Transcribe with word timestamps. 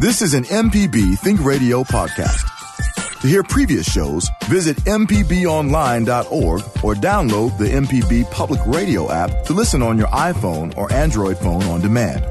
This 0.00 0.22
is 0.22 0.32
an 0.32 0.44
MPB 0.44 1.18
Think 1.18 1.44
Radio 1.44 1.84
podcast. 1.84 3.20
To 3.20 3.28
hear 3.28 3.42
previous 3.42 3.84
shows, 3.84 4.30
visit 4.44 4.78
MPBOnline.org 4.78 6.62
or 6.82 6.94
download 6.94 7.58
the 7.58 7.66
MPB 7.66 8.30
Public 8.30 8.60
Radio 8.64 9.12
app 9.12 9.44
to 9.44 9.52
listen 9.52 9.82
on 9.82 9.98
your 9.98 10.06
iPhone 10.06 10.74
or 10.78 10.90
Android 10.90 11.36
phone 11.36 11.62
on 11.64 11.82
demand. 11.82 12.24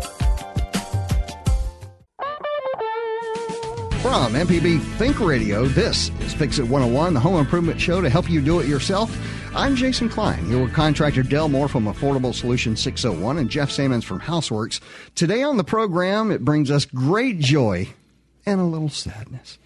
From 4.01 4.33
MPB 4.33 4.81
Think 4.97 5.19
Radio, 5.19 5.67
this 5.67 6.09
is 6.21 6.33
Fix 6.33 6.57
It 6.57 6.63
101, 6.63 7.13
the 7.13 7.19
home 7.19 7.39
improvement 7.39 7.79
show 7.79 8.01
to 8.01 8.09
help 8.09 8.31
you 8.31 8.41
do 8.41 8.61
it 8.61 8.67
yourself. 8.67 9.15
I'm 9.55 9.75
Jason 9.75 10.09
Klein, 10.09 10.45
here 10.45 10.61
with 10.61 10.73
contractor 10.73 11.23
Del 11.23 11.49
Moore 11.49 11.67
from 11.67 11.85
Affordable 11.85 12.35
Solutions 12.35 12.81
601 12.81 13.39
and 13.39 13.49
Jeff 13.49 13.71
Sammons 13.71 14.05
from 14.05 14.19
Houseworks. 14.19 14.79
Today 15.15 15.41
on 15.41 15.57
the 15.57 15.63
program, 15.63 16.29
it 16.31 16.45
brings 16.45 16.69
us 16.69 16.85
great 16.85 17.39
joy 17.39 17.87
and 18.45 18.61
a 18.61 18.63
little 18.63 18.89
sadness 18.89 19.57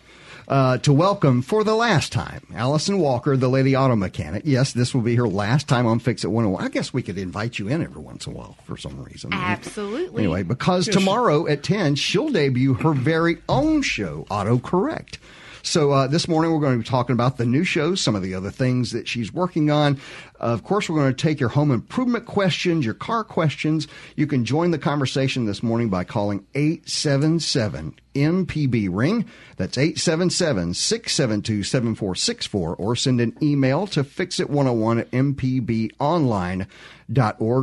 uh, 0.48 0.78
to 0.80 0.94
welcome 0.94 1.42
for 1.42 1.66
the 1.66 1.76
last 1.76 2.14
time 2.14 2.48
Allison 2.56 2.98
Walker, 2.98 3.36
the 3.36 3.50
lady 3.50 3.76
auto 3.76 3.96
mechanic. 3.98 4.44
Yes, 4.46 4.72
this 4.72 4.94
will 4.94 5.02
be 5.02 5.16
her 5.16 5.28
last 5.28 5.68
time 5.68 5.86
on 5.86 6.00
Fix 6.00 6.24
It 6.24 6.28
101. 6.28 6.64
I 6.64 6.70
guess 6.70 6.94
we 6.94 7.02
could 7.02 7.18
invite 7.18 7.60
you 7.60 7.68
in 7.68 7.84
every 7.84 8.02
once 8.02 8.26
in 8.26 8.34
a 8.34 8.36
while 8.38 8.56
for 8.64 8.78
some 8.78 9.04
reason. 9.04 9.34
Absolutely. 9.34 10.24
Anyway, 10.24 10.44
because 10.44 10.88
tomorrow 10.88 11.46
at 11.48 11.62
10, 11.62 11.96
she'll 11.96 12.30
debut 12.30 12.74
her 12.76 12.94
very 12.94 13.38
own 13.50 13.82
show, 13.82 14.26
Auto 14.30 14.60
Correct. 14.60 15.20
So 15.66 15.92
uh, 15.92 16.08
this 16.08 16.28
morning 16.28 16.52
we're 16.52 16.60
going 16.60 16.74
to 16.74 16.84
be 16.84 16.90
talking 16.90 17.14
about 17.14 17.38
the 17.38 17.46
new 17.46 17.64
shows, 17.64 18.02
some 18.02 18.16
of 18.16 18.22
the 18.22 18.36
other 18.36 18.52
things 18.52 18.92
that 18.92 19.08
she's 19.08 19.34
working 19.34 19.72
on. 19.72 19.98
of 20.38 20.66
course, 20.66 20.90
we're 20.90 21.00
going 21.00 21.16
to 21.16 21.22
take 21.22 21.40
your 21.40 21.48
home 21.48 21.72
improvement 21.72 22.26
questions, 22.26 22.84
your 22.84 22.94
car 22.94 23.24
questions. 23.24 23.88
You 24.18 24.28
can 24.28 24.44
join 24.44 24.72
the 24.72 24.78
conversation 24.78 25.46
this 25.46 25.64
morning 25.64 25.88
by 25.88 26.04
calling 26.04 26.46
877 26.54 27.96
MPB 28.14 28.90
Ring. 28.92 29.26
That's 29.56 29.78
877 29.78 30.74
672 30.74 31.64
7464 31.64 32.76
or 32.76 32.96
send 32.98 33.22
an 33.22 33.38
email 33.42 33.88
to 33.88 34.04
fixit101 34.04 35.00
at 35.00 35.12
mpbonline.org. 35.12 36.68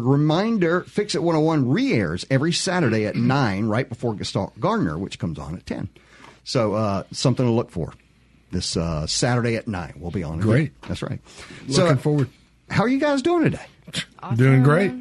Reminder 0.05 0.81
Fix 0.85 1.15
It 1.15 1.23
101 1.23 1.69
re 1.69 1.93
airs 1.93 2.25
every 2.31 2.53
Saturday 2.53 3.05
at 3.05 3.17
9 3.17 3.67
right 3.67 3.91
before 3.91 4.15
Gestalt 4.15 4.59
Gardener, 4.59 4.97
which 4.97 5.19
comes 5.19 5.39
on 5.39 5.55
at 5.55 5.67
10. 5.67 5.91
So 6.45 6.75
uh, 6.75 7.03
something 7.13 7.45
to 7.45 7.53
look 7.53 7.71
for. 7.71 7.93
This 8.51 8.77
uh, 8.77 9.07
Saturday 9.07 9.55
at 9.57 9.69
nine, 9.69 9.95
we'll 9.97 10.11
be 10.11 10.25
on. 10.25 10.41
It. 10.41 10.43
Great. 10.43 10.81
That's 10.83 11.03
right. 11.03 11.21
Looking 11.69 11.99
forward. 11.99 12.29
How 12.69 12.83
are 12.83 12.89
you 12.89 12.99
guys 12.99 13.23
doing 13.23 13.45
today? 13.45 13.67
Awesome. 14.21 14.37
Doing 14.37 14.63
great. 14.63 14.93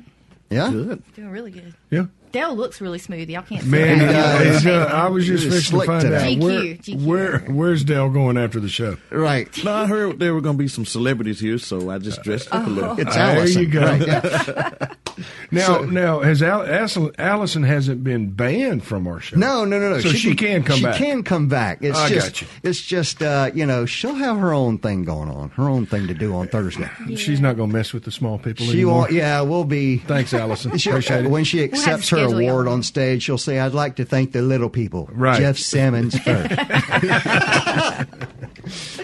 Yeah. 0.49 0.69
Good. 0.71 1.03
Doing 1.15 1.29
really 1.29 1.51
good. 1.51 1.73
Yeah. 1.89 2.05
Dale 2.31 2.55
looks 2.55 2.79
really 2.81 2.99
smooth. 2.99 3.29
Y'all 3.29 3.41
can't 3.41 3.63
see 3.63 3.69
Man, 3.69 3.99
that. 3.99 4.45
it's, 4.45 4.65
uh, 4.65 4.89
I 4.93 5.07
was 5.09 5.25
just 5.25 5.45
It's 5.45 5.55
fixing 5.55 5.79
to 5.79 5.85
find 5.85 6.01
today. 6.01 6.35
out 6.35 6.39
where, 6.43 6.61
GQ, 6.61 6.81
GQ. 6.83 7.05
where 7.05 7.39
where's 7.39 7.83
Del 7.83 8.09
going 8.09 8.37
after 8.37 8.59
the 8.59 8.69
show. 8.69 8.97
Right. 9.09 9.47
No, 9.63 9.71
I 9.73 9.85
heard 9.87 10.19
there 10.19 10.33
were 10.33 10.41
going 10.41 10.55
to 10.57 10.61
be 10.63 10.67
some 10.67 10.85
celebrities 10.85 11.39
here, 11.39 11.57
so 11.57 11.89
I 11.89 11.97
just 11.97 12.21
dressed 12.23 12.53
up 12.53 12.67
a 12.67 12.69
little. 12.69 12.99
It's 12.99 13.15
There 13.15 13.23
Allison. 13.37 13.61
you 13.63 13.67
go. 13.69 13.81
Right, 13.81 14.07
yeah. 14.07 14.93
Now, 15.51 15.79
now 15.79 16.19
has 16.21 16.41
Al- 16.41 16.65
Allison, 16.65 17.11
Allison 17.17 17.63
hasn't 17.63 18.03
been 18.03 18.29
banned 18.31 18.85
from 18.85 19.07
our 19.07 19.19
show? 19.19 19.35
No, 19.35 19.65
no, 19.65 19.79
no, 19.79 19.89
no. 19.89 19.99
So 19.99 20.09
she, 20.09 20.35
can 20.35 20.63
come 20.63 20.77
she 20.77 20.83
back. 20.83 20.95
She 20.95 21.03
can 21.03 21.23
come 21.23 21.47
back. 21.49 21.79
It's 21.81 21.97
I 21.97 22.07
just, 22.09 22.27
got 22.33 22.41
you. 22.43 22.47
it's 22.63 22.81
just, 22.81 23.21
uh, 23.21 23.51
you 23.53 23.65
know, 23.65 23.85
she'll 23.85 24.13
have 24.15 24.37
her 24.37 24.53
own 24.53 24.77
thing 24.77 25.03
going 25.03 25.29
on, 25.29 25.49
her 25.51 25.67
own 25.67 25.85
thing 25.85 26.07
to 26.07 26.13
do 26.13 26.33
on 26.35 26.47
Thursday. 26.47 26.89
She's 27.15 27.41
not 27.41 27.57
going 27.57 27.69
to 27.69 27.75
mess 27.75 27.91
with 27.91 28.03
the 28.05 28.11
small 28.11 28.37
people 28.37 28.65
She 28.67 28.73
anymore. 28.73 28.99
won't. 28.99 29.11
Yeah, 29.11 29.41
we'll 29.41 29.65
be. 29.65 29.97
Thanks, 29.97 30.33
Allison. 30.33 30.71
Appreciate 30.75 31.25
it. 31.25 31.31
When 31.31 31.43
she 31.43 31.59
have 31.61 31.71
to 31.71 31.75
accepts 31.75 32.09
her 32.19 32.39
award 32.39 32.67
on. 32.67 32.73
on 32.73 32.83
stage, 32.83 33.23
she'll 33.23 33.37
say, 33.37 33.59
"I'd 33.59 33.73
like 33.73 33.95
to 33.97 34.05
thank 34.05 34.31
the 34.31 34.41
little 34.41 34.69
people." 34.69 35.09
Right. 35.11 35.39
Jeff 35.39 35.57
Simmons 35.57 36.17
first. 36.23 36.51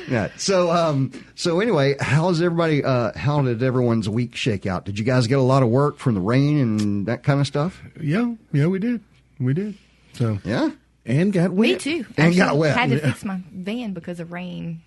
yeah. 0.09 0.29
So, 0.37 0.71
um, 0.71 1.11
so 1.35 1.59
anyway, 1.59 1.95
how's 1.99 2.41
everybody? 2.41 2.83
Uh, 2.83 3.11
how 3.17 3.41
did 3.41 3.63
everyone's 3.63 4.07
week 4.09 4.35
shake 4.35 4.65
out? 4.65 4.85
Did 4.85 4.99
you 4.99 5.05
guys 5.05 5.27
get 5.27 5.39
a 5.39 5.43
lot 5.43 5.63
of 5.63 5.69
work 5.69 5.97
from 5.97 6.13
the 6.15 6.21
rain 6.21 6.59
and 6.59 7.05
that 7.07 7.23
kind 7.23 7.39
of 7.39 7.47
stuff? 7.47 7.81
yeah, 8.01 8.33
yeah, 8.51 8.67
we 8.67 8.79
did. 8.79 9.01
We 9.39 9.53
did. 9.53 9.75
So 10.13 10.39
Yeah. 10.43 10.69
And 11.07 11.31
got 11.31 11.51
wet. 11.51 11.69
Me 11.69 11.75
too. 11.75 12.05
And 12.17 12.27
Actually, 12.29 12.35
got 12.37 12.57
wet. 12.57 12.75
Had 12.77 12.89
to 12.89 12.99
fix 12.99 13.23
my 13.23 13.39
van 13.53 13.93
because 13.93 14.19
of 14.19 14.31
rain 14.31 14.81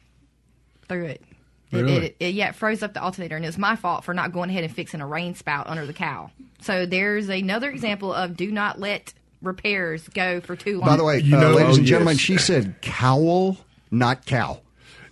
through 0.89 1.05
it. 1.05 1.23
It, 1.71 1.77
Really? 1.77 1.97
it, 2.07 2.17
it- 2.21 2.35
yeah, 2.35 2.49
it 2.49 2.55
froze 2.55 2.83
up 2.83 2.95
the 2.95 3.03
alternator, 3.03 3.37
and 3.37 3.45
it 3.45 3.49
was 3.49 3.59
my 3.59 3.77
fault 3.77 4.05
for 4.05 4.15
not 4.15 4.33
going 4.33 4.51
ahead 4.51 4.65
and 4.65 4.75
fixing 4.75 5.01
a 5.01 5.07
rain 5.07 5.35
spout 5.35 5.67
under 5.67 5.85
the 5.87 5.93
cow. 5.93 6.31
So 6.61 6.87
there's 6.87 7.29
another 7.29 7.71
example 7.71 8.13
of 8.13 8.37
do 8.37 8.51
not 8.51 8.81
let 8.81 9.13
repairs 9.43 10.09
go 10.09 10.41
for 10.41 10.57
too 10.57 10.79
long. 10.79 10.89
By 10.89 10.97
the 10.97 11.05
way, 11.05 11.19
You 11.21 11.37
uh, 11.37 11.41
know- 11.41 11.53
ladies 11.55 11.77
oh, 11.77 11.79
and 11.79 11.87
gentlemen, 11.87 12.15
yes. 12.15 12.21
she 12.21 12.39
said 12.39 12.81
cowl, 12.83 13.59
not 13.91 14.25
cow. 14.27 14.61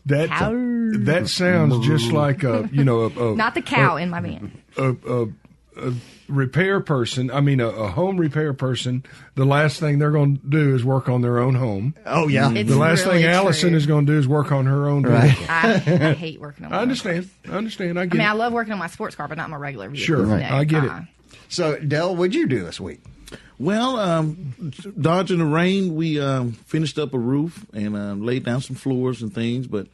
that 0.07 0.29
Cow. 0.31 0.51
that 0.53 1.29
sounds 1.29 1.87
just 1.87 2.13
like 2.13 2.43
a 2.45 2.69
you 2.73 2.85
know 2.85 3.01
a, 3.03 3.33
a 3.33 3.37
not 3.37 3.55
the 3.55 3.63
cow 3.63 3.97
in 3.97 4.09
my 4.11 4.21
van. 4.21 4.53
a, 4.77 4.91
a, 4.93 5.23
a 5.77 5.93
repair 6.29 6.81
person. 6.81 7.31
I 7.31 7.41
mean, 7.41 7.61
a, 7.61 7.69
a 7.69 7.89
home 7.89 8.17
repair 8.19 8.53
person. 8.53 9.05
The 9.35 9.45
last 9.45 9.81
thing 9.81 9.99
they're 9.99 10.11
going 10.11 10.39
to 10.39 10.47
do 10.47 10.75
is 10.75 10.85
work 10.85 11.09
on 11.09 11.23
their 11.23 11.39
own 11.39 11.55
home. 11.55 11.95
Oh 12.05 12.29
yeah. 12.29 12.51
It's 12.53 12.69
the 12.69 12.77
last 12.77 13.05
really 13.05 13.23
thing 13.23 13.31
Allison 13.31 13.71
true. 13.71 13.77
is 13.79 13.87
going 13.87 14.07
to 14.07 14.13
do 14.13 14.19
is 14.19 14.27
work 14.29 14.53
on 14.53 14.67
her 14.67 14.89
own 14.89 15.03
Right. 15.05 15.37
I, 15.51 15.73
I 15.75 16.13
hate 16.15 16.41
working 16.41 16.67
on. 16.67 16.73
I 16.73 16.77
my 16.77 16.83
understand. 16.83 17.31
I 17.49 17.53
understand. 17.53 17.99
I 17.99 18.03
I 18.03 18.07
get 18.07 18.19
mean, 18.19 18.27
I 18.27 18.33
love 18.33 18.53
working 18.53 18.73
on 18.73 18.79
my 18.79 18.87
sports 18.89 19.15
car, 19.15 19.29
but 19.29 19.37
not 19.39 19.51
my 19.51 19.57
regular 19.57 19.89
vehicle. 19.89 20.05
Sure. 20.17 20.25
Right. 20.25 20.43
I 20.51 20.65
get 20.65 20.85
it. 20.85 20.91
uh-uh. 20.91 21.03
so, 21.49 21.79
Del, 21.79 22.17
what'd 22.17 22.35
you 22.35 22.47
do 22.47 22.65
this 22.65 22.81
week? 22.81 23.01
Well, 23.59 23.99
um, 23.99 24.55
dodging 25.01 25.39
the 25.39 25.47
rain, 25.47 25.95
we 25.95 26.21
um, 26.21 26.53
finished 26.53 26.99
up 26.99 27.15
a 27.15 27.19
roof 27.19 27.65
and 27.73 27.97
um, 27.97 28.23
laid 28.23 28.45
down 28.45 28.61
some 28.61 28.77
floors 28.77 29.23
and 29.23 29.35
things, 29.35 29.67
but 29.67 29.87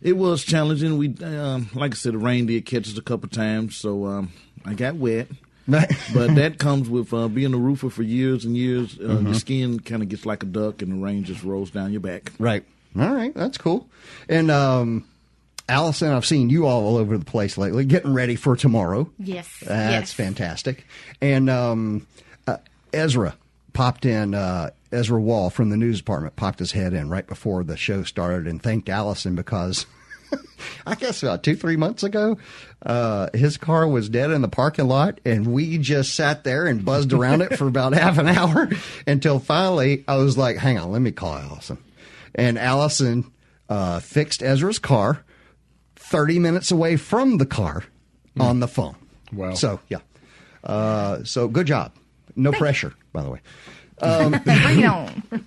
it 0.00 0.12
was 0.16 0.44
challenging. 0.44 0.96
We, 0.96 1.14
um, 1.24 1.70
like 1.74 1.92
I 1.92 1.94
said, 1.96 2.12
the 2.14 2.18
rain 2.18 2.46
did 2.46 2.64
catch 2.66 2.86
us 2.88 2.96
a 2.96 3.02
couple 3.02 3.28
times, 3.30 3.76
so 3.76 4.06
um, 4.06 4.32
I 4.64 4.74
got 4.74 4.94
wet. 4.94 5.26
But 5.66 6.34
that 6.34 6.56
comes 6.58 6.88
with 6.88 7.12
uh, 7.14 7.28
being 7.28 7.54
a 7.54 7.56
roofer 7.56 7.90
for 7.90 8.02
years 8.02 8.44
and 8.44 8.56
years. 8.56 8.98
Uh, 8.98 9.20
Your 9.20 9.34
skin 9.34 9.80
kind 9.80 10.02
of 10.02 10.08
gets 10.08 10.26
like 10.26 10.42
a 10.42 10.46
duck, 10.46 10.82
and 10.82 10.92
the 10.92 10.96
rain 10.96 11.24
just 11.24 11.42
rolls 11.42 11.70
down 11.70 11.92
your 11.92 12.00
back. 12.00 12.32
Right. 12.38 12.64
All 12.98 13.12
right. 13.14 13.34
That's 13.34 13.58
cool. 13.58 13.88
And 14.28 14.50
um, 14.50 15.06
Allison, 15.68 16.12
I've 16.12 16.26
seen 16.26 16.50
you 16.50 16.66
all 16.66 16.96
over 16.96 17.16
the 17.16 17.24
place 17.24 17.56
lately, 17.56 17.84
getting 17.84 18.12
ready 18.12 18.36
for 18.36 18.56
tomorrow. 18.56 19.10
Yes. 19.18 19.48
That's 19.60 20.10
yes. 20.10 20.12
fantastic. 20.12 20.86
And 21.20 21.48
um, 21.48 22.06
uh, 22.46 22.58
Ezra 22.92 23.36
popped 23.72 24.04
in. 24.04 24.34
Uh, 24.34 24.70
Ezra 24.92 25.20
Wall 25.20 25.50
from 25.50 25.70
the 25.70 25.76
news 25.76 25.98
department 25.98 26.36
popped 26.36 26.60
his 26.60 26.70
head 26.70 26.92
in 26.92 27.08
right 27.08 27.26
before 27.26 27.64
the 27.64 27.76
show 27.76 28.04
started 28.04 28.46
and 28.46 28.62
thanked 28.62 28.88
Allison 28.88 29.34
because. 29.34 29.86
I 30.86 30.94
guess 30.94 31.22
about 31.22 31.42
two, 31.42 31.56
three 31.56 31.76
months 31.76 32.02
ago, 32.02 32.38
uh, 32.84 33.28
his 33.34 33.56
car 33.56 33.86
was 33.86 34.08
dead 34.08 34.30
in 34.30 34.42
the 34.42 34.48
parking 34.48 34.88
lot, 34.88 35.20
and 35.24 35.46
we 35.46 35.78
just 35.78 36.14
sat 36.14 36.44
there 36.44 36.66
and 36.66 36.84
buzzed 36.84 37.12
around 37.12 37.42
it 37.42 37.56
for 37.56 37.66
about 37.66 37.94
half 37.94 38.18
an 38.18 38.28
hour 38.28 38.68
until 39.06 39.38
finally 39.38 40.04
I 40.06 40.16
was 40.16 40.36
like, 40.36 40.56
hang 40.56 40.78
on, 40.78 40.92
let 40.92 41.00
me 41.02 41.12
call 41.12 41.34
Allison. 41.34 41.78
And 42.34 42.58
Allison 42.58 43.30
uh, 43.68 44.00
fixed 44.00 44.42
Ezra's 44.42 44.78
car 44.78 45.24
30 45.96 46.38
minutes 46.38 46.70
away 46.70 46.96
from 46.96 47.38
the 47.38 47.46
car 47.46 47.84
on 48.38 48.60
the 48.60 48.68
phone. 48.68 48.96
Wow. 49.32 49.54
So, 49.54 49.80
yeah. 49.88 49.98
Uh, 50.62 51.24
so, 51.24 51.48
good 51.48 51.66
job. 51.66 51.92
No 52.36 52.52
pressure, 52.52 52.94
by 53.12 53.22
the 53.22 53.30
way. 53.30 53.40
Bring 54.44 54.80
it 54.80 54.84
on. 54.84 55.46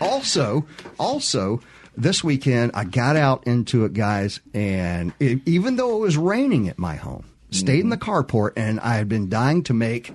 also, 0.00 0.66
also 0.98 1.60
this 1.96 2.22
weekend 2.24 2.72
I 2.74 2.84
got 2.84 3.16
out 3.16 3.46
into 3.46 3.84
it, 3.84 3.92
guys, 3.94 4.40
and 4.54 5.12
it, 5.20 5.40
even 5.46 5.76
though 5.76 5.96
it 5.96 6.00
was 6.00 6.16
raining 6.16 6.68
at 6.68 6.78
my 6.78 6.96
home, 6.96 7.24
stayed 7.50 7.80
in 7.80 7.88
the 7.90 7.96
carport, 7.96 8.52
and 8.56 8.80
I 8.80 8.94
had 8.94 9.08
been 9.08 9.28
dying 9.28 9.62
to 9.64 9.74
make 9.74 10.14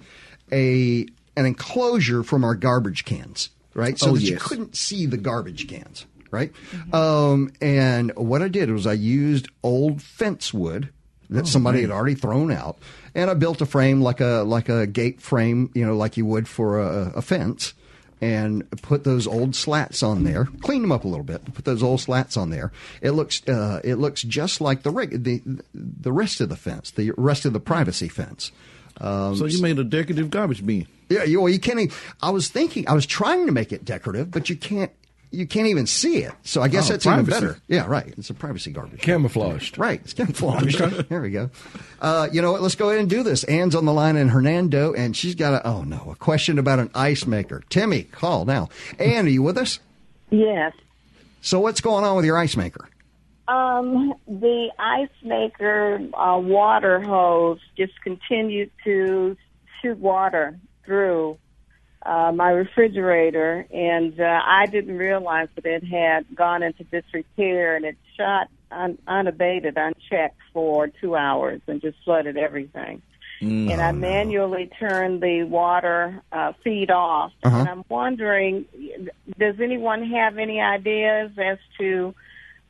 a 0.52 1.06
an 1.38 1.46
enclosure 1.46 2.24
from 2.24 2.44
our 2.44 2.56
garbage 2.56 3.03
cans, 3.06 3.50
right? 3.74 4.00
So 4.00 4.12
Oh, 4.12 4.14
that 4.16 4.22
you 4.22 4.38
couldn't 4.38 4.76
see 4.78 5.05
the 5.05 5.17
garbage 5.17 5.67
cans, 5.67 6.05
right? 6.32 6.52
Um, 6.94 7.52
and 7.61 8.11
what 8.16 8.41
I 8.41 8.47
did 8.47 8.72
was 8.72 8.88
I 8.88 8.94
used 8.94 9.50
old 9.64 10.02
fence 10.02 10.53
wood 10.53 10.90
that 11.29 11.47
somebody 11.47 11.82
had 11.82 11.91
already 11.91 12.16
thrown 12.16 12.52
out, 12.52 12.78
and 13.16 13.29
I 13.29 13.34
built 13.34 13.59
a 13.59 13.66
frame 13.66 14.00
like 14.02 14.22
a 14.22 14.44
like 14.46 14.70
a 14.70 14.88
gate 14.88 15.20
frame, 15.22 15.72
you 15.73 15.85
know, 15.85 15.97
like 15.97 16.16
you 16.17 16.26
would 16.26 16.47
for 16.47 16.79
a, 16.79 17.11
a 17.16 17.22
fence, 17.22 17.73
and 18.22 18.70
put 18.82 19.03
those 19.03 19.28
old 19.28 19.56
slats 19.56 20.02
on 20.02 20.23
there. 20.23 20.46
Clean 20.62 20.82
them 20.82 20.91
up 20.91 21.03
a 21.03 21.08
little 21.08 21.23
bit. 21.26 21.44
Put 21.53 21.66
those 21.66 21.84
old 21.84 22.00
slats 22.02 22.38
on 22.38 22.50
there. 22.50 22.72
It 23.02 23.12
looks 23.12 23.41
uh, 23.47 23.82
it 23.84 23.96
looks 23.96 24.22
just 24.23 24.62
like 24.62 24.84
the 24.84 24.91
reg- 24.91 25.23
the 25.23 25.41
the 25.73 26.12
rest 26.12 26.40
of 26.41 26.50
the 26.50 26.56
fence, 26.56 26.91
the 26.91 27.12
rest 27.17 27.46
of 27.46 27.53
the 27.53 27.59
privacy 27.59 28.08
fence. 28.08 28.52
Um, 29.02 29.35
So 29.35 29.46
you 29.46 29.62
made 29.62 29.78
a 29.79 29.84
decorative 29.84 30.29
garbage 30.29 30.66
bin. 30.66 30.88
yeah, 31.09 31.23
you, 31.23 31.41
well, 31.41 31.52
you 31.52 31.59
can't. 31.59 31.79
e- 31.79 31.91
I 32.22 32.29
was 32.29 32.47
thinking, 32.47 32.88
I 32.88 32.94
was 32.94 33.06
trying 33.06 33.46
to 33.47 33.52
make 33.52 33.73
it 33.73 33.84
decorative, 33.84 34.32
but 34.32 34.50
you 34.50 34.56
can't. 34.56 34.91
You 35.35 35.46
can't 35.47 35.67
even 35.67 35.85
see 35.85 36.17
it. 36.17 36.34
So 36.43 36.61
I 36.61 36.67
guess 36.67 36.90
Oh, 36.90 36.93
that's 36.93 37.05
even 37.05 37.26
better. 37.26 37.59
Yeah, 37.67 37.85
right. 37.87 38.14
It's 38.17 38.29
a 38.29 38.34
privacy 38.34 38.72
garbage. 38.72 39.02
Camouflaged. 39.02 39.78
Right, 39.78 39.99
it's 40.03 40.14
camouflage. 40.14 40.78
there 41.09 41.22
we 41.22 41.29
go. 41.32 41.49
Uh, 42.02 42.28
you 42.32 42.41
know 42.41 42.52
what? 42.52 42.61
Let's 42.61 42.76
go 42.76 42.90
ahead 42.90 42.99
and 43.02 43.09
do 43.09 43.23
this. 43.23 43.43
Anne's 43.46 43.76
on 43.76 43.85
the 43.85 43.93
line 43.93 44.16
in 44.16 44.29
Hernando, 44.29 44.93
and 44.93 45.16
she's 45.16 45.35
got 45.35 45.53
a 45.53 45.67
oh 45.67 45.84
no, 45.84 46.09
a 46.11 46.16
question 46.16 46.58
about 46.59 46.79
an 46.79 46.90
ice 46.96 47.26
maker. 47.26 47.61
Timmy, 47.70 48.03
call 48.03 48.46
now. 48.46 48.70
Anne, 48.99 49.26
are 49.26 49.29
you 49.29 49.43
with 49.43 49.58
us? 49.58 49.79
Yes. 50.29 50.73
So 51.41 51.59
what's 51.59 51.81
going 51.81 52.03
on 52.03 52.16
with 52.16 52.26
your 52.26 52.38
ice 52.38 52.58
maker? 52.58 52.88
Um, 53.47 54.16
the 54.28 54.70
ice 54.79 55.09
maker 55.23 55.99
uh, 56.16 56.40
water 56.40 56.99
hose 57.02 57.59
just 57.78 57.93
continued 58.02 58.72
to 58.84 59.38
shoot 59.81 59.99
water 59.99 60.58
through 60.84 61.38
uh, 62.05 62.31
my 62.31 62.52
refrigerator, 62.52 63.66
and 63.73 64.19
uh, 64.19 64.41
I 64.46 64.67
didn't 64.67 64.97
realize 64.97 65.47
that 65.55 65.66
it 65.66 65.84
had 65.84 66.25
gone 66.35 66.61
into 66.61 66.84
disrepair, 66.84 67.75
and 67.75 67.84
it 67.84 67.97
shot 68.16 68.47
un- 68.72 68.99
unabated, 69.07 69.75
unchecked 69.78 70.40
for 70.53 70.87
two 70.87 71.16
hours, 71.16 71.61
and 71.67 71.81
just 71.81 71.97
flooded 72.03 72.37
everything. 72.37 73.02
and 73.41 73.81
I 73.81 73.91
manually 73.91 74.69
turned 74.79 75.22
the 75.22 75.43
water 75.43 76.22
uh, 76.31 76.53
feed 76.63 76.90
off. 76.90 77.34
And 77.43 77.67
I'm 77.67 77.84
wondering, 77.90 78.66
does 79.37 79.59
anyone 79.59 80.03
have 80.11 80.37
any 80.37 80.61
ideas 80.61 81.31
as 81.37 81.57
to 81.79 82.16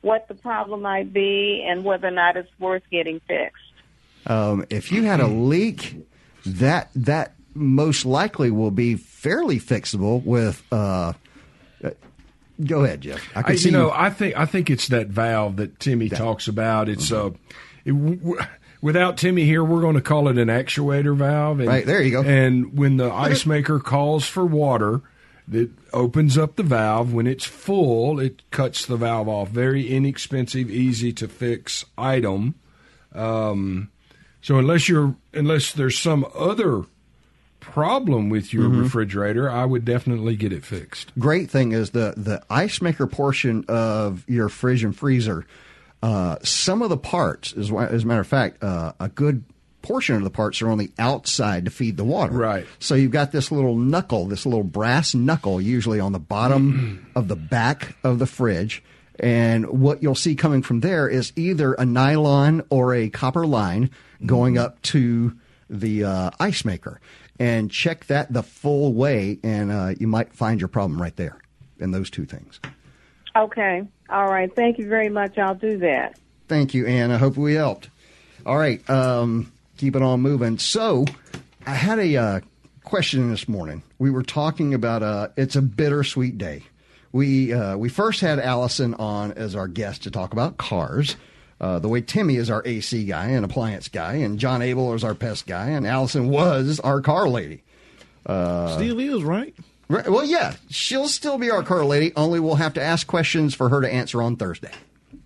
what 0.02 0.28
the 0.28 0.34
problem 0.34 0.82
might 0.82 1.14
be 1.14 1.64
and 1.68 1.84
whether 1.84 2.08
or 2.08 2.12
not 2.12 2.36
it's 2.36 2.50
worth 2.60 2.84
getting 2.92 3.20
fixed? 3.28 3.62
Um, 4.26 4.66
if 4.70 4.92
you 4.92 5.04
had 5.04 5.20
a 5.20 5.28
leak, 5.28 5.98
that 6.46 6.90
that 6.96 7.35
most 7.56 8.06
likely 8.06 8.52
will 8.52 8.72
be 8.72 8.96
fairly 8.96 9.60
fixable 9.60 10.24
with. 10.24 10.62
Uh, 10.72 11.14
go 12.64 12.84
ahead, 12.84 13.02
Jeff. 13.02 13.22
I 13.36 13.40
I, 13.40 13.44
can 13.44 13.58
see 13.58 13.70
you 13.70 13.72
know, 13.72 13.92
I 13.92 14.10
think 14.10 14.38
I 14.38 14.46
think 14.46 14.70
it's 14.70 14.90
that 14.90 15.08
valve 15.08 15.56
that 15.58 15.80
Timmy 15.80 16.10
talks 16.10 16.48
about. 16.48 16.90
It's 16.90 17.12
uh, 17.12 17.32
it, 17.86 17.94
without 18.82 19.18
Timmy 19.18 19.46
here, 19.46 19.64
we're 19.64 19.82
going 19.82 19.96
to 19.96 20.02
call 20.02 20.28
it 20.28 20.38
an 20.38 20.50
actuator 20.50 21.16
valve. 21.16 21.60
And, 21.60 21.68
Right, 21.68 21.86
there 21.86 22.02
you 22.02 22.12
go. 22.12 22.24
And 22.24 22.78
when 22.78 22.98
the 22.98 23.12
ice 23.12 23.46
maker 23.46 23.80
calls 23.80 24.28
for 24.28 24.46
water, 24.46 25.02
it 25.52 25.70
opens 25.94 26.38
up 26.38 26.56
the 26.56 26.64
valve. 26.64 27.14
When 27.14 27.28
it's 27.28 27.46
full, 27.46 28.20
it 28.20 28.42
cuts 28.52 28.86
the 28.86 28.98
valve 28.98 29.30
off. 29.30 29.50
Very 29.50 29.88
inexpensive, 29.88 30.70
easy 30.70 31.14
to 31.14 31.28
fix 31.28 31.86
item. 31.98 32.56
Um, 33.14 33.92
so 34.42 34.60
unless 34.60 34.88
you're 34.88 35.16
unless 35.34 35.72
there's 35.72 35.98
some 35.98 36.26
other 36.36 36.84
problem 37.72 38.30
with 38.30 38.54
your 38.54 38.64
Mm-hmm. 38.70 38.82
refrigerator, 38.84 39.50
I 39.50 39.66
would 39.66 39.86
definitely 39.86 40.36
get 40.36 40.52
it 40.54 40.64
fixed. 40.66 41.12
great 41.20 41.50
thing 41.50 41.72
is 41.72 41.92
the 41.92 42.14
the 42.16 42.42
ice 42.50 42.82
maker 42.82 43.08
portion 43.08 43.66
of 43.68 44.24
your 44.28 44.50
fridge 44.50 44.84
and 44.84 44.96
freezer. 44.96 45.46
Uh, 46.04 46.38
some 46.44 46.82
of 46.82 46.90
the 46.90 46.98
parts, 46.98 47.54
as, 47.54 47.72
as 47.72 48.04
a 48.04 48.08
matter 48.08 48.22
of 48.22 48.28
fact, 48.28 48.64
uh, 48.64 48.94
a 49.00 49.10
good 49.10 49.44
portion 49.82 50.16
of 50.16 50.24
the 50.24 50.30
parts 50.30 50.62
are 50.62 50.70
on 50.70 50.78
the 50.78 50.92
outside 51.00 51.66
to 51.66 51.72
feed 51.72 51.98
the 51.98 52.04
water. 52.04 52.34
Right. 52.34 52.66
So 52.80 52.96
you've 52.96 53.12
got 53.12 53.32
this 53.32 53.52
little 53.52 53.76
knuckle, 53.76 54.26
this 54.26 54.46
little 54.46 54.64
brass 54.64 55.14
knuckle, 55.16 55.60
usually 55.62 56.00
on 56.00 56.12
the 56.12 56.20
bottom 56.20 57.06
of 57.16 57.28
the 57.28 57.36
back 57.36 57.96
of 58.04 58.20
the 58.20 58.26
fridge. 58.28 58.84
And 59.20 59.66
what 59.68 60.04
you'll 60.04 60.14
see 60.16 60.36
coming 60.36 60.62
from 60.62 60.82
there 60.82 61.08
is 61.08 61.32
either 61.36 61.74
a 61.74 61.86
nylon 61.86 62.64
or 62.70 62.94
a 62.94 63.10
copper 63.10 63.46
line 63.48 63.90
going 64.26 64.58
up 64.58 64.82
to 64.84 65.34
the 65.70 66.04
uh, 66.04 66.32
ice 66.40 66.66
maker. 66.66 67.00
And 67.38 67.70
check 67.70 68.06
that 68.08 68.32
the 68.32 68.44
full 68.44 68.94
way, 68.94 69.40
and 69.44 69.72
uh, 69.72 69.94
you 70.00 70.08
might 70.08 70.34
find 70.34 70.62
your 70.62 70.70
problem 70.70 71.02
right 71.02 71.16
there 71.16 71.38
in 71.80 71.92
those 71.92 72.10
two 72.10 72.26
things. 72.26 72.60
Okay. 73.36 73.86
All 74.10 74.28
right. 74.28 74.54
Thank 74.56 74.78
you 74.78 74.88
very 74.88 75.10
much. 75.10 75.38
I'll 75.38 75.56
do 75.56 75.78
that. 75.80 76.18
Thank 76.48 76.74
you, 76.74 76.86
Ann. 76.86 77.12
I 77.12 77.18
hope 77.18 77.38
we 77.38 77.56
helped. 77.56 77.90
All 78.46 78.58
right, 78.58 78.88
um, 78.90 79.52
keep 79.78 79.96
it 79.96 80.04
on 80.04 80.22
moving. 80.22 80.60
So, 80.60 81.06
I 81.66 81.74
had 81.74 81.98
a 81.98 82.16
uh, 82.16 82.40
question 82.84 83.32
this 83.32 83.50
morning. 83.50 83.82
We 83.98 84.12
were 84.12 84.22
talking 84.22 84.76
about 84.76 85.02
uh, 85.02 85.30
it's 85.36 85.56
a 85.56 85.64
bittersweet 85.64 86.38
day. 86.38 86.62
We 87.12 87.52
uh, 87.52 87.76
we 87.78 87.90
first 87.90 88.22
had 88.22 88.40
Allison 88.40 88.94
on 88.94 89.32
as 89.32 89.56
our 89.56 89.68
guest 89.68 90.04
to 90.04 90.12
talk 90.12 90.32
about 90.32 90.58
cars. 90.58 91.16
Uh, 91.60 91.80
the 91.80 91.88
way 91.88 92.02
Timmy 92.02 92.36
is 92.36 92.50
our 92.50 92.62
AC 92.66 93.06
guy 93.06 93.28
and 93.28 93.46
appliance 93.46 93.88
guy, 93.88 94.16
and 94.16 94.38
John 94.40 94.62
Abel 94.62 94.94
is 94.94 95.04
our 95.04 95.16
pest 95.16 95.48
guy, 95.48 95.68
and 95.70 95.88
Allison 95.88 96.30
was 96.30 96.80
our 96.82 97.00
car 97.02 97.30
lady. 97.30 97.64
Still 98.24 99.00
is, 99.00 99.24
right? 99.24 99.56
Right, 99.88 100.10
well, 100.10 100.26
yeah, 100.26 100.56
she'll 100.70 101.08
still 101.08 101.38
be 101.38 101.52
our 101.52 101.62
car 101.62 101.86
lady. 101.86 102.12
Only 102.16 102.40
we'll 102.40 102.56
have 102.56 102.74
to 102.74 102.82
ask 102.82 103.06
questions 103.06 103.54
for 103.54 103.70
her 103.70 103.82
to 103.82 103.92
answer 103.92 104.22
on 104.22 104.36
Thursday. 104.36 104.72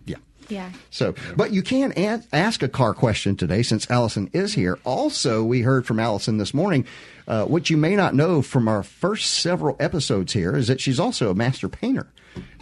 Yeah. 0.06 0.18
Yeah. 0.50 0.72
So, 0.90 1.16
but 1.38 1.52
you 1.52 1.62
can 1.62 1.94
a- 1.96 2.22
ask 2.34 2.62
a 2.62 2.68
car 2.68 2.94
question 2.94 3.38
today 3.38 3.64
since 3.64 3.90
Allison 3.90 4.30
is 4.34 4.54
here. 4.54 4.78
Also, 4.84 5.44
we 5.44 5.62
heard 5.62 5.86
from 5.86 6.00
Allison 6.00 6.38
this 6.38 6.54
morning. 6.54 6.86
Uh, 7.26 7.46
what 7.46 7.70
you 7.70 7.78
may 7.78 7.96
not 7.96 8.16
know 8.16 8.42
from 8.42 8.68
our 8.68 8.84
first 8.84 9.31
several 9.31 9.78
episodes 9.80 10.34
here 10.34 10.56
is 10.56 10.68
that 10.68 10.81
she's 10.81 11.00
also 11.00 11.30
a 11.31 11.36
master 11.36 11.70
painter, 11.70 12.08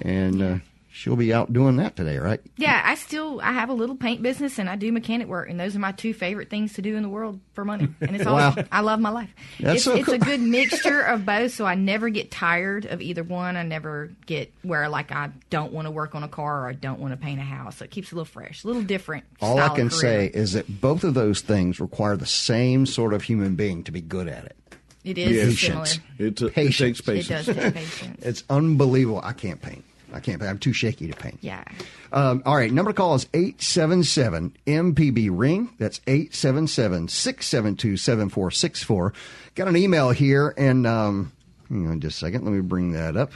and 0.01 0.41
uh, 0.41 0.57
she'll 0.97 1.15
be 1.15 1.31
out 1.33 1.53
doing 1.53 1.77
that 1.77 1.95
today, 1.95 2.17
right? 2.17 2.39
Yeah, 2.57 2.81
I 2.83 2.95
still 2.95 3.39
I 3.41 3.51
have 3.53 3.69
a 3.69 3.73
little 3.73 3.95
paint 3.95 4.21
business 4.23 4.57
and 4.57 4.69
I 4.69 4.75
do 4.75 4.91
mechanic 4.91 5.27
work, 5.27 5.49
and 5.49 5.59
those 5.59 5.75
are 5.75 5.79
my 5.79 5.91
two 5.91 6.13
favorite 6.13 6.49
things 6.49 6.73
to 6.73 6.81
do 6.81 6.95
in 6.95 7.03
the 7.03 7.09
world 7.09 7.39
for 7.53 7.63
money. 7.63 7.87
And 8.01 8.15
it's 8.15 8.25
all 8.27 8.35
Wow. 8.35 8.55
I 8.71 8.81
love 8.81 8.99
my 8.99 9.09
life. 9.09 9.33
That's 9.59 9.75
it's 9.77 9.83
so 9.85 9.95
it's 9.95 10.09
a 10.09 10.17
good 10.17 10.39
mixture 10.57 11.01
of 11.01 11.25
both, 11.25 11.53
so 11.53 11.65
I 11.65 11.75
never 11.75 12.09
get 12.09 12.31
tired 12.31 12.85
of 12.85 13.01
either 13.01 13.23
one. 13.23 13.55
I 13.55 13.63
never 13.63 14.09
get 14.25 14.51
where 14.63 14.89
like 14.89 15.11
I 15.11 15.29
don't 15.49 15.71
want 15.71 15.85
to 15.85 15.91
work 15.91 16.15
on 16.15 16.23
a 16.23 16.27
car 16.27 16.63
or 16.65 16.67
I 16.69 16.73
don't 16.73 16.99
want 16.99 17.13
to 17.13 17.17
paint 17.17 17.39
a 17.39 17.43
house. 17.43 17.77
So 17.77 17.85
it 17.85 17.91
keeps 17.91 18.07
it 18.07 18.13
a 18.13 18.15
little 18.15 18.25
fresh, 18.25 18.63
a 18.63 18.67
little 18.67 18.81
different. 18.83 19.25
All 19.41 19.57
style 19.57 19.71
I 19.71 19.75
can 19.75 19.89
career. 19.89 19.99
say 20.01 20.25
is 20.33 20.53
that 20.53 20.81
both 20.81 21.03
of 21.03 21.13
those 21.13 21.41
things 21.41 21.79
require 21.79 22.17
the 22.17 22.25
same 22.25 22.85
sort 22.85 23.13
of 23.13 23.21
human 23.23 23.55
being 23.55 23.83
to 23.83 23.91
be 23.91 24.01
good 24.01 24.27
at 24.27 24.45
it. 24.45 24.55
it 25.03 25.17
is 25.17 25.59
similar. 25.59 25.85
Patience. 25.85 25.99
It, 26.17 26.37
t- 26.37 26.45
it 26.47 26.53
Patience. 26.53 26.99
It 27.07 27.27
does 27.27 27.45
take 27.45 27.73
patience. 27.73 28.17
It's 28.25 28.43
unbelievable. 28.49 29.21
I 29.23 29.33
can't 29.33 29.61
paint. 29.61 29.83
I 30.17 30.19
can't. 30.19 30.41
I'm 30.43 30.59
too 30.59 30.73
shaky 30.73 31.07
to 31.07 31.15
paint. 31.15 31.37
yeah. 31.41 31.63
Um, 32.11 32.41
all 32.45 32.55
right, 32.55 32.71
number 32.71 32.91
to 32.91 32.95
call 32.95 33.15
is 33.15 33.27
877 33.33 34.55
MPB 34.65 35.29
Ring. 35.31 35.69
That's 35.77 35.99
877 36.07 37.07
672 37.07 37.97
7464. 37.97 39.13
Got 39.55 39.67
an 39.67 39.75
email 39.77 40.11
here, 40.11 40.53
and 40.57 40.85
um, 40.87 41.31
hang 41.69 41.87
on 41.87 41.99
just 41.99 42.17
a 42.17 42.19
second. 42.25 42.43
Let 42.45 42.51
me 42.53 42.61
bring 42.61 42.93
that 42.93 43.17
up. 43.17 43.31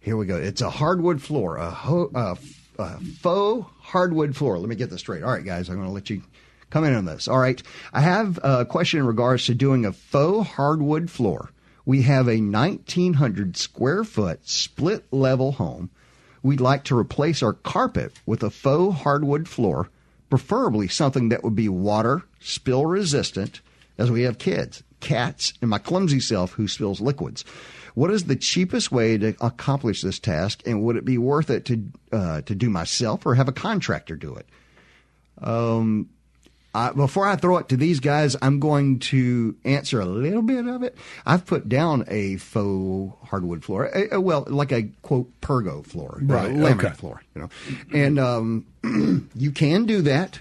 Here 0.00 0.16
we 0.16 0.26
go. 0.26 0.36
It's 0.36 0.60
a 0.60 0.70
hardwood 0.70 1.22
floor, 1.22 1.56
a, 1.58 1.70
ho- 1.70 2.10
a, 2.14 2.36
a 2.78 2.98
faux 2.98 3.70
hardwood 3.80 4.34
floor. 4.36 4.58
Let 4.58 4.68
me 4.68 4.74
get 4.74 4.90
this 4.90 5.00
straight. 5.00 5.22
All 5.22 5.30
right, 5.32 5.44
guys, 5.44 5.68
I'm 5.68 5.76
going 5.76 5.86
to 5.86 5.92
let 5.94 6.10
you 6.10 6.22
come 6.70 6.82
in 6.84 6.94
on 6.94 7.04
this. 7.04 7.28
All 7.28 7.38
right, 7.38 7.62
I 7.92 8.00
have 8.00 8.40
a 8.42 8.64
question 8.64 8.98
in 9.00 9.06
regards 9.06 9.46
to 9.46 9.54
doing 9.54 9.86
a 9.86 9.92
faux 9.92 10.48
hardwood 10.50 11.08
floor. 11.10 11.50
We 11.84 12.02
have 12.02 12.28
a 12.28 12.40
1,900 12.40 13.56
square 13.56 14.04
foot 14.04 14.48
split 14.48 15.04
level 15.12 15.52
home. 15.52 15.90
We'd 16.42 16.60
like 16.60 16.84
to 16.84 16.98
replace 16.98 17.42
our 17.42 17.52
carpet 17.52 18.12
with 18.26 18.42
a 18.42 18.50
faux 18.50 19.02
hardwood 19.02 19.48
floor, 19.48 19.88
preferably 20.30 20.88
something 20.88 21.28
that 21.28 21.44
would 21.44 21.54
be 21.54 21.68
water 21.68 22.22
spill 22.40 22.86
resistant, 22.86 23.60
as 23.98 24.10
we 24.10 24.22
have 24.22 24.38
kids, 24.38 24.82
cats, 25.00 25.52
and 25.60 25.70
my 25.70 25.78
clumsy 25.78 26.20
self 26.20 26.52
who 26.52 26.66
spills 26.66 27.00
liquids. 27.00 27.44
What 27.94 28.10
is 28.10 28.24
the 28.24 28.36
cheapest 28.36 28.90
way 28.90 29.18
to 29.18 29.34
accomplish 29.40 30.02
this 30.02 30.18
task, 30.18 30.62
and 30.66 30.82
would 30.82 30.96
it 30.96 31.04
be 31.04 31.18
worth 31.18 31.50
it 31.50 31.64
to 31.66 31.84
uh, 32.10 32.40
to 32.42 32.54
do 32.54 32.70
myself 32.70 33.26
or 33.26 33.34
have 33.34 33.48
a 33.48 33.52
contractor 33.52 34.16
do 34.16 34.34
it? 34.34 34.46
I, 36.74 36.92
before 36.92 37.26
I 37.28 37.36
throw 37.36 37.58
it 37.58 37.68
to 37.68 37.76
these 37.76 38.00
guys, 38.00 38.34
I'm 38.40 38.58
going 38.58 38.98
to 39.00 39.54
answer 39.64 40.00
a 40.00 40.06
little 40.06 40.40
bit 40.42 40.66
of 40.66 40.82
it. 40.82 40.96
I've 41.26 41.44
put 41.44 41.68
down 41.68 42.04
a 42.08 42.36
faux 42.36 43.14
hardwood 43.28 43.62
floor, 43.64 43.90
a, 43.94 44.16
a- 44.16 44.20
well, 44.20 44.44
like 44.48 44.72
a 44.72 44.84
quote 45.02 45.28
Pergo 45.42 45.84
floor, 45.84 46.18
Right, 46.22 46.50
laminate 46.50 46.84
okay. 46.84 46.94
floor, 46.94 47.22
you 47.34 47.42
know, 47.42 47.48
and 47.92 48.18
um, 48.18 48.66
you 49.36 49.50
can 49.50 49.84
do 49.84 50.02
that. 50.02 50.40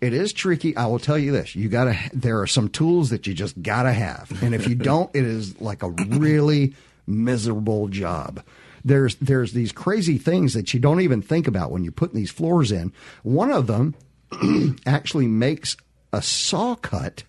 It 0.00 0.12
is 0.12 0.32
tricky. 0.32 0.76
I 0.76 0.86
will 0.86 0.98
tell 1.00 1.18
you 1.18 1.32
this: 1.32 1.56
you 1.56 1.68
gotta. 1.68 1.96
There 2.12 2.40
are 2.40 2.46
some 2.46 2.68
tools 2.68 3.10
that 3.10 3.26
you 3.26 3.34
just 3.34 3.60
gotta 3.62 3.92
have, 3.92 4.30
and 4.42 4.54
if 4.54 4.68
you 4.68 4.74
don't, 4.76 5.10
it 5.14 5.24
is 5.24 5.60
like 5.60 5.82
a 5.82 5.90
really 5.90 6.74
miserable 7.06 7.88
job. 7.88 8.42
There's 8.84 9.16
there's 9.16 9.52
these 9.52 9.72
crazy 9.72 10.18
things 10.18 10.54
that 10.54 10.72
you 10.72 10.78
don't 10.80 11.00
even 11.00 11.20
think 11.20 11.48
about 11.48 11.72
when 11.72 11.82
you're 11.82 11.92
putting 11.92 12.16
these 12.16 12.30
floors 12.30 12.70
in. 12.70 12.92
One 13.24 13.50
of 13.50 13.66
them 13.66 13.94
actually 14.86 15.26
makes 15.26 15.76
a 16.12 16.22
saw 16.22 16.74
cut 16.74 17.24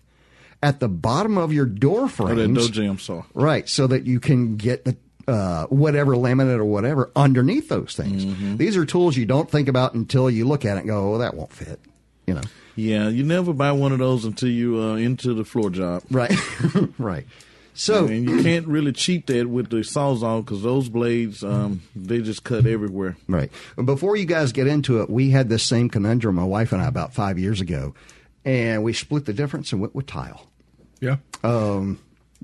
at 0.62 0.80
the 0.80 0.88
bottom 0.88 1.38
of 1.38 1.52
your 1.52 1.66
door 1.66 2.08
that 2.08 2.54
door 2.54 2.68
jamb 2.68 2.98
saw. 2.98 3.22
Right, 3.34 3.68
so 3.68 3.86
that 3.86 4.04
you 4.04 4.20
can 4.20 4.56
get 4.56 4.84
the 4.84 4.96
uh, 5.28 5.66
whatever 5.66 6.14
laminate 6.14 6.58
or 6.58 6.64
whatever 6.64 7.10
underneath 7.14 7.68
those 7.68 7.94
things. 7.94 8.24
Mm-hmm. 8.24 8.56
These 8.56 8.76
are 8.76 8.84
tools 8.84 9.16
you 9.16 9.26
don't 9.26 9.50
think 9.50 9.68
about 9.68 9.94
until 9.94 10.28
you 10.30 10.44
look 10.46 10.64
at 10.64 10.76
it 10.76 10.80
and 10.80 10.88
go, 10.88 11.14
"Oh, 11.14 11.18
that 11.18 11.34
won't 11.34 11.52
fit." 11.52 11.80
You 12.26 12.34
know, 12.34 12.42
Yeah, 12.76 13.08
you 13.08 13.24
never 13.24 13.52
buy 13.52 13.72
one 13.72 13.92
of 13.92 13.98
those 13.98 14.24
until 14.24 14.50
you 14.50 14.80
uh, 14.80 14.94
into 14.96 15.34
the 15.34 15.44
floor 15.44 15.70
job. 15.70 16.02
right, 16.10 16.32
right. 16.98 17.26
So 17.80 18.06
and 18.06 18.28
you 18.28 18.42
can't 18.42 18.66
really 18.68 18.92
cheat 18.92 19.26
that 19.28 19.48
with 19.48 19.70
the 19.70 19.78
Sawzall 19.78 20.44
because 20.44 20.62
those 20.62 20.90
blades, 20.90 21.42
um, 21.42 21.80
they 21.96 22.20
just 22.20 22.44
cut 22.44 22.66
everywhere. 22.66 23.16
Right. 23.26 23.50
Before 23.82 24.16
you 24.16 24.26
guys 24.26 24.52
get 24.52 24.66
into 24.66 25.00
it, 25.00 25.08
we 25.08 25.30
had 25.30 25.48
this 25.48 25.62
same 25.62 25.88
conundrum, 25.88 26.34
my 26.34 26.44
wife 26.44 26.72
and 26.72 26.82
I, 26.82 26.86
about 26.86 27.14
five 27.14 27.38
years 27.38 27.60
ago, 27.62 27.94
and 28.44 28.84
we 28.84 28.92
split 28.92 29.24
the 29.24 29.32
difference 29.32 29.72
and 29.72 29.80
went 29.80 29.94
with 29.94 30.06
tile 30.06 30.46
Yeah. 31.00 31.16
Um, 31.42 31.98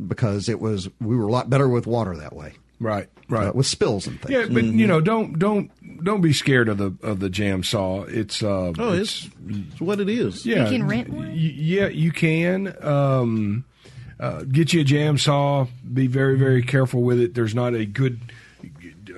because 0.08 0.48
it 0.48 0.58
was 0.60 0.88
we 1.02 1.14
were 1.16 1.26
a 1.26 1.30
lot 1.32 1.50
better 1.50 1.68
with 1.68 1.86
water 1.86 2.16
that 2.16 2.34
way, 2.34 2.54
right. 2.80 3.08
Right. 3.28 3.48
uh, 3.48 3.52
with 3.54 3.66
spills 3.66 4.06
and 4.06 4.18
things. 4.20 4.30
Yeah, 4.30 4.46
but 4.54 4.64
you 4.64 4.86
know, 4.86 5.00
don't 5.02 5.38
don't 5.38 5.70
don't 6.04 6.20
be 6.22 6.32
scared 6.32 6.68
of 6.70 6.78
the 6.78 6.94
of 7.02 7.20
the 7.20 7.28
jamb 7.28 7.62
saw. 7.62 8.04
It's 8.04 8.42
uh, 8.42 8.72
Oh, 8.78 8.92
it's, 8.92 9.28
it's 9.48 9.80
what 9.80 10.00
it 10.00 10.08
is. 10.08 10.46
yeah, 10.46 10.64
you 10.70 10.78
can 10.78 10.86
rent 10.88 11.08
one? 11.10 11.28
y- 11.28 11.34
yeah, 11.34 11.88
you 11.88 12.10
can. 12.12 12.74
Um, 12.82 13.64
uh, 14.20 14.42
get 14.44 14.72
you 14.72 14.80
a 14.80 14.84
jamb 14.84 15.18
saw. 15.18 15.66
Be 15.92 16.06
very 16.06 16.38
very 16.38 16.62
careful 16.62 17.02
with 17.02 17.20
it. 17.20 17.34
There's 17.34 17.54
not 17.54 17.74
a 17.74 17.84
good 17.86 18.20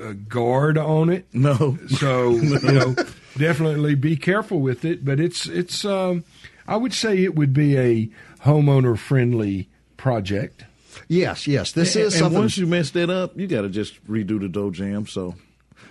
uh, 0.00 0.12
guard 0.28 0.78
on 0.78 1.08
it, 1.10 1.26
No. 1.32 1.78
so 1.88 2.30
you 2.36 2.60
know 2.72 2.94
definitely 3.36 3.94
be 3.94 4.16
careful 4.16 4.60
with 4.60 4.84
it. 4.84 5.04
But 5.04 5.20
it's 5.20 5.46
it's 5.46 5.84
um, 5.84 6.24
I 6.66 6.76
would 6.76 6.92
say 6.94 7.22
it 7.22 7.34
would 7.34 7.52
be 7.52 7.76
a 7.78 8.10
homeowner 8.44 8.98
friendly 8.98 9.68
project. 9.96 10.64
Yes, 11.06 11.46
yes. 11.46 11.72
This 11.72 11.94
and, 11.96 12.04
is 12.06 12.14
and 12.14 12.20
something. 12.20 12.38
once 12.40 12.56
you 12.58 12.66
mess 12.66 12.90
that 12.90 13.08
up, 13.10 13.38
you 13.38 13.46
got 13.46 13.62
to 13.62 13.68
just 13.68 14.04
redo 14.06 14.40
the 14.40 14.48
door 14.48 14.70
jamb. 14.72 15.06
So 15.06 15.34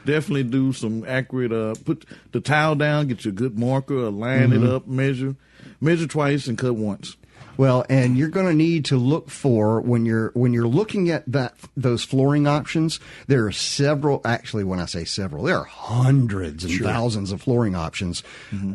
definitely 0.06 0.44
do 0.44 0.74
some 0.74 1.06
accurate. 1.08 1.52
Uh, 1.54 1.76
put 1.86 2.06
the 2.34 2.42
tile 2.42 2.76
down, 2.76 3.08
get 3.08 3.24
you 3.26 3.30
a 3.32 3.34
good 3.34 3.58
marker, 3.58 4.10
line 4.10 4.50
Mm-hmm. 4.50 4.66
it 4.66 4.70
up, 4.70 4.88
measure, 4.88 5.36
measure 5.82 6.08
twice, 6.08 6.48
and 6.48 6.58
cut 6.58 6.76
once. 6.76 7.16
Well, 7.58 7.86
and 7.90 8.18
you're 8.18 8.30
going 8.30 8.46
to 8.46 8.54
need 8.54 8.86
to 8.86 8.98
look 8.98 9.30
for 9.30 9.82
when 9.82 10.06
you're 10.06 10.32
when 10.34 10.54
you're 10.54 10.68
looking 10.68 11.10
at 11.10 11.24
that 11.32 11.56
those 11.76 12.04
flooring 12.04 12.48
options. 12.48 13.00
There 13.28 13.46
are 13.46 13.52
several. 13.52 14.22
Actually, 14.24 14.64
when 14.64 14.80
I 14.80 14.86
say 14.86 15.04
several, 15.04 15.44
there 15.44 15.58
are 15.58 15.66
hundreds 15.66 16.64
and 16.64 16.80
thousands 16.80 17.32
of 17.32 17.42
flooring 17.42 17.76
options. 17.76 18.22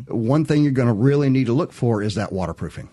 One 0.07 0.45
thing 0.45 0.63
you're 0.63 0.71
going 0.71 0.87
to 0.87 0.93
really 0.93 1.29
need 1.29 1.45
to 1.45 1.53
look 1.53 1.71
for 1.71 2.01
is 2.01 2.15
that 2.15 2.31
waterproofing. 2.31 2.89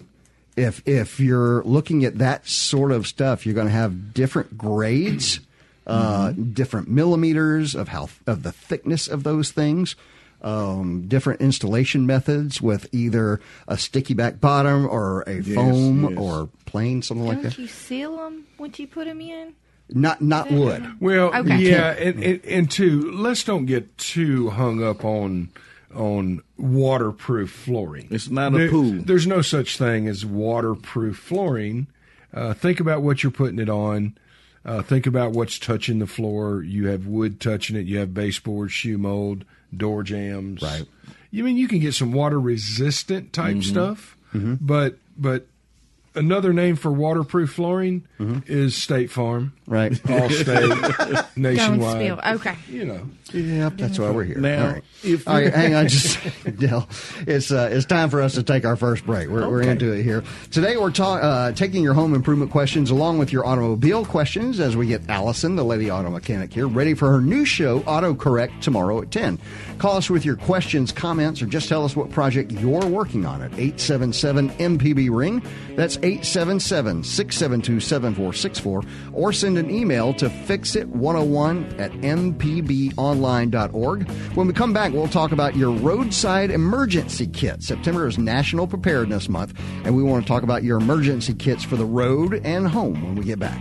If 0.56 0.82
if 0.86 1.20
you're 1.20 1.62
looking 1.64 2.04
at 2.04 2.18
that 2.18 2.46
sort 2.46 2.92
of 2.92 3.06
stuff, 3.06 3.44
you're 3.44 3.54
going 3.54 3.66
to 3.66 3.72
have 3.72 4.14
different 4.14 4.56
grades, 4.56 5.40
uh, 5.86 6.32
different 6.32 6.88
millimeters 6.88 7.74
of 7.74 7.88
how 7.88 8.08
of 8.26 8.42
the 8.42 8.52
thickness 8.52 9.08
of 9.08 9.24
those 9.24 9.50
things 9.50 9.96
um, 10.42 11.06
different 11.08 11.40
installation 11.40 12.06
methods 12.06 12.60
with 12.62 12.88
either 12.92 13.40
a 13.68 13.76
sticky 13.76 14.14
back 14.14 14.40
bottom 14.40 14.86
or 14.86 15.22
a 15.26 15.42
foam 15.42 16.10
yes. 16.10 16.18
or 16.18 16.48
plain, 16.66 17.02
something 17.02 17.26
like 17.26 17.36
Don't 17.42 17.50
that. 17.50 17.58
you 17.58 17.66
seal 17.66 18.16
them 18.16 18.46
once 18.58 18.78
you 18.78 18.86
put 18.86 19.06
them 19.06 19.20
in? 19.20 19.54
Not 19.92 20.22
not 20.22 20.50
wood. 20.52 20.88
Well, 21.00 21.34
Okay. 21.34 21.58
yeah, 21.58 21.90
and, 21.90 22.22
and 22.22 22.44
and 22.44 22.70
two, 22.70 23.10
let's 23.10 23.42
don't 23.42 23.66
get 23.66 23.98
too 23.98 24.50
hung 24.50 24.82
up 24.82 25.04
on 25.04 25.48
on 25.94 26.40
waterproof 26.56 27.50
flooring. 27.50 28.06
It's 28.10 28.30
not 28.30 28.54
a 28.54 28.58
There- 28.58 28.70
pool. 28.70 28.92
There's 29.04 29.26
no 29.26 29.42
such 29.42 29.76
thing 29.76 30.06
as 30.06 30.24
waterproof 30.24 31.16
flooring. 31.16 31.88
Uh, 32.32 32.54
think 32.54 32.78
about 32.78 33.02
what 33.02 33.22
you're 33.24 33.32
putting 33.32 33.58
it 33.58 33.68
on. 33.68 34.16
Uh, 34.64 34.82
think 34.82 35.06
about 35.06 35.32
what's 35.32 35.58
touching 35.58 35.98
the 35.98 36.06
floor. 36.06 36.62
You 36.62 36.86
have 36.86 37.06
wood 37.06 37.40
touching 37.40 37.74
it. 37.76 37.86
You 37.86 37.98
have 37.98 38.14
baseboard, 38.14 38.70
shoe 38.70 38.98
mold, 38.98 39.44
door 39.76 40.02
jambs. 40.02 40.62
Right. 40.62 40.84
You 41.30 41.44
mean 41.44 41.56
you 41.56 41.68
can 41.68 41.78
get 41.78 41.94
some 41.94 42.12
water 42.12 42.40
resistant 42.40 43.32
type 43.32 43.56
Mm-hmm. 43.56 43.60
stuff, 43.70 44.16
but 44.32 44.96
but 45.16 45.46
another 46.14 46.52
name 46.52 46.76
for 46.76 46.90
waterproof 46.90 47.50
flooring 47.52 48.04
is 48.46 48.74
State 48.76 49.10
Farm. 49.10 49.52
Right. 49.70 49.92
Allstate, 50.04 50.98
Don't 51.12 51.36
nationwide. 51.36 51.96
spill. 52.02 52.20
Okay. 52.34 52.56
You 52.68 52.84
know, 52.86 53.06
Yep, 53.32 53.74
that's 53.76 53.96
why 53.96 54.10
we're 54.10 54.24
here. 54.24 54.38
Now, 54.38 54.66
All 54.66 54.72
right. 54.72 54.84
if 55.04 55.28
All 55.28 55.34
right, 55.34 55.54
hang 55.54 55.74
on, 55.76 55.86
just 55.86 56.18
Del. 56.58 56.88
It's 57.28 57.52
uh, 57.52 57.68
it's 57.70 57.86
time 57.86 58.10
for 58.10 58.20
us 58.20 58.34
to 58.34 58.42
take 58.42 58.64
our 58.64 58.74
first 58.74 59.06
break. 59.06 59.28
We're, 59.28 59.48
we're 59.48 59.62
into 59.62 59.92
it 59.92 60.02
here 60.02 60.24
today. 60.50 60.76
We're 60.76 60.90
ta- 60.90 61.18
uh, 61.18 61.52
taking 61.52 61.84
your 61.84 61.94
home 61.94 62.14
improvement 62.14 62.50
questions 62.50 62.90
along 62.90 63.18
with 63.18 63.32
your 63.32 63.46
automobile 63.46 64.04
questions 64.04 64.58
as 64.58 64.76
we 64.76 64.88
get 64.88 65.08
Allison, 65.08 65.54
the 65.54 65.64
lady 65.64 65.88
auto 65.92 66.10
mechanic 66.10 66.52
here, 66.52 66.66
ready 66.66 66.94
for 66.94 67.08
her 67.12 67.20
new 67.20 67.44
show, 67.44 67.80
Auto 67.86 68.12
Correct, 68.14 68.60
tomorrow 68.62 69.00
at 69.00 69.12
ten. 69.12 69.38
Call 69.78 69.96
us 69.96 70.10
with 70.10 70.24
your 70.24 70.34
questions, 70.36 70.90
comments, 70.90 71.40
or 71.40 71.46
just 71.46 71.68
tell 71.68 71.84
us 71.84 71.94
what 71.94 72.10
project 72.10 72.50
you're 72.50 72.84
working 72.86 73.24
on 73.24 73.42
at 73.42 73.56
eight 73.56 73.78
seven 73.78 74.12
seven 74.12 74.50
MPB 74.50 75.08
ring. 75.16 75.40
That's 75.76 75.96
877 75.98 77.04
672 77.04 77.78
7464, 77.80 78.82
or 79.12 79.32
send 79.32 79.56
an 79.60 79.70
email 79.70 80.12
to 80.14 80.28
fixit101 80.28 81.78
at 81.78 81.92
mpbonline.org. 81.92 84.10
When 84.10 84.46
we 84.48 84.52
come 84.52 84.72
back, 84.72 84.92
we'll 84.92 85.06
talk 85.06 85.30
about 85.30 85.54
your 85.54 85.70
roadside 85.70 86.50
emergency 86.50 87.28
kit. 87.28 87.62
September 87.62 88.08
is 88.08 88.18
National 88.18 88.66
Preparedness 88.66 89.28
Month, 89.28 89.56
and 89.84 89.94
we 89.94 90.02
want 90.02 90.24
to 90.24 90.28
talk 90.28 90.42
about 90.42 90.64
your 90.64 90.78
emergency 90.78 91.34
kits 91.34 91.62
for 91.62 91.76
the 91.76 91.84
road 91.84 92.44
and 92.44 92.66
home 92.66 93.00
when 93.04 93.14
we 93.14 93.24
get 93.24 93.38
back. 93.38 93.60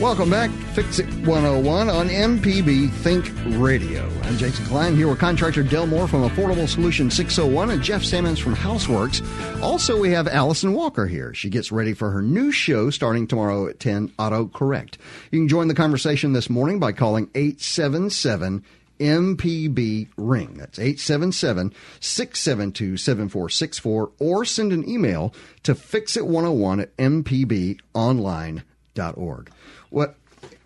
Welcome 0.00 0.28
back, 0.28 0.50
Fix 0.74 0.98
It 0.98 1.06
101 1.26 1.88
on 1.88 2.08
MPB 2.10 2.90
Think 2.90 3.32
Radio. 3.58 4.06
I'm 4.24 4.36
Jason 4.36 4.66
Klein 4.66 4.94
here 4.94 5.08
with 5.08 5.18
contractor 5.18 5.62
Del 5.62 5.86
Moore 5.86 6.06
from 6.06 6.28
Affordable 6.28 6.68
Solution 6.68 7.10
601 7.10 7.70
and 7.70 7.82
Jeff 7.82 8.04
Sammons 8.04 8.38
from 8.38 8.54
Houseworks. 8.54 9.22
Also, 9.62 9.98
we 9.98 10.10
have 10.10 10.28
Allison 10.28 10.74
Walker 10.74 11.06
here. 11.06 11.32
She 11.32 11.48
gets 11.48 11.72
ready 11.72 11.94
for 11.94 12.10
her 12.10 12.20
new 12.20 12.52
show 12.52 12.90
starting 12.90 13.26
tomorrow 13.26 13.68
at 13.68 13.80
10, 13.80 14.12
Auto 14.18 14.48
Correct. 14.48 14.98
You 15.30 15.40
can 15.40 15.48
join 15.48 15.68
the 15.68 15.74
conversation 15.74 16.34
this 16.34 16.50
morning 16.50 16.78
by 16.78 16.92
calling 16.92 17.30
877 17.34 18.62
MPB 19.00 20.08
Ring. 20.18 20.58
That's 20.58 20.78
877 20.78 21.72
672 22.00 22.98
7464 22.98 24.10
or 24.18 24.44
send 24.44 24.74
an 24.74 24.86
email 24.86 25.32
to 25.62 25.74
fixit101 25.74 26.82
at 26.82 26.94
mpbonline.org. 26.98 28.62
What 29.90 30.16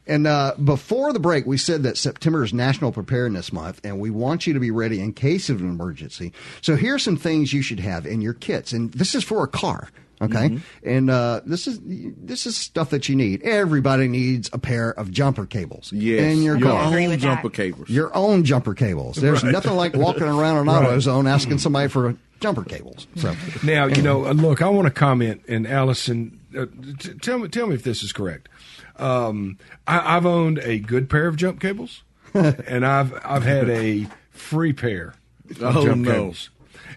and 0.06 0.26
uh, 0.26 0.54
before 0.64 1.12
the 1.12 1.20
break, 1.20 1.46
we 1.46 1.56
said 1.56 1.84
that 1.84 1.96
September 1.96 2.42
is 2.42 2.52
National 2.52 2.90
Preparedness 2.90 3.52
Month, 3.52 3.80
and 3.84 4.00
we 4.00 4.10
want 4.10 4.44
you 4.44 4.52
to 4.52 4.58
be 4.58 4.72
ready 4.72 5.00
in 5.00 5.12
case 5.12 5.48
of 5.48 5.60
an 5.60 5.68
emergency. 5.68 6.32
So 6.62 6.74
here 6.74 6.96
are 6.96 6.98
some 6.98 7.16
things 7.16 7.52
you 7.52 7.62
should 7.62 7.78
have 7.78 8.06
in 8.06 8.20
your 8.20 8.34
kits, 8.34 8.72
and 8.72 8.92
this 8.92 9.14
is 9.14 9.22
for 9.22 9.44
a 9.44 9.48
car. 9.48 9.88
Okay, 10.22 10.58
and 10.84 11.08
uh, 11.08 11.40
this 11.46 11.66
is 11.66 11.80
this 11.82 12.44
is 12.44 12.54
stuff 12.56 12.90
that 12.90 13.08
you 13.08 13.16
need. 13.16 13.42
Everybody 13.42 14.06
needs 14.06 14.50
a 14.52 14.58
pair 14.58 14.90
of 14.90 15.10
jumper 15.10 15.46
cables 15.46 15.90
yes, 15.92 16.20
in 16.34 16.42
your, 16.42 16.58
your 16.58 16.68
car. 16.68 16.94
Own 16.94 17.18
jumper 17.18 17.48
that. 17.48 17.54
cables. 17.54 17.88
Your 17.88 18.14
own 18.14 18.44
jumper 18.44 18.74
cables. 18.74 19.16
There's 19.16 19.42
nothing 19.42 19.76
like 19.76 19.94
walking 19.94 20.24
around 20.24 20.58
an 20.58 20.66
AutoZone 20.74 21.26
asking 21.28 21.58
somebody 21.58 21.88
for 21.88 22.16
jumper 22.40 22.64
cables. 22.64 23.06
So 23.16 23.34
Now, 23.62 23.86
you 23.86 24.02
know, 24.02 24.26
uh, 24.26 24.32
look, 24.32 24.60
I 24.60 24.68
want 24.68 24.86
to 24.86 24.92
comment, 24.92 25.42
and 25.48 25.66
Allison, 25.66 26.38
uh, 26.56 26.66
t- 26.98 27.14
tell 27.14 27.38
me, 27.38 27.48
tell 27.48 27.66
me 27.66 27.74
if 27.74 27.82
this 27.82 28.02
is 28.02 28.12
correct. 28.12 28.48
Um, 28.96 29.56
I, 29.86 30.16
I've 30.16 30.26
owned 30.26 30.58
a 30.58 30.78
good 30.80 31.08
pair 31.08 31.28
of 31.28 31.36
jump 31.36 31.60
cables, 31.60 32.02
and 32.34 32.84
I've 32.84 33.14
I've 33.24 33.44
had 33.44 33.70
a 33.70 34.06
free 34.30 34.74
pair 34.74 35.14
of 35.62 35.76
Oh, 35.76 35.86
jump 35.86 36.02
no. 36.02 36.12
cables, 36.12 36.50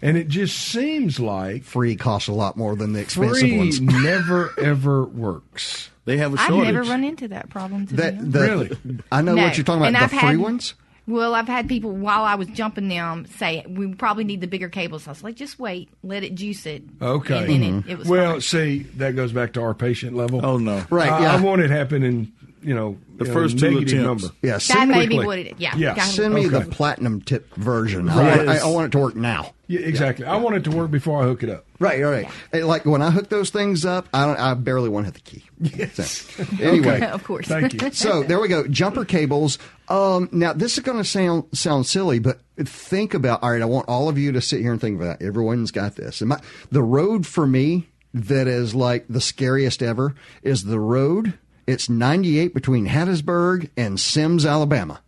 and 0.03 0.17
it 0.17 0.27
just 0.27 0.55
seems 0.55 1.19
like 1.19 1.63
free 1.63 1.95
costs 1.95 2.27
a 2.27 2.33
lot 2.33 2.57
more 2.57 2.75
than 2.75 2.93
the 2.93 3.00
expensive 3.00 3.39
free 3.39 3.57
ones. 3.57 3.81
never 3.81 4.53
ever 4.60 5.03
works. 5.05 5.89
They 6.05 6.17
have 6.17 6.33
a 6.33 6.38
I've 6.39 6.51
never 6.53 6.83
run 6.83 7.03
into 7.03 7.29
that 7.29 7.50
problem. 7.50 7.88
To 7.88 7.95
That, 7.95 8.31
the, 8.31 8.39
Really? 8.41 8.77
I 9.12 9.22
know 9.22 9.33
No. 9.36 9.43
what 9.43 9.57
you're 9.57 9.63
talking 9.63 9.86
And 9.86 9.95
about. 9.95 10.03
I've 10.03 10.12
The 10.12 10.17
free 10.17 10.27
had- 10.29 10.39
ones. 10.39 10.74
Well, 11.05 11.36
I've 11.36 11.48
had 11.50 11.67
people 11.67 11.91
while 11.91 12.24
I 12.24 12.36
was 12.36 12.48
jumping 12.48 12.88
them 12.88 13.25
say 13.38 13.65
we 13.67 13.93
probably 13.93 14.24
need 14.24 14.39
the 14.39 14.48
bigger 14.48 14.69
cables. 14.69 15.05
I 15.05 15.12
was 15.12 15.22
like, 15.22 15.36
just 15.36 15.60
wait, 15.60 15.89
let 16.01 16.24
it 16.24 16.33
juice 16.33 16.65
it. 16.65 16.83
Okay. 17.01 17.39
and 17.39 17.50
then 17.50 17.62
Mm-hmm. 17.81 17.89
it, 17.89 17.91
it 17.93 17.98
was 18.00 18.07
Well, 18.07 18.31
fine. 18.33 18.41
see, 18.41 18.79
that 18.98 19.13
goes 19.15 19.33
back 19.33 19.51
to 19.53 19.62
our 19.62 19.74
patient 19.74 20.15
level. 20.15 20.45
Oh 20.45 20.57
no! 20.57 20.86
Right. 20.89 21.12
I, 21.12 21.22
yeah. 21.24 21.36
I 21.36 21.41
want 21.41 21.62
it 21.62 21.69
happening 21.72 22.31
you 22.63 22.74
know 22.74 22.98
The 23.17 23.25
you 23.25 23.27
know, 23.29 23.34
first 23.34 23.60
two 23.60 23.77
attempts. 23.79 23.93
number. 23.93 24.27
Yeah, 24.41 24.53
That 24.53 24.62
send 24.62 24.91
may 24.91 25.08
me, 25.08 25.20
be 25.20 25.25
what 25.25 25.39
it 25.39 25.48
is. 25.48 25.53
Yeah. 25.60 25.75
Yeah. 25.75 25.96
Send 26.03 26.34
me 26.34 26.48
the 26.48 26.62
platinum 26.62 27.22
tip 27.22 27.53
version. 27.55 28.10
I, 28.10 28.17
Right. 28.17 28.38
want, 28.38 28.50
I, 28.50 28.58
I 28.60 28.65
want 28.67 28.86
it 28.88 28.91
to 28.93 29.00
work 29.00 29.15
now. 29.15 29.53
Yeah, 29.67 29.79
exactly. 29.82 30.25
I 30.25 30.36
want 30.38 30.55
it 30.55 30.63
to 30.65 30.72
work 30.72 30.91
before 30.91 31.22
I 31.22 31.25
hook 31.25 31.41
it 31.43 31.50
up. 31.50 31.65
Right, 31.79 32.01
right. 32.01 32.27
Hey, 32.51 32.63
Like 32.63 32.86
when 32.86 33.01
I 33.01 33.10
hook 33.12 33.29
those 33.29 33.50
things 33.50 33.86
up, 33.86 34.08
I 34.13 34.25
don't. 34.25 34.39
I 34.39 34.53
barely 34.53 34.89
want 34.89 35.05
to 35.08 35.12
hit 35.13 35.24
the 35.24 35.29
key. 35.32 35.43
Yes. 35.77 35.96
So, 35.96 36.46
anyway, 36.63 37.01
of 37.05 37.24
course. 37.24 37.48
Thank 37.48 37.74
you. 37.82 37.91
so 37.91 38.24
there 38.24 38.39
we 38.39 38.48
go. 38.48 38.67
Jumper 38.67 39.05
cables. 39.05 39.58
Um, 39.89 40.29
now 40.32 40.53
this 40.53 40.77
is 40.77 40.84
going 40.84 40.98
to 40.98 41.03
sound 41.03 41.46
sound 41.53 41.86
silly, 41.88 42.20
but 42.20 42.39
think 42.58 43.13
about. 43.13 43.41
All 43.43 43.51
right, 43.51 43.62
I 43.62 43.65
want 43.65 43.88
all 43.89 44.10
of 44.10 44.17
you 44.17 44.32
to 44.34 44.41
sit 44.41 44.62
here 44.62 44.72
and 44.72 44.79
think 44.82 44.98
about. 45.00 45.20
That. 45.20 45.25
Everyone's 45.25 45.72
got 45.72 45.96
this. 45.96 46.22
And 46.22 46.29
my, 46.29 46.39
the 46.72 46.84
road 46.84 47.25
for 47.25 47.48
me 47.48 47.88
that 48.13 48.48
is 48.48 48.75
like 48.75 49.05
the 49.10 49.22
scariest 49.22 49.82
ever 49.82 50.13
is 50.43 50.65
the 50.65 50.79
road. 50.79 51.34
It's 51.67 51.89
98 51.89 52.53
between 52.53 52.88
Hattiesburg 52.88 53.70
and 53.77 54.00
Semmes, 54.00 54.46
Alabama. 54.46 55.01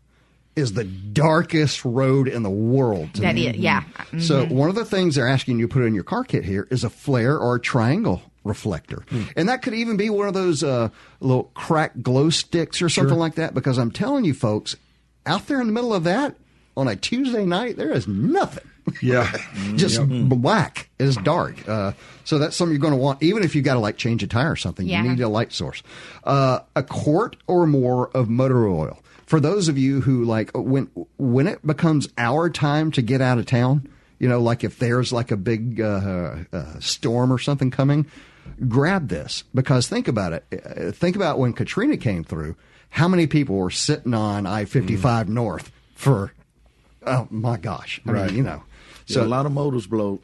Is 0.56 0.72
the 0.72 0.86
darkest 0.86 1.84
road 1.84 2.30
in 2.30 2.44
the 2.44 2.50
world. 2.50 3.14
To 3.16 3.22
That 3.22 3.38
is, 3.38 3.58
yeah. 3.58 3.84
So 4.20 4.46
one 4.46 4.70
of 4.70 4.76
the 4.76 4.86
things 4.86 5.16
they're 5.16 5.28
asking 5.28 5.60
you 5.60 5.68
to 5.68 5.74
put 5.74 5.84
in 5.84 5.94
your 5.94 6.06
car 6.06 6.24
kit 6.24 6.46
here 6.46 6.66
is 6.72 6.86
a 6.86 6.90
flare 6.90 7.38
or 7.38 7.56
a 7.56 7.60
triangle 7.60 8.22
reflector, 8.46 9.04
and 9.36 9.50
that 9.50 9.62
could 9.64 9.74
even 9.74 9.98
be 9.98 10.10
one 10.10 10.30
of 10.30 10.34
those 10.34 10.64
uh, 10.64 10.88
little 11.20 11.52
crack 11.56 12.02
glow 12.02 12.30
sticks 12.30 12.82
or 12.82 12.88
something 12.88 13.18
like 13.20 13.36
that. 13.36 13.54
Because 13.54 13.78
I'm 13.78 13.92
telling 13.92 14.24
you, 14.24 14.34
folks, 14.34 14.78
out 15.26 15.46
there 15.48 15.60
in 15.60 15.68
the 15.68 15.74
middle 15.74 15.94
of 15.94 16.06
that 16.06 16.38
on 16.78 16.88
a 16.88 16.96
Tuesday 16.96 17.46
night, 17.46 17.78
there 17.78 17.92
is 17.92 18.08
nothing. 18.08 18.70
Yeah. 19.02 19.32
Just 19.76 20.00
black. 20.08 20.90
It 21.00 21.06
is 21.06 21.18
dark. 21.18 21.68
Uh, 21.68 21.94
so 22.24 22.38
that's 22.38 22.56
something 22.56 22.74
you're 22.74 22.82
going 22.82 22.94
to 22.94 23.00
want, 23.00 23.24
even 23.24 23.44
if 23.44 23.56
you 23.56 23.62
got 23.62 23.74
to 23.76 23.80
like 23.80 23.98
change 23.98 24.24
a 24.24 24.28
tire 24.28 24.52
or 24.52 24.56
something. 24.56 24.86
Yeah. 24.88 25.04
You 25.04 25.10
need 25.10 25.22
a 25.22 25.28
light 25.30 25.52
source. 25.52 25.82
Uh, 26.24 26.60
a 26.76 26.84
quart 26.84 27.36
or 27.48 27.66
more 27.66 28.10
of 28.10 28.30
motor 28.30 28.68
oil. 28.68 29.00
For 29.26 29.40
those 29.40 29.68
of 29.70 29.78
you 29.78 30.02
who 30.02 30.24
like 30.24 30.52
when 30.54 30.88
when 31.18 31.48
it 31.48 31.66
becomes 31.66 32.08
our 32.18 32.48
time 32.50 32.92
to 32.92 33.02
get 33.02 33.22
out 33.22 33.40
of 33.40 33.48
town, 33.48 33.90
you 34.20 34.30
know, 34.30 34.40
like 34.40 34.64
if 34.64 34.78
there's 34.78 35.12
like 35.12 35.32
a 35.32 35.38
big 35.38 35.82
uh, 35.82 36.36
uh, 36.54 36.80
storm 36.80 37.34
or 37.34 37.40
something 37.40 37.72
coming, 37.72 38.06
grab 38.68 39.08
this 39.10 39.44
because 39.56 39.88
think 39.88 40.08
about 40.08 40.34
it. 40.34 40.46
Uh, 40.54 40.92
Think 40.92 41.16
about 41.16 41.40
when 41.40 41.54
Katrina 41.54 41.98
came 41.98 42.24
through. 42.24 42.56
How 42.90 43.08
many 43.08 43.26
people 43.26 43.56
were 43.56 43.72
sitting 43.72 44.14
on 44.14 44.46
I 44.46 44.66
fifty 44.66 44.96
five 44.96 45.28
north 45.28 45.72
for? 45.96 46.32
Oh 47.06 47.28
my 47.30 47.58
gosh! 47.58 48.02
I 48.08 48.12
Right. 48.12 48.28
mean, 48.28 48.38
you 48.38 48.44
know. 48.44 48.64
So 49.06 49.24
a 49.24 49.26
lot 49.26 49.46
of 49.46 49.52
motors 49.52 49.88
blow. 49.88 50.20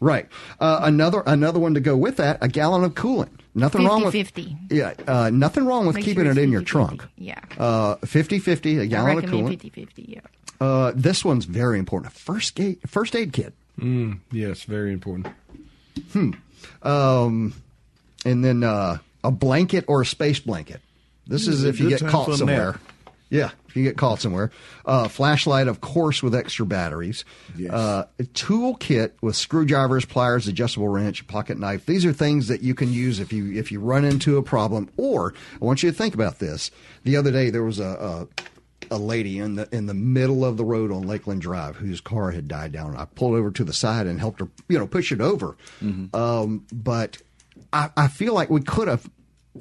Right. 0.00 0.28
Uh, 0.60 0.80
another 0.82 1.22
another 1.26 1.58
one 1.58 1.74
to 1.74 1.80
go 1.80 1.96
with 1.96 2.16
that: 2.18 2.38
a 2.40 2.48
gallon 2.48 2.84
of 2.84 2.94
coolant. 2.94 3.30
Nothing 3.54 3.84
wrong 3.84 4.04
with 4.04 4.14
50-50. 4.14 4.56
Yeah, 4.70 4.94
uh, 5.08 5.28
nothing 5.30 5.66
wrong 5.66 5.84
with 5.84 5.96
Make 5.96 6.04
keeping 6.04 6.22
sure 6.24 6.30
it 6.30 6.36
it's 6.38 6.44
in 6.44 6.52
your 6.52 6.62
50-50. 6.62 6.64
trunk. 6.66 7.04
Yeah. 7.18 7.40
Uh, 7.58 7.96
50-50, 7.96 8.78
a 8.78 8.82
I 8.82 8.86
gallon 8.86 9.18
of 9.18 9.24
coolant. 9.24 9.48
50 9.48 9.70
50. 9.70 10.04
Yeah. 10.08 10.20
Uh, 10.64 10.92
this 10.94 11.24
one's 11.24 11.46
very 11.46 11.78
important. 11.80 12.12
A 12.12 12.16
first 12.16 12.60
aid 12.60 12.78
first 12.86 13.16
aid 13.16 13.32
kit. 13.32 13.52
Yes, 14.30 14.62
very 14.64 14.92
important. 14.92 15.26
Hmm. 16.12 16.30
Um, 16.82 17.54
and 18.24 18.44
then 18.44 18.62
uh, 18.62 18.98
a 19.24 19.30
blanket 19.30 19.84
or 19.88 20.02
a 20.02 20.06
space 20.06 20.38
blanket. 20.40 20.80
This 21.26 21.48
is 21.48 21.64
Mm, 21.64 21.68
if 21.68 21.80
you 21.80 21.88
get 21.88 22.06
caught 22.06 22.34
somewhere. 22.34 22.72
nap. 22.72 22.80
Yeah, 23.30 23.50
if 23.70 23.76
you 23.76 23.82
get 23.82 23.96
caught 23.96 24.20
somewhere. 24.20 24.50
Uh, 24.84 25.08
flashlight, 25.08 25.68
of 25.68 25.80
course, 25.80 26.22
with 26.22 26.34
extra 26.34 26.66
batteries. 26.66 27.24
Yes. 27.56 27.72
Uh, 27.72 28.06
a 28.18 28.24
tool 28.24 28.74
kit 28.74 29.16
with 29.22 29.36
screwdrivers, 29.36 30.04
pliers, 30.04 30.46
adjustable 30.46 30.88
wrench, 30.88 31.26
pocket 31.26 31.58
knife. 31.58 31.86
These 31.86 32.04
are 32.04 32.12
things 32.12 32.48
that 32.48 32.62
you 32.62 32.74
can 32.74 32.92
use 32.92 33.20
if 33.20 33.32
you 33.32 33.52
if 33.52 33.72
you 33.72 33.80
run 33.80 34.04
into 34.04 34.36
a 34.36 34.42
problem. 34.42 34.90
Or 34.96 35.32
I 35.60 35.64
want 35.64 35.82
you 35.82 35.90
to 35.90 35.96
think 35.96 36.14
about 36.14 36.40
this. 36.40 36.70
The 37.04 37.16
other 37.16 37.30
day 37.30 37.48
there 37.50 37.64
was 37.64 37.78
a. 37.80 38.28
a 38.38 38.44
a 38.92 38.98
lady 38.98 39.38
in 39.38 39.54
the 39.54 39.68
in 39.70 39.86
the 39.86 39.94
middle 39.94 40.44
of 40.44 40.56
the 40.56 40.64
road 40.64 40.90
on 40.90 41.06
Lakeland 41.06 41.40
Drive 41.42 41.76
whose 41.76 42.00
car 42.00 42.32
had 42.32 42.48
died 42.48 42.72
down. 42.72 42.96
I 42.96 43.04
pulled 43.04 43.34
over 43.34 43.52
to 43.52 43.62
the 43.62 43.72
side 43.72 44.08
and 44.08 44.18
helped 44.18 44.40
her, 44.40 44.48
you 44.68 44.78
know, 44.80 44.86
push 44.88 45.12
it 45.12 45.20
over. 45.20 45.56
Um, 46.12 46.66
but 46.72 47.18
I, 47.72 47.90
I 47.96 48.08
feel 48.08 48.34
like 48.34 48.50
we 48.50 48.62
could 48.62 48.88
have 48.88 49.08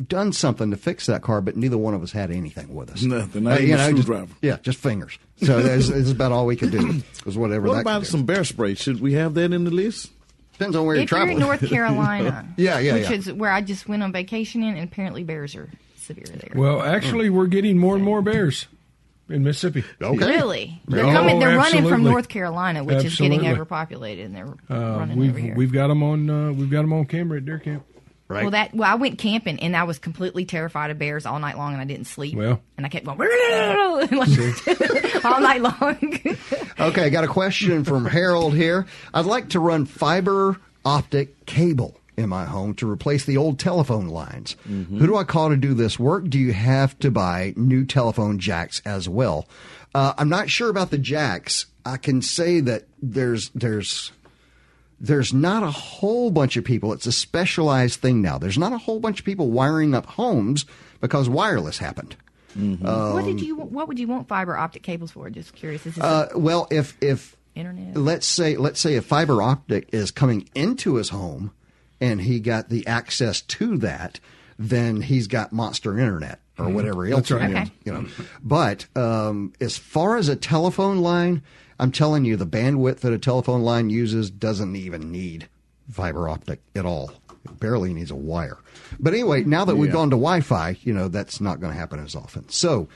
done 0.08 0.32
something 0.34 0.72
to 0.72 0.78
fix 0.78 1.06
that 1.08 1.22
car, 1.22 1.42
but 1.42 1.58
neither 1.58 1.78
one 1.78 1.94
of 1.94 2.04
us 2.04 2.12
had 2.12 2.32
anything 2.32 2.74
with 2.76 2.92
us. 2.92 3.02
Nothing, 3.04 3.44
not 3.44 3.60
even 3.62 3.74
a 3.76 3.78
just- 3.78 3.90
screwdriver. 4.04 4.34
yeah, 4.42 4.58
just 4.62 4.78
fingers. 4.80 5.18
So 5.42 5.62
that's, 5.62 5.90
that's 5.90 6.12
about 6.12 6.32
all 6.32 6.46
we 6.46 6.56
could 6.56 6.72
do. 6.72 7.02
Was 7.26 7.38
whatever. 7.38 7.68
What 7.68 7.76
that 7.76 7.82
about 7.82 8.02
could 8.02 8.10
some 8.12 8.26
bear 8.26 8.44
spray? 8.44 8.76
Should 8.76 9.02
we 9.02 9.14
have 9.14 9.34
that 9.36 9.52
in 9.54 9.64
the 9.64 9.72
list? 9.72 10.12
Depends 10.54 10.76
on 10.76 10.86
where 10.86 10.96
you're 10.96 11.06
If 11.06 11.12
you're 11.12 11.30
in 11.30 11.40
North 11.40 11.66
Carolina, 11.68 12.46
Yeah, 12.58 12.80
yeah, 12.80 12.94
which 12.96 13.10
yeah. 13.10 13.16
is 13.16 13.32
where 13.32 13.50
I 13.52 13.62
just 13.62 13.88
went 13.88 14.04
on 14.04 14.12
vacation 14.12 14.62
in, 14.64 14.76
and 14.76 14.84
apparently 14.84 15.24
bears 15.24 15.56
are 15.56 15.70
severe 15.96 16.26
there. 16.26 16.52
Well, 16.54 16.82
actually, 16.82 17.30
we're 17.30 17.48
getting 17.48 17.78
more 17.78 17.96
and 17.96 18.04
more 18.04 18.22
bears 18.22 18.68
in 19.30 19.44
Mississippi. 19.44 19.86
okay. 20.02 20.18
Really? 20.26 20.82
They're 20.88 21.06
Oh, 21.06 21.12
coming. 21.14 21.40
They're 21.40 21.56
running 21.56 21.88
from. 21.88 22.04
North 22.04 22.28
Carolina, 22.28 22.84
which 22.84 23.06
is 23.06 23.16
getting 23.16 23.48
overpopulated, 23.48 24.26
and 24.26 24.36
they're 24.36 24.48
Uh, 24.70 24.98
running 24.98 25.12
over 25.18 25.20
we've 25.22 25.38
here. 25.38 25.56
we've 25.56 25.72
got 25.72 25.88
them 25.88 26.04
on 26.04 26.30
uh, 26.30 26.52
we've 26.52 26.70
got 26.70 26.80
'em 26.82 26.92
on 26.94 27.06
camera 27.06 27.38
at 27.38 27.46
deer 27.46 27.60
camp. 27.60 27.84
Right. 28.30 28.44
Well, 28.44 28.52
that 28.52 28.76
well, 28.76 28.92
I 28.92 28.96
went 28.96 29.18
camping 29.18 29.60
and 29.60 29.76
I 29.76 29.84
was 29.84 29.98
completely 29.98 30.46
terrified 30.46 30.92
of 30.92 31.00
bears 31.00 31.26
all 31.26 31.40
night 31.40 31.58
long, 31.58 31.74
and 31.74 31.82
I 31.82 31.86
didn't 31.86 32.06
sleep. 32.06 32.36
Well. 32.36 32.62
and 32.78 32.86
I 32.86 32.90
kept 32.90 33.04
going 33.04 33.20
all 35.24 35.42
night 35.42 35.62
long. 35.62 36.20
Okay, 36.80 37.04
I 37.04 37.10
got 37.10 37.26
a 37.26 37.28
question 37.28 37.84
from 37.84 38.06
Harold 38.06 38.54
here. 38.54 38.88
I'd 39.14 39.26
like 39.26 39.50
to 39.50 39.60
run 39.60 39.86
fiber 39.86 40.56
optic 40.86 41.46
cable 41.46 42.00
in 42.16 42.30
my 42.30 42.46
home 42.46 42.74
to 42.76 42.90
replace 42.90 43.26
the 43.26 43.36
old 43.36 43.60
telephone 43.60 44.08
lines. 44.08 44.56
Who 44.66 45.06
do 45.06 45.18
I 45.18 45.26
call 45.26 45.50
to 45.50 45.58
do 45.58 45.74
this 45.74 46.00
work? 46.00 46.30
Do 46.30 46.40
you 46.40 46.54
have 46.54 46.98
to 47.00 47.12
buy 47.12 47.54
new 47.58 47.86
telephone 47.86 48.40
jacks 48.40 48.82
as 48.86 49.10
well? 49.10 49.46
Uh, 49.94 50.14
I'm 50.18 50.30
not 50.30 50.50
sure 50.50 50.70
about 50.70 50.90
the 50.90 50.98
jacks. 50.98 51.66
I 51.86 51.98
can 51.98 52.22
say 52.22 52.62
that 52.62 52.88
there's 53.02 53.50
there's 53.50 54.14
there's 55.00 55.34
not 55.34 55.64
a 55.64 55.72
whole 55.72 56.32
bunch 56.32 56.58
of 56.58 56.64
people. 56.64 56.94
It's 56.94 57.06
a 57.06 57.12
specialized 57.12 58.00
thing 58.00 58.22
now. 58.22 58.38
There's 58.38 58.58
not 58.58 58.74
a 58.74 58.78
whole 58.78 59.00
bunch 59.00 59.20
of 59.20 59.26
people 59.26 59.50
wiring 59.50 59.94
up 59.96 60.06
homes 60.06 60.66
because 61.02 61.30
wireless 61.30 61.78
happened. 61.78 62.16
what 62.56 63.26
did 63.26 63.40
you? 63.42 63.56
What 63.56 63.88
would 63.88 64.00
you 64.00 64.08
want 64.08 64.28
fiber 64.28 64.58
optic 64.58 64.84
cables 64.84 65.12
for? 65.12 65.30
Just 65.30 65.54
curious. 65.56 65.86
Is 65.86 65.98
Uh, 65.98 66.28
well, 66.36 66.68
if 66.72 66.98
if 67.02 67.38
internet? 67.56 67.96
let's 67.96 68.28
say 68.28 68.58
let's 68.58 68.80
say 68.80 68.96
a 68.96 69.02
fiber 69.02 69.42
optic 69.42 69.90
is 69.94 70.12
coming 70.12 70.50
into 70.56 70.96
his 70.96 71.10
home 71.10 71.52
and 72.02 72.22
he 72.22 72.40
got 72.40 72.70
the 72.70 72.86
access 72.88 73.42
to 73.42 73.78
that, 73.78 74.20
then 74.58 75.02
he's 75.02 75.28
got 75.28 75.54
monster 75.54 75.98
internet 75.98 76.40
or 76.58 76.70
whatever 76.70 77.06
else. 77.06 77.30
That's 77.30 77.32
right. 77.32 77.50
it 77.50 77.54
is, 77.54 77.60
Okay. 77.60 77.72
You 77.86 77.94
know, 77.94 78.06
but 78.44 78.86
um, 78.98 79.54
as 79.62 79.78
far 79.78 80.18
as 80.18 80.28
a 80.28 80.36
telephone 80.36 80.98
line, 81.00 81.42
I'm 81.80 81.92
telling 81.92 82.26
you, 82.26 82.36
the 82.36 82.46
bandwidth 82.46 83.00
that 83.00 83.14
a 83.14 83.18
telephone 83.18 83.62
line 83.62 83.90
uses 83.90 84.30
doesn't 84.30 84.76
even 84.76 85.12
need 85.12 85.48
fiber 85.90 86.28
optic 86.28 86.60
at 86.76 86.86
all. 86.86 87.12
It 87.46 87.60
barely 87.60 87.94
needs 87.94 88.12
a 88.12 88.16
wire. 88.16 88.58
But 89.00 89.14
anyway, 89.14 89.44
now 89.46 89.64
that 89.66 89.78
we've 89.78 89.90
Yeah. 89.90 89.94
gone 89.94 90.10
to 90.10 90.16
Wi-Fi, 90.18 90.78
you 90.84 90.94
know 90.94 91.08
that's 91.08 91.40
not 91.40 91.60
going 91.62 91.72
to 91.74 91.80
happen 91.80 92.00
as 92.04 92.16
often. 92.16 92.50
So 92.50 92.90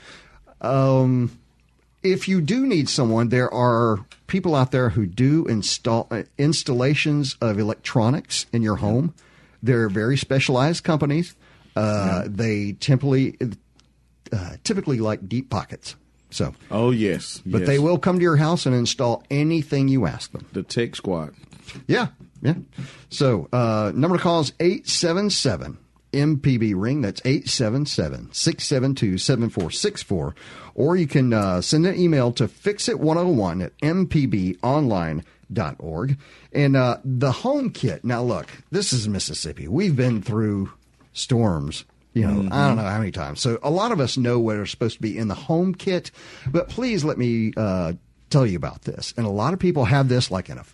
if 2.02 2.28
you 2.28 2.40
do 2.40 2.66
need 2.66 2.88
someone, 2.88 3.30
there 3.30 3.52
are 3.52 4.04
people 4.26 4.54
out 4.54 4.70
there 4.70 4.90
who 4.90 5.06
do 5.06 5.46
install 5.46 6.06
uh, 6.10 6.22
installations 6.38 7.36
of 7.40 7.58
electronics 7.58 8.46
in 8.52 8.62
your 8.62 8.76
home. 8.76 9.14
They're 9.62 9.88
very 9.88 10.16
specialized 10.18 10.84
companies. 10.84 11.34
Uh, 11.74 12.24
They 12.26 12.76
typically 12.78 13.36
uh, 14.32 14.56
typically 14.62 14.98
like 14.98 15.28
deep 15.28 15.48
pockets. 15.50 15.96
So, 16.34 16.52
Oh 16.68 16.90
yes, 16.90 17.40
but 17.46 17.60
yes. 17.60 17.68
they 17.68 17.78
will 17.78 17.96
come 17.96 18.16
to 18.16 18.22
your 18.22 18.34
house 18.34 18.66
and 18.66 18.74
install 18.74 19.22
anything 19.30 19.86
you 19.86 20.06
ask 20.06 20.32
them. 20.32 20.44
The 20.52 20.64
Tech 20.64 20.96
Squad. 20.96 21.32
Yeah, 21.86 22.08
yeah. 22.42 22.56
So, 23.08 23.48
uh, 23.52 23.92
number 23.94 24.16
to 24.16 24.22
call 24.22 24.40
is 24.40 24.52
877 24.58 25.78
MPB 26.12 26.74
ring. 26.76 27.02
That's 27.02 27.20
877 27.24 28.32
672 28.32 29.18
7464. 29.18 30.34
Or 30.74 30.96
you 30.96 31.06
can 31.06 31.32
uh, 31.32 31.60
send 31.60 31.86
an 31.86 31.96
email 31.96 32.32
to 32.32 32.48
fixit101 32.48 33.64
at 33.64 33.78
mpbonline.org. 33.78 36.18
And 36.52 36.76
uh, 36.76 36.98
the 37.04 37.30
home 37.30 37.70
kit. 37.70 38.04
Now, 38.04 38.24
look, 38.24 38.48
this 38.72 38.92
is 38.92 39.06
Mississippi. 39.06 39.68
We've 39.68 39.94
been 39.94 40.20
through 40.20 40.72
storms. 41.12 41.84
You 42.14 42.26
know, 42.26 42.48
I 42.52 42.68
don't 42.68 42.76
know 42.76 42.84
how 42.84 42.98
many 42.98 43.10
times. 43.10 43.40
So 43.40 43.58
a 43.62 43.70
lot 43.70 43.90
of 43.90 43.98
us 43.98 44.16
know 44.16 44.38
what 44.38 44.56
are 44.56 44.66
supposed 44.66 44.96
to 44.96 45.02
be 45.02 45.18
in 45.18 45.26
the 45.26 45.34
home 45.34 45.74
kit, 45.74 46.12
but 46.46 46.68
please 46.68 47.04
let 47.04 47.18
me 47.18 47.52
uh, 47.56 47.94
tell 48.30 48.46
you 48.46 48.56
about 48.56 48.82
this. 48.82 49.12
And 49.16 49.26
a 49.26 49.30
lot 49.30 49.52
of 49.52 49.58
people 49.58 49.84
have 49.84 50.08
this 50.08 50.30
like 50.30 50.48
in 50.48 50.58
a 50.58 50.64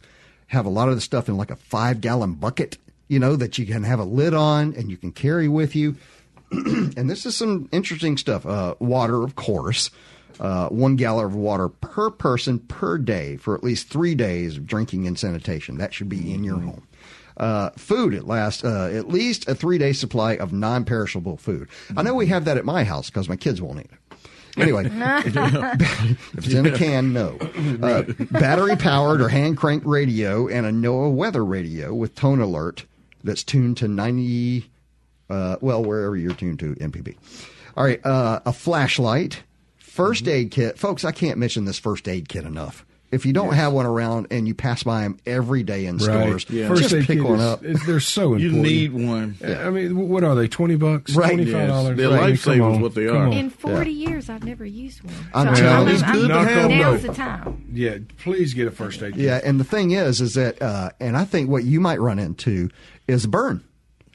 have 0.49 0.67
a 0.67 0.71
lot 0.71 0.89
of 0.89 0.97
the 0.97 1.01
stuff 1.01 1.29
in 1.29 1.37
like 1.37 1.51
a 1.51 1.57
five 1.57 2.01
gallon 2.01 2.35
bucket, 2.35 2.77
you 3.09 3.19
know, 3.19 3.37
that 3.37 3.57
you 3.57 3.65
can 3.65 3.85
have 3.85 4.01
a 4.01 4.05
lid 4.05 4.35
on 4.35 4.75
and 4.75 4.91
you 4.91 4.97
can 4.97 5.13
carry 5.13 5.49
with 5.49 5.75
you. 5.75 5.97
and 6.51 7.09
this 7.09 7.25
is 7.25 7.37
some 7.37 7.69
interesting 7.73 8.17
stuff. 8.17 8.45
Uh, 8.45 8.75
water, 8.79 9.23
of 9.23 9.35
course. 9.37 9.91
Uh, 10.39 10.69
one 10.69 10.97
gallon 10.97 11.27
of 11.27 11.35
water 11.35 11.69
per 11.69 12.11
person 12.11 12.59
per 12.59 12.97
day 12.99 13.37
for 13.37 13.55
at 13.55 13.63
least 13.63 13.89
three 13.89 14.15
days 14.15 14.57
of 14.57 14.67
drinking 14.67 15.07
and 15.07 15.19
sanitation. 15.19 15.79
That 15.79 15.93
should 15.93 16.09
be 16.09 16.33
in 16.33 16.45
your 16.45 16.59
home. 16.59 16.87
Uh, 17.41 17.71
food 17.71 18.13
it 18.13 18.27
lasts 18.27 18.63
uh, 18.63 18.91
at 18.93 19.09
least 19.09 19.49
a 19.49 19.55
three 19.55 19.79
day 19.79 19.95
supply 19.95 20.37
of 20.37 20.53
non 20.53 20.85
perishable 20.85 21.39
food. 21.39 21.69
I 21.97 22.03
know 22.03 22.15
we 22.15 22.27
have 22.27 22.45
that 22.45 22.59
at 22.59 22.67
my 22.67 22.85
house 22.85 23.09
because 23.09 23.31
my 23.31 23.37
kids 23.37 23.63
won't 23.63 23.81
eat 23.81 23.89
it. 23.91 24.19
Anyway, 24.59 24.85
if 24.93 26.45
it's 26.45 26.53
in 26.53 26.67
a 26.67 26.77
can, 26.77 27.13
no. 27.13 27.39
Uh, 27.81 28.03
battery 28.31 28.77
powered 28.77 29.23
or 29.23 29.29
hand 29.29 29.57
crank 29.57 29.83
radio 29.87 30.49
and 30.49 30.67
a 30.67 30.71
NOAA 30.71 31.15
weather 31.15 31.45
radio 31.45 31.95
with 31.95 32.15
tone 32.15 32.41
alert 32.41 32.85
that's 33.25 33.43
tuned 33.43 33.77
to 33.79 33.89
90, 33.89 34.69
uh, 35.31 35.57
well, 35.61 35.83
wherever 35.83 36.17
you're 36.17 36.35
tuned 36.35 36.59
to, 36.59 36.75
MPB. 36.75 37.17
All 37.77 37.85
right, 37.85 38.05
uh, 38.05 38.41
a 38.45 38.53
flashlight, 38.53 39.45
first 39.79 40.29
aid 40.29 40.51
kit. 40.51 40.79
Folks, 40.79 41.05
I 41.05 41.13
can't 41.13 41.39
mention 41.39 41.65
this 41.65 41.79
first 41.79 42.07
aid 42.07 42.29
kit 42.29 42.45
enough. 42.45 42.85
If 43.13 43.27
you 43.27 43.33
don't 43.33 43.55
have 43.55 43.73
one 43.73 43.87
around 43.87 44.29
and 44.31 44.47
you 44.47 44.55
pass 44.55 44.85
by 44.85 45.01
them 45.03 45.19
every 45.27 45.65
day 45.65 45.87
in 45.87 45.99
stores, 45.99 46.47
Yeah. 46.49 46.69
First 46.69 46.83
just 46.83 46.95
aid 46.95 47.07
pick 47.07 47.19
kit 47.19 47.25
one 47.27 47.41
is- 47.41 47.45
up. 47.45 47.65
is- 47.65 47.85
they're 47.85 47.99
so 47.99 48.35
important. 48.35 48.53
You 48.55 48.63
need 48.63 48.93
one. 48.93 49.37
I 49.45 49.71
mean, 49.71 50.09
what 50.09 50.23
are 50.23 50.37
they? 50.37 50.47
Twenty 50.47 50.77
bucks? 50.77 51.17
Right. 51.17 51.33
Twenty 51.35 51.51
five 51.51 51.67
dollars? 51.67 51.99
Yes. 51.99 52.09
They're 52.09 52.19
lifesavers, 52.57 52.81
what 52.81 52.95
they 52.95 53.09
are. 53.09 53.27
In 53.33 53.51
40 53.51 53.91
years, 53.91 54.31
I've 54.31 54.45
never 54.45 54.65
used 54.65 55.03
one. 55.03 55.15
I'm 55.35 55.57
So 55.57 55.61
telling 55.63 55.89
you. 55.89 55.95
It's 55.95 56.03
good 56.05 56.29
to 56.29 56.35
have 56.45 56.71
Now's 56.71 56.99
one. 57.01 57.07
the 57.09 57.13
time. 57.15 57.65
Yeah, 57.73 57.99
please 58.19 58.55
get 58.55 58.69
a 58.69 58.71
first 58.71 59.03
aid. 59.03 59.15
kit. 59.15 59.23
Yeah, 59.25 59.41
and 59.43 59.59
the 59.59 59.65
thing 59.65 59.91
is, 59.91 60.21
is 60.21 60.35
that, 60.35 60.63
uh, 60.63 60.91
and 61.01 61.17
I 61.17 61.25
think 61.25 61.51
what 61.51 61.65
you 61.65 61.81
might 61.81 62.01
run 62.01 62.19
into 62.21 62.69
is 63.09 63.27
burn 63.27 63.63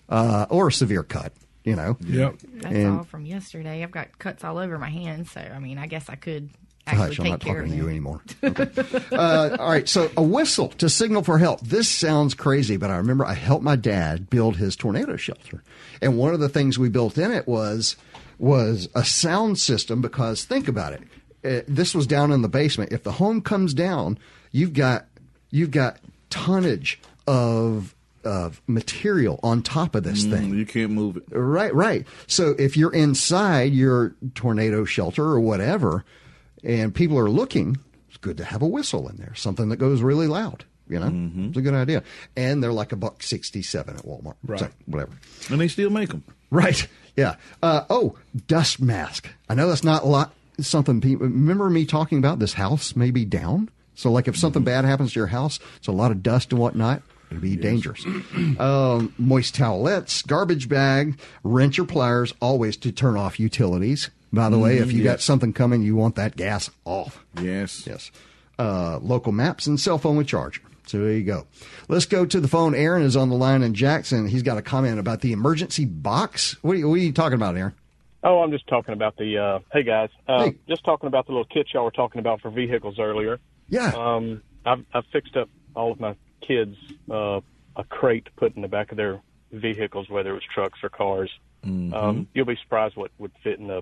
uh, 0.07 0.45
or 0.49 0.69
a 0.69 0.71
severe 0.71 1.03
cut. 1.03 1.33
You 1.65 1.75
know, 1.75 1.97
Yep. 2.07 2.35
That's 2.61 2.75
And- 2.75 2.97
all 2.99 3.03
from 3.03 3.25
yesterday. 3.25 3.81
I've 3.83 3.89
got 3.91 4.19
cuts 4.19 4.43
all 4.43 4.57
over 4.59 4.77
my 4.77 4.89
hands, 4.89 5.31
so 5.31 5.41
I 5.41 5.57
mean, 5.59 5.79
I 5.79 5.87
guess 5.87 6.07
I 6.09 6.15
could 6.15 6.49
Hush, 6.87 6.99
actually 6.99 7.25
I'm 7.25 7.31
not 7.31 7.39
care 7.41 7.55
talking 7.55 7.71
of 7.71 7.77
to 7.77 7.83
you 7.83 7.89
anymore. 7.89 8.21
Okay. 8.43 8.67
uh, 9.11 9.57
all 9.59 9.69
right, 9.69 9.89
so 9.89 10.11
a 10.15 10.21
whistle 10.21 10.69
to 10.69 10.89
signal 10.89 11.23
for 11.23 11.39
help. 11.39 11.61
This 11.61 11.89
sounds 11.89 12.33
crazy, 12.35 12.77
but 12.77 12.91
I 12.91 12.97
remember 12.97 13.25
I 13.25 13.33
helped 13.33 13.63
my 13.63 13.75
dad 13.75 14.29
build 14.29 14.57
his 14.57 14.75
tornado 14.75 15.15
shelter, 15.15 15.63
and 16.01 16.17
one 16.17 16.33
of 16.33 16.39
the 16.39 16.49
things 16.49 16.77
we 16.77 16.89
built 16.89 17.17
in 17.17 17.31
it 17.31 17.47
was 17.47 17.95
was 18.37 18.87
a 18.93 19.03
sound 19.03 19.57
system. 19.57 20.01
Because 20.01 20.43
think 20.45 20.67
about 20.67 20.93
it, 20.93 21.01
uh, 21.43 21.63
this 21.67 21.95
was 21.95 22.05
down 22.05 22.31
in 22.31 22.41
the 22.43 22.49
basement. 22.49 22.91
If 22.91 23.03
the 23.03 23.13
home 23.13 23.41
comes 23.41 23.73
down, 23.73 24.19
you've 24.51 24.73
got 24.73 25.07
you've 25.49 25.71
got 25.71 25.97
tonnage 26.29 26.99
of 27.27 27.95
of 28.23 28.61
material 28.67 29.39
on 29.43 29.61
top 29.61 29.95
of 29.95 30.03
this 30.03 30.25
thing. 30.25 30.53
You 30.53 30.65
can't 30.65 30.91
move 30.91 31.17
it. 31.17 31.23
Right, 31.29 31.73
right. 31.73 32.05
So 32.27 32.55
if 32.57 32.75
you're 32.75 32.93
inside 32.93 33.73
your 33.73 34.15
tornado 34.33 34.83
shelter 34.85 35.23
or 35.23 35.39
whatever, 35.39 36.03
and 36.65 36.93
people 36.93 37.17
are 37.19 37.29
looking, 37.29 37.77
it's 38.09 38.17
good 38.17 38.37
to 38.37 38.43
have 38.43 38.61
a 38.61 38.67
whistle 38.67 39.07
in 39.07 39.17
there, 39.17 39.33
something 39.35 39.69
that 39.69 39.77
goes 39.77 40.01
really 40.01 40.27
loud. 40.27 40.65
You 40.87 40.99
know, 40.99 41.07
Mm-hmm. 41.07 41.47
it's 41.47 41.57
a 41.57 41.61
good 41.61 41.73
idea. 41.73 42.03
And 42.35 42.61
they're 42.61 42.73
like 42.73 42.91
a 42.91 42.95
buck 42.95 43.23
sixty-seven 43.23 43.95
at 43.97 44.03
Walmart. 44.03 44.35
Right. 44.45 44.59
So, 44.59 44.69
whatever. 44.85 45.13
And 45.49 45.59
they 45.59 45.67
still 45.67 45.89
make 45.89 46.09
them. 46.09 46.23
Right. 46.49 46.87
Yeah. 47.17 47.35
Uh, 47.63 47.85
oh, 47.89 48.17
dust 48.45 48.81
mask. 48.81 49.29
I 49.47 49.55
know 49.55 49.69
that's 49.69 49.85
not 49.85 50.03
a 50.03 50.05
lot. 50.05 50.33
Something 50.59 50.99
people 50.99 51.27
remember 51.27 51.69
me 51.69 51.85
talking 51.85 52.17
about. 52.17 52.39
This 52.39 52.51
house 52.55 52.93
may 52.93 53.09
be 53.09 53.23
down. 53.23 53.69
So, 53.95 54.11
like, 54.11 54.27
if 54.27 54.35
something 54.35 54.65
bad 54.65 54.83
happens 54.83 55.13
to 55.13 55.19
your 55.21 55.27
house, 55.27 55.57
it's 55.77 55.87
a 55.87 55.93
lot 55.93 56.11
of 56.11 56.21
dust 56.21 56.51
and 56.51 56.59
whatnot. 56.59 57.01
It'd 57.31 57.41
be 57.41 57.55
dangerous. 57.55 58.03
um, 58.59 59.13
moist 59.17 59.55
towelettes, 59.55 60.27
garbage 60.27 60.67
bag, 60.67 61.17
wrench 61.45 61.79
or 61.79 61.85
pliers, 61.85 62.33
always 62.41 62.75
to 62.77 62.91
turn 62.91 63.15
off 63.15 63.39
utilities. 63.39 64.09
By 64.35 64.49
the 64.49 64.59
way, 64.59 64.77
if 64.77 64.91
you 64.91 65.03
got 65.03 65.21
something 65.21 65.53
coming, 65.53 65.81
you 65.81 65.95
want 65.95 66.15
that 66.15 66.35
gas 66.35 66.69
off. 66.85 67.25
Yes. 67.41 67.87
Yes. 67.87 68.11
Uh, 68.59 68.99
local 69.01 69.31
maps 69.31 69.65
and 69.67 69.79
cell 69.79 69.97
phone 69.97 70.17
with 70.17 70.27
charger. 70.27 70.61
So 70.87 70.99
there 70.99 71.13
you 71.13 71.23
go. 71.23 71.47
Let's 71.87 72.05
go 72.05 72.25
to 72.27 72.39
the 72.39 72.47
phone. 72.47 72.75
Aaron 72.75 73.01
is 73.03 73.15
on 73.15 73.29
the 73.29 73.35
line 73.35 73.63
in 73.63 73.73
Jackson. 73.73 74.27
He's 74.27 74.43
got 74.43 74.57
a 74.57 74.61
comment 74.61 74.99
about 74.99 75.21
the 75.21 75.31
emergency 75.31 75.85
box. 75.85 76.55
What 76.61 76.73
are 76.73 76.75
you, 76.79 76.87
what 76.87 76.95
are 76.95 76.97
you 76.99 77.11
talking 77.11 77.35
about, 77.35 77.57
Aaron? 77.57 77.73
Oh, 78.23 78.39
I'm 78.41 78.51
just 78.51 78.67
talking 78.67 78.93
about 78.93 79.17
the. 79.17 79.37
Uh, 79.37 79.59
hey 79.73 79.83
guys, 79.83 80.09
uh, 80.27 80.45
Hey. 80.45 80.55
just 80.67 80.83
talking 80.83 81.07
about 81.07 81.25
the 81.27 81.31
little 81.31 81.45
kit 81.45 81.67
y'all 81.73 81.83
were 81.85 81.91
talking 81.91 82.19
about 82.19 82.41
for 82.41 82.49
vehicles 82.51 82.97
earlier. 82.99 83.39
Yeah. 83.69 83.93
Um, 83.95 84.41
I've, 84.65 84.83
I've 84.93 85.05
fixed 85.11 85.35
up 85.35 85.49
all 85.75 85.91
of 85.91 85.99
my 85.99 86.15
kids 86.41 86.75
uh, 87.11 87.41
a 87.75 87.83
crate 87.89 88.25
to 88.25 88.31
put 88.31 88.55
in 88.55 88.61
the 88.61 88.67
back 88.67 88.91
of 88.91 88.97
their 88.97 89.21
vehicles, 89.51 90.09
whether 90.09 90.31
it 90.31 90.33
was 90.33 90.43
trucks 90.53 90.79
or 90.83 90.89
cars. 90.89 91.31
Um, 91.63 92.27
you'll 92.35 92.45
be 92.45 92.57
surprised 92.61 92.95
what 92.95 93.09
would 93.17 93.31
fit 93.43 93.57
in 93.59 93.67
the 93.67 93.81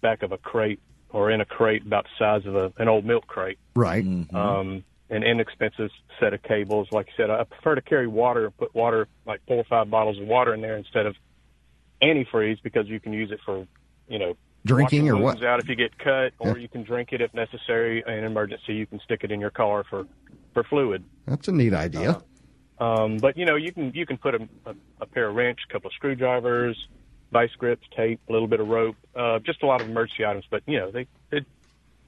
back 0.00 0.22
of 0.22 0.32
a 0.32 0.38
crate 0.38 0.80
or 1.10 1.30
in 1.30 1.40
a 1.40 1.44
crate 1.44 1.84
about 1.86 2.04
the 2.04 2.10
size 2.18 2.46
of 2.46 2.54
a, 2.56 2.72
an 2.78 2.88
old 2.88 3.04
milk 3.04 3.26
crate. 3.26 3.58
right. 3.74 4.04
Um, 4.32 4.84
an 5.12 5.24
inexpensive 5.24 5.90
set 6.20 6.32
of 6.34 6.42
cables. 6.44 6.86
Like 6.92 7.08
I 7.08 7.16
said, 7.16 7.30
I 7.30 7.42
prefer 7.42 7.74
to 7.74 7.80
carry 7.82 8.06
water, 8.06 8.50
put 8.52 8.72
water, 8.74 9.08
like 9.26 9.40
four 9.48 9.56
or 9.56 9.64
five 9.64 9.90
bottles 9.90 10.20
of 10.20 10.26
water 10.28 10.54
in 10.54 10.60
there 10.60 10.76
instead 10.76 11.06
of 11.06 11.16
antifreeze 12.02 12.62
because 12.62 12.86
you 12.88 13.00
can 13.00 13.12
use 13.12 13.30
it 13.30 13.40
for, 13.44 13.66
you 14.08 14.18
know, 14.18 14.36
Drinking 14.66 15.08
or 15.08 15.14
what? 15.16 15.22
wounds 15.36 15.42
out 15.42 15.58
if 15.58 15.68
you 15.70 15.74
get 15.74 15.96
cut, 15.98 16.34
or 16.38 16.50
Yeah. 16.50 16.56
you 16.56 16.68
can 16.68 16.82
drink 16.82 17.12
it 17.12 17.22
if 17.22 17.32
necessary. 17.32 18.04
In 18.06 18.12
an 18.12 18.24
emergency, 18.24 18.74
you 18.74 18.86
can 18.86 19.00
stick 19.00 19.24
it 19.24 19.32
in 19.32 19.40
your 19.40 19.50
car 19.50 19.84
for 19.88 20.06
for 20.52 20.62
fluid. 20.64 21.02
That's 21.26 21.48
a 21.48 21.52
neat 21.52 21.72
idea. 21.72 22.20
Um, 22.78 23.16
but 23.16 23.38
you 23.38 23.46
know, 23.46 23.56
you 23.56 23.72
can 23.72 23.90
you 23.94 24.04
can 24.04 24.18
put 24.18 24.34
a, 24.34 24.48
a, 24.66 24.74
a 25.00 25.06
pair 25.06 25.28
of 25.28 25.34
wrench, 25.34 25.60
a 25.68 25.72
couple 25.72 25.88
of 25.88 25.94
screwdrivers, 25.94 26.76
vice 27.32 27.52
grips, 27.58 27.86
tape, 27.96 28.20
a 28.28 28.32
little 28.32 28.48
bit 28.48 28.60
of 28.60 28.68
rope, 28.68 28.96
uh, 29.14 29.38
just 29.40 29.62
a 29.62 29.66
lot 29.66 29.80
of 29.80 29.88
emergency 29.88 30.24
items. 30.24 30.44
But 30.50 30.62
you 30.66 30.78
know, 30.78 30.90
they 30.90 31.06
it 31.30 31.46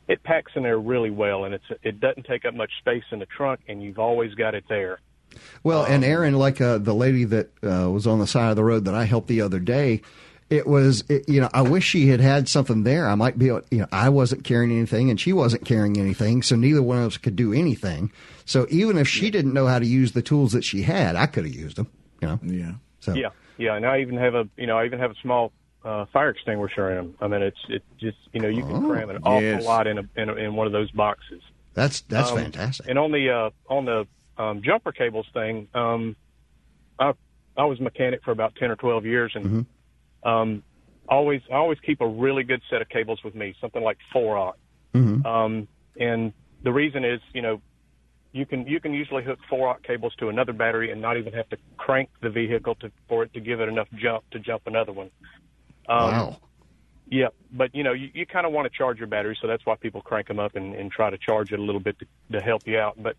it 0.09 0.23
packs 0.23 0.53
in 0.55 0.63
there 0.63 0.79
really 0.79 1.11
well, 1.11 1.45
and 1.45 1.55
it's 1.55 1.65
it 1.83 2.01
doesn't 2.01 2.25
take 2.25 2.45
up 2.45 2.55
much 2.55 2.71
space 2.79 3.05
in 3.11 3.19
the 3.19 3.27
trunk, 3.27 3.61
and 3.69 3.83
you've 3.83 3.99
always 3.99 4.35
got 4.35 4.55
it 4.55 4.65
there. 4.69 5.01
Well, 5.63 5.85
and 5.85 6.05
Aaron, 6.05 6.35
like 6.35 6.61
uh, 6.61 6.79
the 6.79 6.95
lady 6.95 7.25
that 7.25 7.51
uh, 7.63 7.91
was 7.91 8.07
on 8.07 8.19
the 8.19 8.27
side 8.27 8.51
of 8.51 8.57
the 8.57 8.65
road 8.65 8.85
that 8.85 8.95
I 8.95 9.05
helped 9.05 9.29
the 9.29 9.41
other 9.41 9.59
day, 9.59 10.03
it 10.51 10.67
was, 10.67 11.03
it, 11.09 11.27
you 11.29 11.41
know, 11.41 11.49
I 11.55 11.63
wish 11.63 11.85
she 11.85 12.09
had 12.09 12.21
had 12.21 12.47
something 12.49 12.83
there. 12.83 13.09
I 13.09 13.15
might 13.15 13.39
be, 13.39 13.49
able, 13.49 13.63
you 13.71 13.79
know, 13.79 13.87
I 13.91 14.11
wasn't 14.11 14.45
carrying 14.45 14.71
anything 14.71 15.09
and 15.09 15.19
she 15.19 15.33
wasn't 15.33 15.65
carrying 15.65 15.99
anything, 15.99 16.43
so 16.43 16.57
neither 16.57 16.83
one 16.83 16.99
of 16.99 17.07
us 17.07 17.17
could 17.17 17.37
do 17.37 17.55
anything. 17.55 18.13
So 18.45 18.67
even 18.69 18.99
if 18.99 19.09
she 19.09 19.31
didn't 19.31 19.55
know 19.55 19.67
how 19.67 19.79
to 19.79 19.87
use 19.87 20.13
the 20.13 20.21
tools 20.21 20.53
that 20.53 20.65
she 20.65 20.83
had, 20.83 21.17
I 21.17 21.25
could 21.25 21.47
have 21.47 21.55
used 21.55 21.79
them, 21.79 21.91
you 22.21 22.29
know. 22.29 22.41
Yeah. 22.43 22.73
So 23.01 23.15
Yeah, 23.15 23.31
yeah, 23.59 23.75
and 23.75 23.87
I 23.87 24.01
even 24.01 24.17
have 24.17 24.35
a 24.35 24.49
you 24.57 24.67
know 24.67 24.79
I 24.79 24.85
even 24.85 24.99
have 24.99 25.11
a 25.11 25.21
small 25.23 25.53
uh, 25.85 26.07
fire 26.13 26.31
extinguisher 26.31 26.91
in 26.91 26.97
them. 26.97 27.15
I 27.21 27.29
mean, 27.29 27.43
it's 27.43 27.59
it 27.69 27.83
just 27.99 28.19
you 28.33 28.41
know 28.41 28.49
you 28.49 28.63
can 28.63 28.87
cram 28.89 29.11
an 29.11 29.19
awful 29.25 29.43
yes. 29.43 29.65
lot 29.65 29.87
in 29.87 29.99
a, 29.99 30.05
in 30.17 30.29
a 30.29 30.35
in 30.35 30.55
one 30.55 30.67
of 30.67 30.73
those 30.73 30.91
boxes. 30.93 31.43
that's 31.75 32.03
that's 32.03 32.31
Um, 32.31 32.39
fantastic. 32.39 32.89
And 32.89 32.99
on 32.99 33.13
the 33.13 33.31
uh, 33.31 33.51
on 33.69 33.85
the 33.85 34.07
um, 34.43 34.63
jumper 34.63 34.93
cables 34.93 35.27
thing, 35.33 35.69
um, 35.75 36.17
I 36.99 37.13
I 37.57 37.65
was 37.65 37.81
a 37.81 37.83
mechanic 37.83 38.23
for 38.25 38.31
about 38.31 38.55
ten 38.57 38.71
or 38.71 38.77
twelve 38.77 39.05
years, 39.07 39.33
and 39.35 39.67
um, 40.23 40.63
always 41.09 41.43
I 41.51 41.55
always 41.57 41.79
keep 41.81 42.01
a 42.01 42.07
really 42.07 42.45
good 42.45 42.63
set 42.71 42.81
of 42.83 42.89
cables 42.89 43.23
with 43.25 43.35
me, 43.35 43.55
something 43.61 43.83
like 43.83 43.99
four 44.13 44.37
aught. 44.39 44.57
Um, 45.27 45.69
and 45.99 46.33
the 46.63 46.73
reason 46.73 47.05
is, 47.05 47.21
you 47.33 47.43
know, 47.43 47.61
you 48.33 48.47
can 48.47 48.67
you 48.67 48.81
can 48.81 48.95
usually 48.95 49.23
hook 49.23 49.39
four 49.49 49.69
aught 49.69 49.83
cables 49.83 50.15
to 50.19 50.29
another 50.29 50.53
battery 50.53 50.91
and 50.91 51.01
not 51.01 51.17
even 51.17 51.33
have 51.33 51.49
to 51.51 51.57
crank 51.77 52.09
the 52.21 52.31
vehicle 52.31 52.75
to 52.77 52.91
for 53.09 53.23
it 53.23 53.33
to 53.35 53.41
give 53.41 53.61
it 53.61 53.69
enough 53.69 53.89
jump 53.95 54.25
to 54.31 54.39
jump 54.39 54.63
another 54.67 54.93
one. 54.93 55.11
Um, 55.89 56.11
wow. 56.11 56.37
yeah, 57.09 57.29
but 57.53 57.75
you 57.75 57.83
know, 57.83 57.93
you, 57.93 58.11
you 58.15 58.27
kind 58.27 58.47
of 58.47 58.53
want 58.53 58.71
to 58.71 58.77
charge 58.77 58.99
your 58.99 59.09
battery, 59.09 59.37
so 59.41 59.49
that's 59.49 59.67
why 59.67 59.77
people 59.77 60.01
crank 60.01 60.29
them 60.29 60.39
up 60.39 60.57
and, 60.57 60.75
and 60.75 60.91
try 60.91 61.11
to 61.11 61.19
charge 61.19 61.53
it 61.53 61.59
a 61.59 61.63
little 61.63 61.81
bit 61.81 61.99
to, 61.99 62.07
to 62.33 62.41
help 62.41 62.67
you 62.67 62.79
out. 62.79 63.03
But 63.03 63.17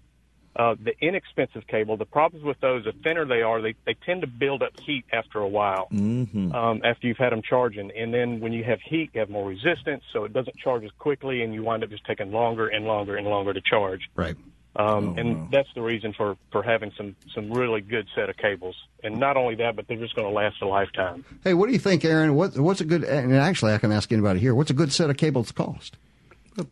uh, 0.55 0.75
the 0.81 0.93
inexpensive 1.01 1.65
cable, 1.67 1.97
the 1.97 2.05
problems 2.05 2.45
with 2.45 2.59
those, 2.59 2.85
the 2.85 2.93
thinner 3.03 3.25
they 3.25 3.41
are, 3.41 3.61
they, 3.61 3.73
they 3.85 3.95
tend 4.05 4.21
to 4.21 4.27
build 4.27 4.61
up 4.61 4.79
heat 4.79 5.03
after 5.11 5.39
a 5.39 5.47
while. 5.47 5.87
Mm-hmm. 5.91 6.53
Um, 6.53 6.81
after 6.83 7.07
you've 7.07 7.17
had 7.17 7.31
them 7.31 7.41
charging, 7.41 7.91
and 7.91 8.13
then 8.13 8.39
when 8.39 8.53
you 8.53 8.63
have 8.63 8.79
heat, 8.81 9.09
you 9.13 9.19
have 9.19 9.29
more 9.29 9.47
resistance, 9.47 10.03
so 10.13 10.25
it 10.25 10.33
doesn't 10.33 10.55
charge 10.57 10.83
as 10.83 10.91
quickly, 10.99 11.41
and 11.41 11.53
you 11.53 11.63
wind 11.63 11.83
up 11.83 11.89
just 11.89 12.05
taking 12.05 12.31
longer 12.31 12.67
and 12.67 12.85
longer 12.85 13.17
and 13.17 13.27
longer 13.27 13.53
to 13.53 13.61
charge. 13.61 14.01
Right. 14.15 14.35
Um, 14.75 15.09
Oh, 15.09 15.13
and 15.19 15.37
wow. 15.37 15.47
that's 15.51 15.69
the 15.75 15.81
reason 15.81 16.13
for 16.13 16.35
for 16.51 16.63
having 16.63 16.91
some 16.97 17.15
some 17.35 17.51
really 17.51 17.81
good 17.81 18.07
set 18.15 18.29
of 18.29 18.37
cables. 18.37 18.75
And 19.03 19.17
not 19.19 19.37
only 19.37 19.55
that, 19.55 19.75
but 19.75 19.87
they're 19.87 19.97
just 19.97 20.15
going 20.15 20.27
to 20.27 20.33
last 20.33 20.61
a 20.61 20.67
lifetime. 20.67 21.23
Hey, 21.43 21.53
what 21.53 21.67
do 21.67 21.73
you 21.73 21.79
think, 21.79 22.03
Aaron? 22.05 22.33
What, 22.35 22.57
what's 22.57 22.81
a 22.81 22.85
good? 22.85 23.03
And 23.03 23.35
actually, 23.35 23.73
I 23.73 23.77
can 23.77 23.91
ask 23.91 24.11
anybody 24.11 24.39
here. 24.39 24.55
What's 24.55 24.71
a 24.71 24.73
good 24.73 24.91
set 24.91 25.09
of 25.11 25.17
cables 25.17 25.51
cost? 25.51 25.97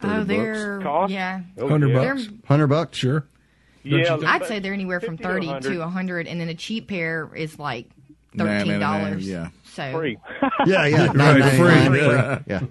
Oh, 0.03 0.23
they're 0.23 0.79
Cost? 0.81 1.11
yeah. 1.11 1.41
hundred 1.59 1.89
yeah. 1.91 1.99
They're, 1.99 2.15
bucks. 2.15 2.29
Hundred 2.47 2.67
bucks. 2.67 2.97
Sure. 2.97 3.25
Yeah, 3.83 4.15
I'd 4.25 4.39
but- 4.39 4.47
say 4.47 4.59
they're 4.59 4.73
anywhere 4.73 4.99
from 4.99 5.17
50 5.17 5.23
to 5.23 5.29
thirty 5.29 5.47
100. 5.47 5.73
to 5.73 5.81
a 5.83 5.87
hundred, 5.87 6.27
and 6.27 6.39
then 6.39 6.49
a 6.49 6.53
cheap 6.55 6.87
pair 6.87 7.29
is 7.35 7.57
like 7.59 7.87
$13. 8.35 8.45
ninety-nine, 8.45 9.19
yeah. 9.21 9.49
So 9.65 9.91
free. 9.91 10.17
Yeah, 10.65 10.85
yeah, 10.85 11.05
Right, 11.07 11.15
nine 11.15 11.39
ninety 11.39 11.57
nine. 11.57 11.87
free. 11.91 11.99
Yeah. 12.01 12.39
yeah. 12.47 12.61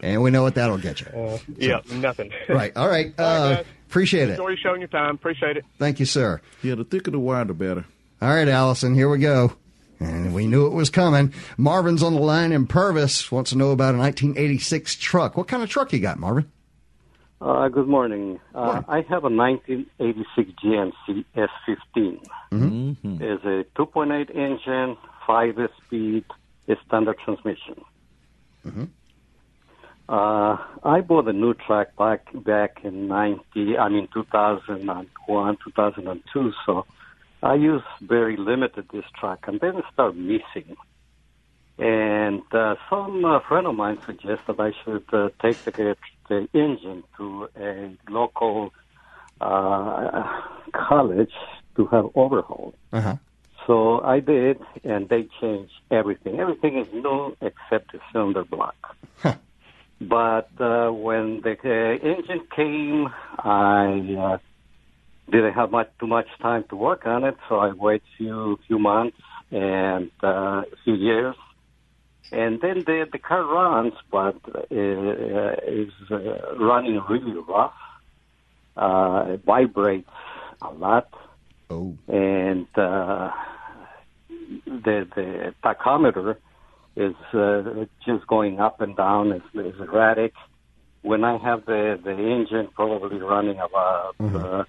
And 0.00 0.22
we 0.22 0.30
know 0.30 0.42
what 0.42 0.54
that'll 0.56 0.78
get 0.78 1.00
you. 1.02 1.38
yeah, 1.56 1.80
nothing. 1.94 2.30
Right. 2.48 2.72
All 2.76 2.88
right. 2.88 3.12
All 3.18 3.50
right, 3.50 3.66
Guys. 3.94 4.00
appreciate 4.00 4.28
it. 4.28 4.32
Enjoy 4.32 4.48
your 4.48 4.56
show 4.56 4.70
and 4.72 4.80
your 4.80 4.88
time. 4.88 5.14
Appreciate 5.14 5.56
it. 5.56 5.64
Thank 5.78 6.00
you, 6.00 6.06
sir. 6.06 6.40
Yeah, 6.62 6.74
the 6.74 6.84
thicker 6.84 7.10
the 7.10 7.18
wire, 7.18 7.44
the 7.44 7.54
better. 7.54 7.84
All 8.20 8.28
right, 8.28 8.48
Allison, 8.48 8.94
here 8.94 9.08
we 9.08 9.18
go. 9.18 9.52
And 10.00 10.34
we 10.34 10.46
knew 10.46 10.66
it 10.66 10.72
was 10.72 10.90
coming. 10.90 11.32
Marvin's 11.56 12.02
on 12.02 12.14
the 12.14 12.20
line 12.20 12.52
in 12.52 12.66
Purvis. 12.66 13.30
Wants 13.30 13.50
to 13.50 13.56
know 13.56 13.70
about 13.70 13.94
a 13.94 13.98
1986 13.98 14.96
truck. 14.96 15.36
What 15.36 15.46
kind 15.46 15.62
of 15.62 15.70
truck 15.70 15.92
you 15.92 16.00
got, 16.00 16.18
Marvin? 16.18 16.50
Uh, 17.40 17.68
good 17.68 17.86
morning. 17.86 18.40
Uh, 18.54 18.82
I 18.88 19.02
have 19.02 19.24
a 19.24 19.30
1986 19.30 20.50
GMC 20.62 21.24
S15. 21.36 22.26
Mm-hmm. 22.52 23.22
It's 23.22 23.44
a 23.44 23.64
2.8 23.78 24.34
engine, 24.34 24.96
five 25.26 25.56
speed, 25.86 26.24
standard 26.86 27.18
transmission. 27.24 27.84
Uh, 30.08 30.58
I 30.82 31.00
bought 31.00 31.28
a 31.28 31.32
new 31.32 31.54
truck 31.54 31.96
back 31.96 32.26
back 32.34 32.80
in 32.84 33.08
90. 33.08 33.78
I 33.78 33.88
mean 33.88 34.08
2001, 34.12 35.58
2002. 35.64 36.52
So 36.66 36.86
I 37.42 37.54
used 37.54 37.84
very 38.02 38.36
limited 38.36 38.88
this 38.92 39.04
truck, 39.18 39.46
and 39.46 39.60
then 39.60 39.76
it 39.76 39.84
started 39.92 40.16
missing. 40.16 40.76
And 41.78 42.42
uh, 42.52 42.76
some 42.88 43.24
uh, 43.24 43.40
friend 43.40 43.66
of 43.66 43.74
mine 43.74 43.98
suggested 44.06 44.60
I 44.60 44.72
should 44.84 45.04
uh, 45.12 45.30
take 45.42 45.64
the, 45.64 45.96
the 46.28 46.48
engine 46.54 47.02
to 47.16 47.48
a 47.56 47.96
local 48.08 48.72
uh, 49.40 50.22
college 50.72 51.32
to 51.76 51.86
have 51.86 52.06
overhaul. 52.14 52.74
Uh-huh. 52.92 53.16
So 53.66 54.00
I 54.02 54.20
did, 54.20 54.60
and 54.84 55.08
they 55.08 55.26
changed 55.40 55.72
everything. 55.90 56.38
Everything 56.38 56.78
is 56.78 56.92
new 56.92 57.34
except 57.40 57.92
the 57.92 58.00
cylinder 58.12 58.44
block. 58.44 58.96
But 60.00 60.50
uh, 60.60 60.90
when 60.90 61.40
the 61.42 61.56
uh, 61.64 62.06
engine 62.06 62.46
came, 62.54 63.08
I 63.38 64.16
uh, 64.18 64.38
didn't 65.30 65.54
have 65.54 65.70
much 65.70 65.90
too 65.98 66.06
much 66.06 66.26
time 66.40 66.64
to 66.70 66.76
work 66.76 67.06
on 67.06 67.24
it, 67.24 67.36
so 67.48 67.56
I 67.58 67.72
waited 67.72 68.02
few 68.18 68.58
few 68.66 68.78
months 68.78 69.16
and 69.50 70.10
uh, 70.22 70.62
a 70.72 70.76
few 70.84 70.94
years, 70.94 71.36
and 72.32 72.60
then 72.60 72.82
the 72.84 73.06
the 73.10 73.18
car 73.18 73.44
runs, 73.44 73.94
but 74.10 74.36
uh, 74.46 74.64
is 74.70 75.92
uh, 76.10 76.56
running 76.58 77.00
really 77.08 77.32
rough. 77.48 77.72
Uh, 78.76 79.24
it 79.34 79.44
vibrates 79.44 80.10
a 80.60 80.70
lot, 80.72 81.08
Oh. 81.70 81.96
and 82.08 82.66
uh, 82.76 83.30
the 84.66 85.06
the 85.14 85.54
tachometer 85.62 86.36
is 86.96 87.14
uh, 87.32 87.84
just 88.06 88.26
going 88.26 88.60
up 88.60 88.80
and 88.80 88.96
down. 88.96 89.32
It's, 89.32 89.44
it's 89.54 89.78
erratic. 89.80 90.32
When 91.02 91.24
I 91.24 91.36
have 91.38 91.66
the 91.66 92.00
the 92.02 92.12
engine 92.12 92.68
probably 92.74 93.18
running 93.18 93.58
about 93.58 94.14
uh, 94.20 94.64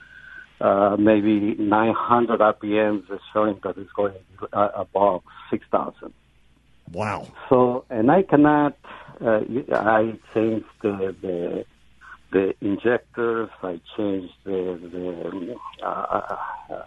uh, 0.61 0.97
maybe 0.97 1.55
900 1.55 2.39
RPMs, 2.39 3.03
it's 3.09 3.23
showing 3.31 3.59
that 3.63 3.77
it's 3.77 3.91
going 3.93 4.15
uh, 4.51 4.69
above 4.75 5.23
6,000. 5.49 6.13
Wow. 6.91 7.27
So, 7.49 7.85
and 7.89 8.11
I 8.11 8.23
cannot. 8.23 8.77
Uh, 9.21 9.41
I 9.71 10.19
changed 10.33 10.65
the 10.81 11.15
the 11.21 11.65
the 12.31 12.53
injectors. 12.61 13.49
I 13.63 13.79
changed 13.95 14.33
the 14.43 14.79
the. 14.91 15.55
Uh, 15.85 16.37
uh, 16.69 16.83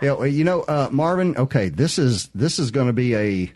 Yeah, 0.00 0.12
well, 0.12 0.26
you 0.26 0.42
know, 0.44 0.62
uh, 0.62 0.88
Marvin. 0.90 1.36
Okay, 1.36 1.68
this 1.68 1.98
is 1.98 2.28
this 2.34 2.58
is 2.58 2.70
going 2.70 2.86
to 2.86 2.92
be 2.92 3.14
a 3.14 3.52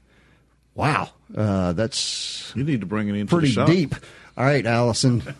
wow. 0.74 1.10
Uh, 1.36 1.72
that's 1.72 2.52
You 2.56 2.64
need 2.64 2.80
to 2.80 2.86
bring 2.86 3.08
it 3.08 3.14
in 3.14 3.26
pretty 3.26 3.54
the 3.54 3.64
deep. 3.64 3.94
All 4.36 4.44
right, 4.44 4.64
Allison. 4.66 5.22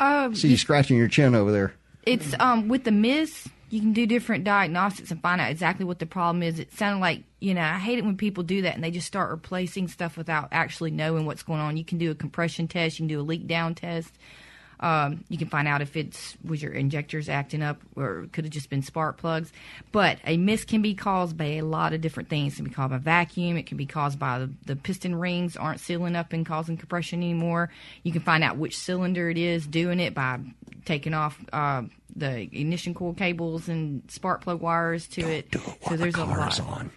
Um, 0.00 0.34
See 0.34 0.48
you 0.48 0.56
scratching 0.56 0.96
your 0.96 1.08
chin 1.08 1.34
over 1.34 1.52
there. 1.52 1.74
it's 2.04 2.34
um 2.40 2.68
with 2.68 2.84
the 2.84 2.90
miss 2.90 3.46
you 3.68 3.80
can 3.80 3.92
do 3.92 4.06
different 4.06 4.42
diagnostics 4.44 5.10
and 5.10 5.20
find 5.20 5.40
out 5.42 5.50
exactly 5.50 5.84
what 5.84 5.98
the 5.98 6.06
problem 6.06 6.42
is 6.42 6.58
it 6.58 6.72
sounded 6.72 7.00
like 7.00 7.22
you 7.40 7.52
know 7.52 7.60
i 7.60 7.78
hate 7.78 7.98
it 7.98 8.04
when 8.04 8.16
people 8.16 8.42
do 8.42 8.62
that 8.62 8.74
and 8.74 8.82
they 8.82 8.90
just 8.90 9.06
start 9.06 9.30
replacing 9.30 9.86
stuff 9.86 10.16
without 10.16 10.48
actually 10.52 10.90
knowing 10.90 11.26
what's 11.26 11.42
going 11.42 11.60
on 11.60 11.76
you 11.76 11.84
can 11.84 11.98
do 11.98 12.10
a 12.10 12.14
compression 12.14 12.66
test 12.66 12.98
you 12.98 13.02
can 13.02 13.08
do 13.08 13.20
a 13.20 13.22
leak 13.22 13.46
down 13.46 13.74
test 13.74 14.10
um, 14.80 15.24
you 15.28 15.38
can 15.38 15.48
find 15.48 15.68
out 15.68 15.82
if 15.82 15.96
it's 15.96 16.36
was 16.44 16.62
your 16.62 16.72
injectors 16.72 17.28
acting 17.28 17.62
up 17.62 17.80
or 17.96 18.26
could 18.32 18.44
have 18.44 18.52
just 18.52 18.70
been 18.70 18.82
spark 18.82 19.18
plugs. 19.18 19.52
But 19.92 20.18
a 20.24 20.36
miss 20.36 20.64
can 20.64 20.82
be 20.82 20.94
caused 20.94 21.36
by 21.36 21.44
a 21.44 21.62
lot 21.62 21.92
of 21.92 22.00
different 22.00 22.28
things. 22.28 22.54
It 22.54 22.56
can 22.56 22.64
be 22.66 22.70
caused 22.70 22.90
by 22.90 22.98
vacuum. 22.98 23.56
It 23.56 23.66
can 23.66 23.76
be 23.76 23.86
caused 23.86 24.18
by 24.18 24.40
the, 24.40 24.50
the 24.66 24.76
piston 24.76 25.14
rings 25.14 25.56
aren't 25.56 25.80
sealing 25.80 26.16
up 26.16 26.32
and 26.32 26.44
causing 26.44 26.76
compression 26.76 27.22
anymore. 27.22 27.70
You 28.02 28.12
can 28.12 28.22
find 28.22 28.44
out 28.44 28.56
which 28.56 28.76
cylinder 28.78 29.30
it 29.30 29.38
is 29.38 29.66
doing 29.66 30.00
it 30.00 30.14
by 30.14 30.40
taking 30.84 31.14
off 31.14 31.38
uh, 31.52 31.82
the 32.14 32.40
ignition 32.40 32.94
coil 32.94 33.14
cables 33.14 33.68
and 33.68 34.02
spark 34.08 34.42
plug 34.42 34.60
wires 34.60 35.06
to 35.08 35.22
it. 35.22 35.54
so 35.88 35.96
there's 35.96 36.14
a 36.16 36.24
lot. 36.24 36.60
on. 36.60 36.90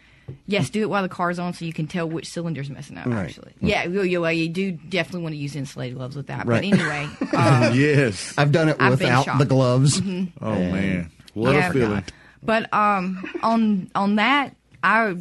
Yes, 0.46 0.70
do 0.70 0.82
it 0.82 0.90
while 0.90 1.04
the 1.04 1.10
car's 1.10 1.40
on 1.40 1.54
so 1.54 1.64
you 1.66 1.72
can 1.74 1.88
tell 1.88 2.08
which 2.10 2.28
cylinder's 2.30 2.70
messing 2.70 2.98
up, 2.98 3.06
Right. 3.06 3.26
actually. 3.26 3.54
Yeah, 3.62 3.86
you, 3.86 4.02
you, 4.04 4.22
well, 4.22 4.32
you 4.32 4.50
do 4.50 4.72
definitely 4.74 5.22
want 5.24 5.34
to 5.34 5.38
use 5.38 5.56
insulated 5.56 5.98
gloves 5.98 6.16
with 6.18 6.28
that. 6.28 6.46
Right. 6.46 6.70
But 6.70 6.80
anyway, 6.80 7.10
um, 7.34 7.74
yes. 7.76 8.34
I've 8.38 8.52
done 8.52 8.70
it 8.70 8.76
I've 8.80 8.92
without 8.92 9.38
the 9.38 9.46
gloves. 9.46 10.00
Oh 10.00 10.02
man, 10.42 11.12
what 11.34 11.54
Yeah. 11.54 11.70
a 11.70 11.74
feeling! 11.74 12.04
but 12.44 12.74
um, 12.74 13.24
on 13.42 13.90
on 13.96 14.16
that, 14.18 14.56
I 14.84 15.16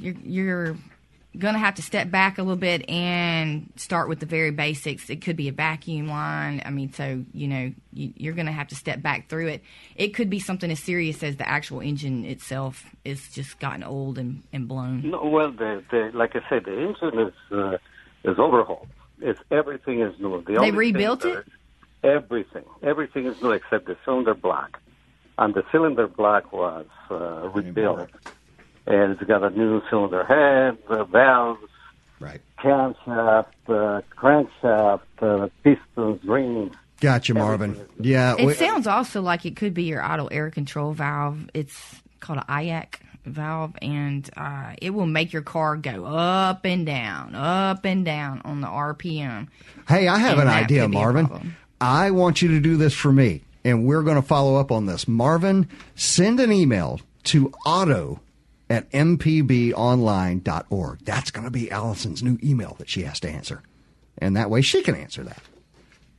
you're, 0.00 0.76
you're 1.32 1.40
gonna 1.40 1.58
have 1.58 1.76
to 1.76 1.82
step 1.82 2.10
back 2.10 2.36
a 2.38 2.42
little 2.42 2.56
bit 2.56 2.88
and 2.90 3.72
start 3.76 4.08
with 4.08 4.20
the 4.20 4.26
very 4.26 4.50
basics. 4.50 5.08
It 5.08 5.22
could 5.22 5.36
be 5.36 5.48
a 5.48 5.52
vacuum 5.52 6.08
line. 6.08 6.62
I 6.64 6.70
mean, 6.70 6.92
so 6.92 7.24
you 7.32 7.48
know 7.48 7.72
you, 7.92 8.12
you're 8.16 8.34
gonna 8.34 8.52
have 8.52 8.68
to 8.68 8.74
step 8.74 9.00
back 9.00 9.28
through 9.28 9.48
it. 9.48 9.62
It 9.96 10.08
could 10.08 10.28
be 10.28 10.38
something 10.38 10.70
as 10.70 10.80
serious 10.80 11.22
as 11.22 11.36
the 11.36 11.48
actual 11.48 11.80
engine 11.80 12.26
itself 12.26 12.84
is 13.04 13.30
just 13.30 13.58
gotten 13.58 13.82
old 13.82 14.18
and, 14.18 14.42
and 14.52 14.68
blown. 14.68 15.10
no, 15.10 15.24
well, 15.24 15.50
the, 15.50 15.82
the 15.90 16.10
like 16.12 16.36
I 16.36 16.40
said, 16.50 16.64
the 16.64 16.78
engine 16.78 17.18
is 17.18 17.34
uh, 17.50 17.78
is 18.24 18.38
overhauled. 18.38 18.88
It's 19.20 19.40
everything 19.50 20.02
is 20.02 20.18
new. 20.20 20.42
The 20.42 20.60
They 20.60 20.70
rebuilt 20.70 21.24
it? 21.24 21.46
Everything, 22.04 22.64
everything 22.82 23.26
is 23.26 23.40
new 23.40 23.52
except 23.52 23.86
the 23.86 23.96
cylinder 24.04 24.34
block, 24.34 24.80
and 25.38 25.54
the 25.54 25.62
cylinder 25.72 26.08
block 26.08 26.52
was 26.52 26.86
uh, 27.10 27.48
rebuilt, 27.54 28.10
and 28.86 29.12
it's 29.12 29.22
got 29.22 29.42
a 29.42 29.50
new 29.50 29.82
cylinder 29.90 30.24
head, 30.24 30.78
uh, 30.88 31.04
valves, 31.04 31.60
Right. 32.20 32.40
camshaft, 32.58 33.46
uh, 33.68 34.00
crankshaft, 34.16 35.00
uh, 35.20 35.48
pistons, 35.64 36.20
rings. 36.24 36.74
Gotcha, 37.00 37.34
Marvin. 37.34 37.76
Yeah. 37.98 38.36
It 38.38 38.46
we- 38.46 38.54
sounds 38.54 38.86
also 38.86 39.20
like 39.22 39.44
it 39.44 39.56
could 39.56 39.74
be 39.74 39.82
your 39.84 40.02
idle 40.02 40.28
air 40.30 40.50
control 40.50 40.92
valve. 40.92 41.48
It's 41.52 42.00
called 42.20 42.38
an 42.38 42.44
IAC 42.48 43.00
valve, 43.26 43.72
and 43.82 44.28
uh, 44.36 44.74
it 44.80 44.90
will 44.90 45.06
make 45.06 45.32
your 45.32 45.42
car 45.42 45.76
go 45.76 46.04
up 46.04 46.64
and 46.64 46.86
down, 46.86 47.34
up 47.34 47.84
and 47.84 48.04
down 48.04 48.40
on 48.44 48.60
the 48.60 48.68
RPM. 48.68 49.48
Hey, 49.88 50.06
I 50.06 50.18
have 50.18 50.38
And 50.38 50.42
an 50.42 50.54
idea, 50.54 50.82
could 50.82 50.90
be 50.92 50.96
a 50.96 51.00
Marvin. 51.00 51.56
I 51.80 52.12
want 52.12 52.40
you 52.42 52.48
to 52.50 52.60
do 52.60 52.76
this 52.76 52.94
for 52.94 53.12
me, 53.12 53.42
and 53.64 53.84
we're 53.84 54.02
going 54.02 54.14
to 54.16 54.22
follow 54.22 54.54
up 54.56 54.70
on 54.70 54.86
this. 54.86 55.08
Marvin, 55.08 55.66
send 55.96 56.38
an 56.38 56.52
email 56.52 57.00
to 57.24 57.52
auto 57.66 58.20
at 58.72 58.90
mpbonline.org. 58.90 60.98
That's 61.04 61.30
going 61.30 61.44
to 61.44 61.50
be 61.50 61.70
Allison's 61.70 62.22
new 62.22 62.38
email 62.42 62.74
that 62.78 62.88
she 62.88 63.02
has 63.02 63.20
to 63.20 63.28
answer. 63.28 63.62
And 64.16 64.34
that 64.36 64.48
way 64.48 64.62
she 64.62 64.82
can 64.82 64.94
answer 64.94 65.22
that. 65.24 65.42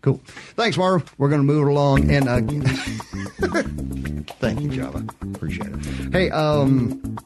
Cool. 0.01 0.21
Thanks, 0.55 0.77
Marvin. 0.77 1.07
We're 1.17 1.29
going 1.29 1.41
to 1.41 1.47
move 1.47 1.67
along. 1.67 2.11
And 2.11 2.27
uh, 2.27 2.41
thank 4.39 4.61
you, 4.61 4.69
Java. 4.69 5.03
Appreciate 5.21 5.71
it. 5.71 6.13
Hey, 6.13 6.29
um, 6.29 7.17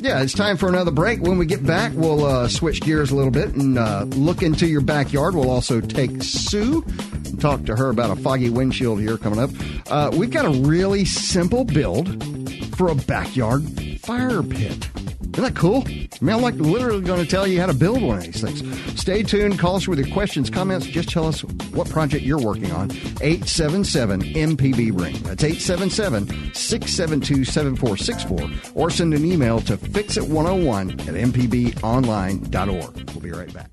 yeah, 0.00 0.20
it's 0.20 0.34
time 0.34 0.58
for 0.58 0.68
another 0.68 0.90
break. 0.90 1.22
When 1.22 1.38
we 1.38 1.46
get 1.46 1.64
back, 1.64 1.92
we'll 1.94 2.26
uh, 2.26 2.48
switch 2.48 2.82
gears 2.82 3.12
a 3.12 3.16
little 3.16 3.30
bit 3.30 3.54
and 3.54 3.78
uh, 3.78 4.02
look 4.10 4.42
into 4.42 4.66
your 4.66 4.82
backyard. 4.82 5.36
We'll 5.36 5.50
also 5.50 5.80
take 5.80 6.22
Sue 6.22 6.84
and 7.24 7.40
talk 7.40 7.64
to 7.66 7.76
her 7.76 7.88
about 7.88 8.10
a 8.10 8.16
foggy 8.16 8.50
windshield 8.50 9.00
here 9.00 9.16
coming 9.16 9.38
up. 9.38 9.48
Uh, 9.88 10.10
we've 10.12 10.30
got 10.30 10.44
a 10.44 10.50
really 10.50 11.06
simple 11.06 11.64
build 11.64 12.37
for 12.78 12.88
a 12.88 12.94
backyard 12.94 13.64
fire 14.00 14.42
pit. 14.42 14.88
Isn't 15.38 15.54
that 15.54 15.56
cool? 15.56 15.82
I 15.86 16.08
mean, 16.20 16.34
I'm 16.34 16.42
like 16.42 16.54
literally 16.54 17.02
going 17.02 17.22
to 17.22 17.28
tell 17.28 17.46
you 17.46 17.60
how 17.60 17.66
to 17.66 17.74
build 17.74 18.00
one 18.02 18.18
of 18.18 18.24
these 18.24 18.40
things. 18.40 18.62
Stay 19.00 19.22
tuned. 19.22 19.58
Call 19.58 19.76
us 19.76 19.86
with 19.86 19.98
your 19.98 20.08
questions, 20.14 20.48
comments. 20.48 20.86
Just 20.86 21.10
tell 21.10 21.26
us 21.26 21.42
what 21.72 21.88
project 21.90 22.24
you're 22.24 22.40
working 22.40 22.70
on. 22.72 22.90
877 23.20 24.22
MPB 24.22 24.98
Ring. 24.98 25.14
That's 25.24 25.44
877 25.44 26.54
672 26.54 27.44
7464. 27.44 28.72
Or 28.74 28.90
send 28.90 29.12
an 29.12 29.24
email 29.24 29.60
to 29.62 29.76
fixit101 29.76 31.00
at 31.08 31.14
mpbonline.org. 31.14 33.10
We'll 33.10 33.20
be 33.20 33.30
right 33.30 33.52
back. 33.52 33.70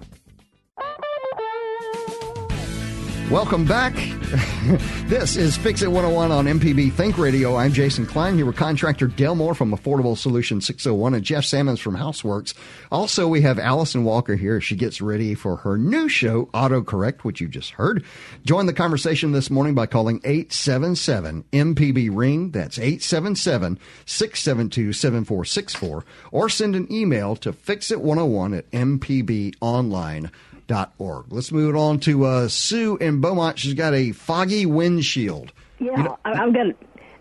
Welcome 3.31 3.65
back. 3.65 3.95
this 5.07 5.35
is 5.35 5.57
Fix 5.57 5.81
It 5.81 5.87
101 5.87 6.31
on 6.31 6.45
MPB 6.45 6.93
Think 6.93 7.17
Radio. 7.17 7.55
I'm 7.55 7.73
Jason 7.73 8.05
Klein 8.05 8.35
here 8.35 8.45
with 8.45 8.55
contractor 8.55 9.07
Del 9.07 9.33
Moore 9.33 9.55
from 9.55 9.71
Affordable 9.71 10.15
Solutions 10.15 10.67
601 10.67 11.15
and 11.15 11.23
Jeff 11.23 11.43
Sammons 11.43 11.79
from 11.79 11.97
Houseworks. 11.97 12.53
Also, 12.91 13.27
we 13.27 13.41
have 13.41 13.57
Allison 13.57 14.03
Walker 14.03 14.35
here. 14.35 14.61
She 14.61 14.75
gets 14.75 15.01
ready 15.01 15.33
for 15.33 15.55
her 15.57 15.75
new 15.75 16.07
show, 16.07 16.45
Autocorrect, 16.53 17.21
which 17.21 17.41
you 17.41 17.47
just 17.47 17.71
heard. 17.71 18.05
Join 18.45 18.67
the 18.67 18.73
conversation 18.73 19.31
this 19.31 19.49
morning 19.49 19.73
by 19.73 19.87
calling 19.87 20.21
877 20.23 21.45
MPB 21.51 22.15
Ring. 22.15 22.51
That's 22.51 22.77
877 22.77 23.79
672 24.05 24.93
7464. 24.93 26.05
Or 26.31 26.47
send 26.47 26.75
an 26.75 26.91
email 26.91 27.35
to 27.37 27.51
fixit101 27.51 28.55
at 28.55 28.69
mpbonline.org. 28.69 30.31
MPB.org. 30.67 31.25
Let's 31.29 31.51
move 31.51 31.75
it 31.75 31.77
on 31.77 31.99
to 32.01 32.25
uh, 32.25 32.47
Sue 32.47 32.97
in 32.97 33.21
Beaumont. 33.21 33.59
She's 33.59 33.73
got 33.73 33.93
a 33.93 34.11
foggy 34.11 34.65
windshield. 34.65 35.51
Yeah, 35.79 36.15
I, 36.23 36.31
I'm 36.31 36.53
gonna. 36.53 36.73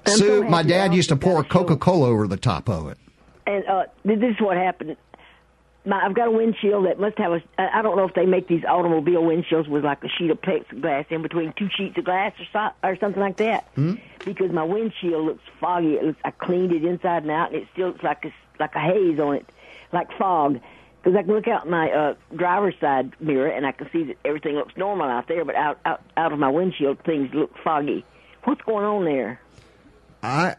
I'm 0.06 0.16
Sue, 0.16 0.42
so 0.42 0.48
my 0.48 0.62
dad 0.62 0.94
used 0.94 1.08
to 1.08 1.16
pour. 1.16 1.42
Coca 1.44 1.76
Cola 1.76 2.08
over 2.08 2.26
the 2.26 2.36
top 2.36 2.68
of 2.68 2.88
it. 2.88 2.98
And 3.46 3.64
uh, 3.66 3.84
this 4.04 4.18
is 4.18 4.40
what 4.40 4.56
happened. 4.56 4.96
My, 5.86 6.02
I've 6.02 6.14
got 6.14 6.28
a 6.28 6.30
windshield 6.30 6.86
that 6.86 6.98
must 6.98 7.18
have 7.18 7.32
a. 7.32 7.42
I 7.58 7.82
don't 7.82 7.96
know 7.96 8.06
if 8.06 8.14
they 8.14 8.26
make 8.26 8.48
these 8.48 8.64
automobile 8.64 9.22
windshields 9.22 9.68
with 9.68 9.84
like 9.84 10.02
a 10.04 10.08
sheet 10.08 10.30
of 10.30 10.40
plexiglass 10.40 11.10
in 11.10 11.22
between 11.22 11.52
two 11.58 11.68
sheets 11.76 11.98
of 11.98 12.04
glass 12.04 12.32
or, 12.38 12.46
so, 12.52 12.88
or 12.88 12.96
something 12.96 13.20
like 13.20 13.36
that. 13.38 13.68
Hmm? 13.74 13.94
Because 14.24 14.50
my 14.50 14.62
windshield 14.64 15.26
looks 15.26 15.42
foggy. 15.60 15.94
It 15.94 16.04
looks. 16.04 16.20
I 16.24 16.30
cleaned 16.30 16.72
it 16.72 16.84
inside 16.84 17.22
and 17.22 17.30
out, 17.30 17.52
and 17.52 17.62
it 17.62 17.68
still 17.72 17.88
looks 17.88 18.02
like 18.02 18.24
a, 18.24 18.32
like 18.60 18.74
a 18.74 18.80
haze 18.80 19.18
on 19.18 19.36
it, 19.36 19.46
like 19.92 20.08
fog. 20.16 20.60
Because 21.04 21.18
I 21.18 21.22
can 21.22 21.34
look 21.34 21.46
out 21.48 21.68
my 21.68 21.90
uh, 21.90 22.14
driver's 22.34 22.74
side 22.80 23.12
mirror 23.20 23.48
and 23.48 23.66
I 23.66 23.72
can 23.72 23.90
see 23.92 24.04
that 24.04 24.16
everything 24.24 24.54
looks 24.54 24.74
normal 24.74 25.06
out 25.06 25.28
there, 25.28 25.44
but 25.44 25.54
out 25.54 25.78
out 25.84 26.00
out 26.16 26.32
of 26.32 26.38
my 26.38 26.48
windshield 26.48 26.98
things 27.04 27.28
look 27.34 27.52
foggy. 27.62 28.06
What's 28.44 28.62
going 28.62 28.86
on 28.86 29.04
there? 29.04 29.38
I 30.22 30.56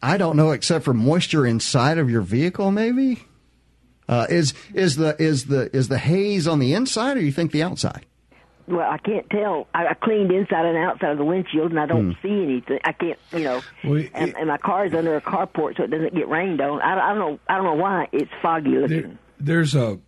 I 0.00 0.16
don't 0.16 0.36
know, 0.36 0.52
except 0.52 0.84
for 0.84 0.94
moisture 0.94 1.44
inside 1.44 1.98
of 1.98 2.08
your 2.08 2.20
vehicle, 2.22 2.70
maybe. 2.70 3.24
Uh, 4.08 4.26
is 4.30 4.54
is 4.74 4.94
the 4.96 5.20
is 5.20 5.46
the 5.46 5.74
is 5.76 5.88
the 5.88 5.98
haze 5.98 6.46
on 6.46 6.60
the 6.60 6.72
inside, 6.74 7.16
or 7.16 7.20
you 7.20 7.32
think 7.32 7.50
the 7.52 7.62
outside? 7.62 8.06
Well, 8.66 8.88
I 8.88 8.98
can't 8.98 9.28
tell. 9.28 9.66
I, 9.74 9.88
I 9.88 9.94
cleaned 9.94 10.30
inside 10.30 10.64
and 10.66 10.76
outside 10.78 11.10
of 11.10 11.18
the 11.18 11.24
windshield, 11.24 11.70
and 11.70 11.80
I 11.80 11.84
don't 11.86 12.16
see 12.22 12.30
anything. 12.30 12.78
I 12.84 12.92
can't, 12.92 13.18
you 13.32 13.40
know. 13.40 13.60
Well, 13.82 13.96
it- 13.96 14.10
and, 14.14 14.34
and 14.38 14.46
my 14.48 14.84
is 14.84 14.94
under 14.94 15.16
a 15.16 15.20
carport, 15.20 15.76
so 15.76 15.82
it 15.82 15.90
doesn't 15.90 16.14
get 16.14 16.28
rained 16.28 16.60
on. 16.62 16.80
I, 16.80 16.94
I 16.98 17.08
don't 17.14 17.18
know. 17.18 17.38
I 17.48 17.56
don't 17.56 17.64
know 17.64 17.74
why 17.74 18.08
it's 18.12 18.30
foggy 18.40 18.70
looking. 18.70 19.00
There, 19.02 19.18
there's 19.44 19.74
a 19.74 19.98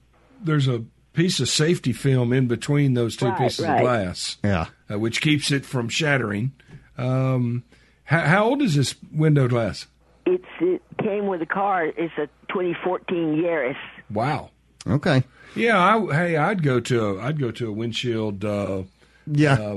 there's 0.43 0.69
a 0.69 0.85
piece 1.13 1.41
of 1.41 1.49
safety 1.49 1.93
film 1.93 2.33
in 2.33 2.47
between 2.47 2.95
those 2.95 3.17
two 3.17 3.27
Right, 3.27 3.39
pieces 3.39 3.65
right. 3.65 3.77
of 3.77 3.81
glass, 3.81 4.37
Yeah. 4.45 4.67
uh, 4.93 4.99
which 4.99 5.21
keeps 5.23 5.51
it 5.51 5.65
from 5.65 5.89
shattering. 5.89 6.53
Um, 6.99 7.63
how, 8.05 8.21
how 8.21 8.45
old 8.45 8.61
is 8.63 8.75
this 8.75 8.95
window 9.13 9.49
glass? 9.49 9.87
It's 10.27 10.45
it 10.61 10.83
came 11.03 11.27
with 11.27 11.41
the 11.41 11.47
car. 11.47 11.87
It's 11.87 12.13
a 12.19 12.27
2014 12.49 13.43
Yaris. 13.43 13.77
Wow. 14.11 14.51
Okay. 14.87 15.23
Yeah, 15.55 15.79
I, 15.79 16.15
hey, 16.15 16.37
I'd 16.37 16.63
go 16.63 16.81
to 16.81 17.07
a, 17.07 17.23
I'd 17.23 17.39
go 17.41 17.51
to 17.51 17.69
a 17.69 17.73
windshield 17.73 18.45
uh, 18.45 18.83
Yeah. 19.27 19.77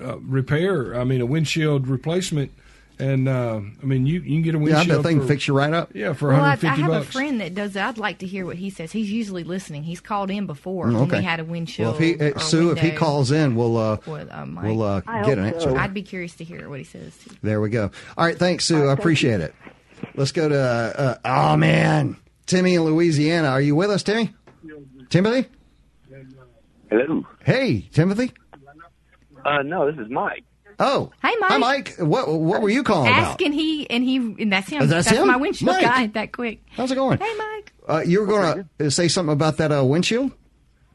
uh, 0.00 0.18
repair. 0.20 0.98
I 0.98 1.04
mean, 1.04 1.20
a 1.20 1.26
windshield 1.26 1.88
replacement, 1.88 2.52
and 2.98 3.28
uh, 3.28 3.60
I 3.82 3.84
mean, 3.84 4.06
you 4.06 4.20
you 4.20 4.36
can 4.36 4.42
get 4.42 4.54
a 4.54 4.58
windshield. 4.58 4.68
yeah, 4.70 4.78
windshield. 4.78 5.04
that 5.04 5.08
thing 5.08 5.20
for, 5.20 5.26
fix 5.26 5.46
you 5.48 5.54
right 5.56 5.72
up. 5.72 5.90
Yeah, 5.94 6.12
for 6.14 6.28
Well, 6.30 6.40
I, 6.42 6.52
I 6.52 6.56
have 6.56 6.90
bucks. 6.90 7.08
a 7.08 7.12
friend 7.12 7.40
that 7.40 7.54
does 7.54 7.74
that. 7.74 7.88
I'd 7.88 7.98
like 7.98 8.18
to 8.18 8.26
hear 8.26 8.46
what 8.46 8.56
he 8.56 8.70
says. 8.70 8.92
He's 8.92 9.10
usually 9.10 9.44
listening. 9.44 9.82
He's 9.82 10.00
called 10.00 10.30
in 10.30 10.46
before 10.46 10.86
Mm, 10.86 10.94
when 10.94 11.02
okay. 11.04 11.18
we 11.18 11.24
had 11.24 11.40
a 11.40 11.44
windshield. 11.44 11.94
Well, 11.98 12.02
if 12.02 12.18
he 12.20 12.24
uh, 12.26 12.30
or 12.36 12.38
Sue, 12.40 12.70
if 12.70 12.78
he 12.78 12.92
calls 12.92 13.30
in, 13.30 13.54
we'll 13.56 13.76
uh, 13.76 13.98
with, 14.06 14.30
uh, 14.30 14.46
we'll 14.62 14.82
uh, 14.82 15.00
get 15.00 15.38
an 15.38 15.44
answer. 15.46 15.60
so. 15.70 15.76
I'd 15.76 15.94
be 15.94 16.02
curious 16.02 16.34
to 16.36 16.44
hear 16.44 16.68
what 16.68 16.78
he 16.78 16.84
says. 16.84 17.16
Too. 17.16 17.36
There 17.42 17.60
we 17.60 17.70
go. 17.70 17.90
All 18.16 18.24
right, 18.24 18.38
thanks, 18.38 18.64
Sue. 18.64 18.86
I 18.88 18.92
appreciate 18.92 19.40
it. 19.40 19.54
Let's 20.14 20.32
go 20.32 20.48
to. 20.48 20.58
Uh, 20.58 21.18
oh 21.24 21.56
man, 21.56 22.16
Timmy 22.46 22.74
in 22.74 22.82
Louisiana. 22.82 23.48
Are 23.48 23.60
you 23.60 23.74
with 23.74 23.90
us, 23.90 24.02
Timmy? 24.02 24.34
Timothy? 25.10 25.48
Hello. 26.90 27.26
Hey, 27.44 27.88
Timothy. 27.92 28.32
Uh, 29.44 29.62
no, 29.62 29.90
this 29.90 30.00
is 30.04 30.10
Mike. 30.10 30.44
Oh, 30.78 31.10
Hey, 31.22 31.32
Mike. 31.40 31.50
Hi, 31.50 31.58
Mike. 31.58 31.94
What 31.98 32.28
what 32.28 32.60
were 32.62 32.68
you 32.68 32.82
calling 32.82 33.08
about? 33.12 33.30
Asking 33.30 33.52
he 33.52 33.88
and 33.88 34.04
he 34.04 34.16
and 34.16 34.52
that's 34.52 34.68
him. 34.68 34.82
Oh, 34.82 34.86
that's 34.86 35.08
him? 35.08 35.26
my 35.26 35.36
windshield 35.36 35.72
Mike. 35.74 35.82
guy. 35.84 36.06
That 36.08 36.32
quick. 36.32 36.62
How's 36.70 36.90
it 36.90 36.96
going? 36.96 37.18
Hey, 37.18 37.32
Mike. 37.38 37.72
Uh, 37.88 38.02
you 38.06 38.20
were 38.20 38.26
going 38.26 38.68
to 38.78 38.90
say 38.90 39.08
something 39.08 39.32
about 39.32 39.56
that 39.58 39.72
uh, 39.72 39.84
windshield? 39.84 40.32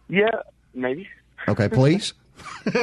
Yeah, 0.10 0.30
maybe. 0.74 1.08
Okay, 1.48 1.70
please. 1.70 2.14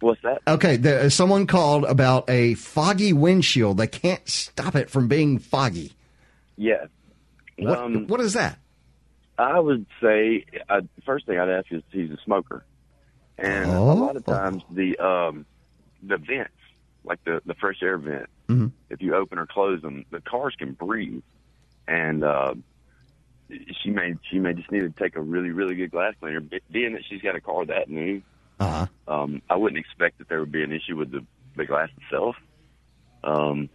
What's 0.00 0.20
that? 0.22 0.42
Okay, 0.48 0.76
there, 0.78 1.08
someone 1.10 1.46
called 1.46 1.84
about 1.84 2.28
a 2.28 2.54
foggy 2.54 3.12
windshield. 3.12 3.76
They 3.78 3.86
can't 3.86 4.26
stop 4.28 4.74
it 4.74 4.90
from 4.90 5.06
being 5.06 5.38
foggy. 5.38 5.92
Yeah. 6.56 6.86
What, 7.56 7.78
Um, 7.78 8.06
what 8.08 8.20
is 8.20 8.32
that? 8.32 8.58
I 9.38 9.60
would 9.60 9.86
say 10.02 10.44
uh, 10.68 10.80
first 11.06 11.26
thing 11.26 11.38
I'd 11.38 11.48
ask 11.48 11.70
is 11.70 11.82
he's 11.92 12.10
a 12.10 12.18
smoker, 12.24 12.64
and 13.38 13.72
a 13.72 13.92
lot 13.94 14.16
of 14.16 14.24
Oh. 14.26 14.32
times 14.32 14.62
the 14.70 14.96
um, 14.98 15.46
the 16.02 16.16
vents, 16.18 16.52
like 17.04 17.18
the 17.24 17.40
the 17.46 17.54
fresh 17.54 17.82
air 17.82 17.98
vent, 17.98 18.26
Mm-hmm. 18.50 18.66
if 18.90 19.00
you 19.00 19.14
open 19.14 19.38
or 19.38 19.46
close 19.46 19.80
them, 19.82 20.04
the 20.10 20.20
cars 20.20 20.54
can 20.58 20.72
breathe, 20.72 21.22
and 21.88 22.22
uh, 22.24 22.54
she 23.82 23.90
may 23.90 24.14
she 24.30 24.38
may 24.38 24.52
just 24.52 24.70
need 24.70 24.80
to 24.80 24.90
take 25.02 25.16
a 25.16 25.20
really 25.20 25.50
really 25.50 25.74
good 25.74 25.90
glass 25.90 26.14
cleaner. 26.20 26.40
Being 26.70 26.92
that 26.94 27.02
she's 27.08 27.22
got 27.22 27.36
a 27.36 27.40
car 27.40 27.64
that 27.66 27.88
new, 27.88 28.22
Uh-huh. 28.60 28.86
um, 29.06 29.42
I 29.48 29.56
wouldn't 29.56 29.78
expect 29.78 30.18
that 30.18 30.28
there 30.28 30.40
would 30.40 30.52
be 30.52 30.62
an 30.62 30.72
issue 30.72 30.96
with 30.96 31.10
the 31.10 31.24
the 31.56 31.66
glass 31.66 31.88
itself. 32.02 32.36
Um, 33.24 33.68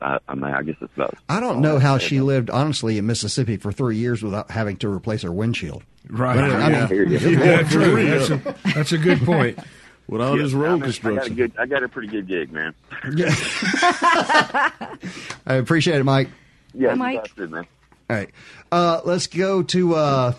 I, 0.00 0.18
I 0.28 0.34
mean, 0.34 0.44
I 0.44 0.62
guess 0.62 0.76
that's 0.80 0.92
about. 0.94 1.14
I 1.28 1.40
don't 1.40 1.60
know 1.60 1.78
how 1.78 1.98
she 1.98 2.16
about- 2.18 2.26
lived, 2.26 2.50
honestly, 2.50 2.98
in 2.98 3.06
Mississippi 3.06 3.56
for 3.56 3.72
three 3.72 3.96
years 3.96 4.22
without 4.22 4.50
having 4.50 4.76
to 4.78 4.88
replace 4.88 5.22
her 5.22 5.32
windshield. 5.32 5.82
Right. 6.08 6.36
But, 6.36 6.44
I 6.52 6.70
yeah. 6.70 6.86
mean, 6.86 7.10
yeah, 7.10 7.62
true. 7.68 8.06
That's 8.06 8.30
a, 8.30 8.54
that's 8.74 8.92
a 8.92 8.98
good 8.98 9.20
point. 9.22 9.58
With 10.08 10.20
all 10.20 10.36
this 10.36 10.52
road 10.52 10.68
I 10.68 10.74
mean, 10.74 10.82
I 10.82 10.86
got 10.86 10.88
a 10.88 10.92
construction. 10.92 11.34
good, 11.34 11.52
I 11.58 11.66
got 11.66 11.82
a 11.82 11.88
pretty 11.88 12.06
good 12.08 12.28
gig, 12.28 12.52
man. 12.52 12.74
I 15.46 15.54
appreciate 15.54 15.98
it, 15.98 16.04
Mike. 16.04 16.28
Yeah, 16.74 16.94
Mike. 16.94 17.34
good, 17.34 17.50
man. 17.50 17.66
All 18.08 18.16
right. 18.16 18.30
Uh, 18.70 19.00
let's 19.04 19.26
go 19.26 19.62
to. 19.64 19.94
Uh, 19.94 20.32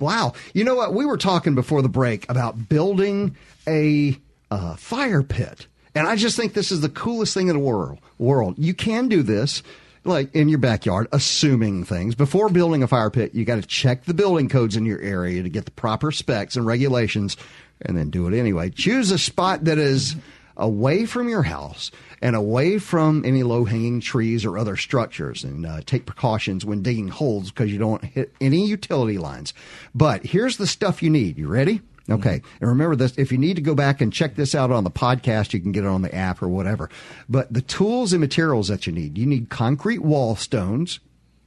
wow. 0.00 0.32
You 0.52 0.64
know 0.64 0.74
what? 0.74 0.94
We 0.94 1.04
were 1.06 1.16
talking 1.16 1.54
before 1.54 1.82
the 1.82 1.88
break 1.88 2.28
about 2.28 2.68
building 2.68 3.36
a 3.68 4.18
uh, 4.50 4.74
fire 4.76 5.22
pit. 5.22 5.66
And 5.94 6.06
I 6.06 6.16
just 6.16 6.36
think 6.36 6.54
this 6.54 6.72
is 6.72 6.80
the 6.80 6.88
coolest 6.88 7.34
thing 7.34 7.48
in 7.48 7.56
the 7.56 7.62
world. 7.62 7.98
World. 8.18 8.56
You 8.58 8.74
can 8.74 9.08
do 9.08 9.22
this 9.22 9.62
like 10.04 10.34
in 10.34 10.48
your 10.48 10.58
backyard, 10.58 11.08
assuming 11.12 11.84
things. 11.84 12.14
Before 12.14 12.48
building 12.48 12.82
a 12.82 12.88
fire 12.88 13.10
pit, 13.10 13.34
you 13.34 13.44
got 13.44 13.56
to 13.56 13.66
check 13.66 14.04
the 14.04 14.14
building 14.14 14.48
codes 14.48 14.76
in 14.76 14.84
your 14.84 15.00
area 15.00 15.42
to 15.42 15.48
get 15.48 15.64
the 15.64 15.70
proper 15.70 16.12
specs 16.12 16.56
and 16.56 16.66
regulations 16.66 17.36
and 17.80 17.96
then 17.96 18.10
do 18.10 18.26
it 18.26 18.38
anyway. 18.38 18.70
Choose 18.70 19.10
a 19.10 19.18
spot 19.18 19.64
that 19.64 19.78
is 19.78 20.16
away 20.56 21.04
from 21.06 21.28
your 21.28 21.42
house 21.42 21.90
and 22.22 22.36
away 22.36 22.78
from 22.78 23.24
any 23.24 23.42
low 23.42 23.64
hanging 23.64 24.00
trees 24.00 24.44
or 24.44 24.56
other 24.56 24.76
structures 24.76 25.42
and 25.42 25.66
uh, 25.66 25.80
take 25.84 26.06
precautions 26.06 26.64
when 26.64 26.82
digging 26.82 27.08
holes 27.08 27.50
because 27.50 27.72
you 27.72 27.78
don't 27.78 28.04
hit 28.04 28.34
any 28.40 28.66
utility 28.66 29.18
lines. 29.18 29.52
But 29.94 30.24
here's 30.24 30.56
the 30.56 30.66
stuff 30.66 31.02
you 31.02 31.10
need. 31.10 31.38
You 31.38 31.48
ready? 31.48 31.80
Okay. 32.10 32.42
And 32.60 32.68
remember 32.68 32.96
this 32.96 33.16
if 33.16 33.32
you 33.32 33.38
need 33.38 33.56
to 33.56 33.62
go 33.62 33.74
back 33.74 34.00
and 34.00 34.12
check 34.12 34.34
this 34.34 34.54
out 34.54 34.70
on 34.70 34.84
the 34.84 34.90
podcast, 34.90 35.52
you 35.52 35.60
can 35.60 35.72
get 35.72 35.84
it 35.84 35.88
on 35.88 36.02
the 36.02 36.14
app 36.14 36.42
or 36.42 36.48
whatever. 36.48 36.90
But 37.28 37.52
the 37.52 37.62
tools 37.62 38.12
and 38.12 38.20
materials 38.20 38.68
that 38.68 38.86
you 38.86 38.92
need 38.92 39.16
you 39.16 39.26
need 39.26 39.48
concrete 39.48 40.00
wall 40.00 40.36
stones, 40.36 41.00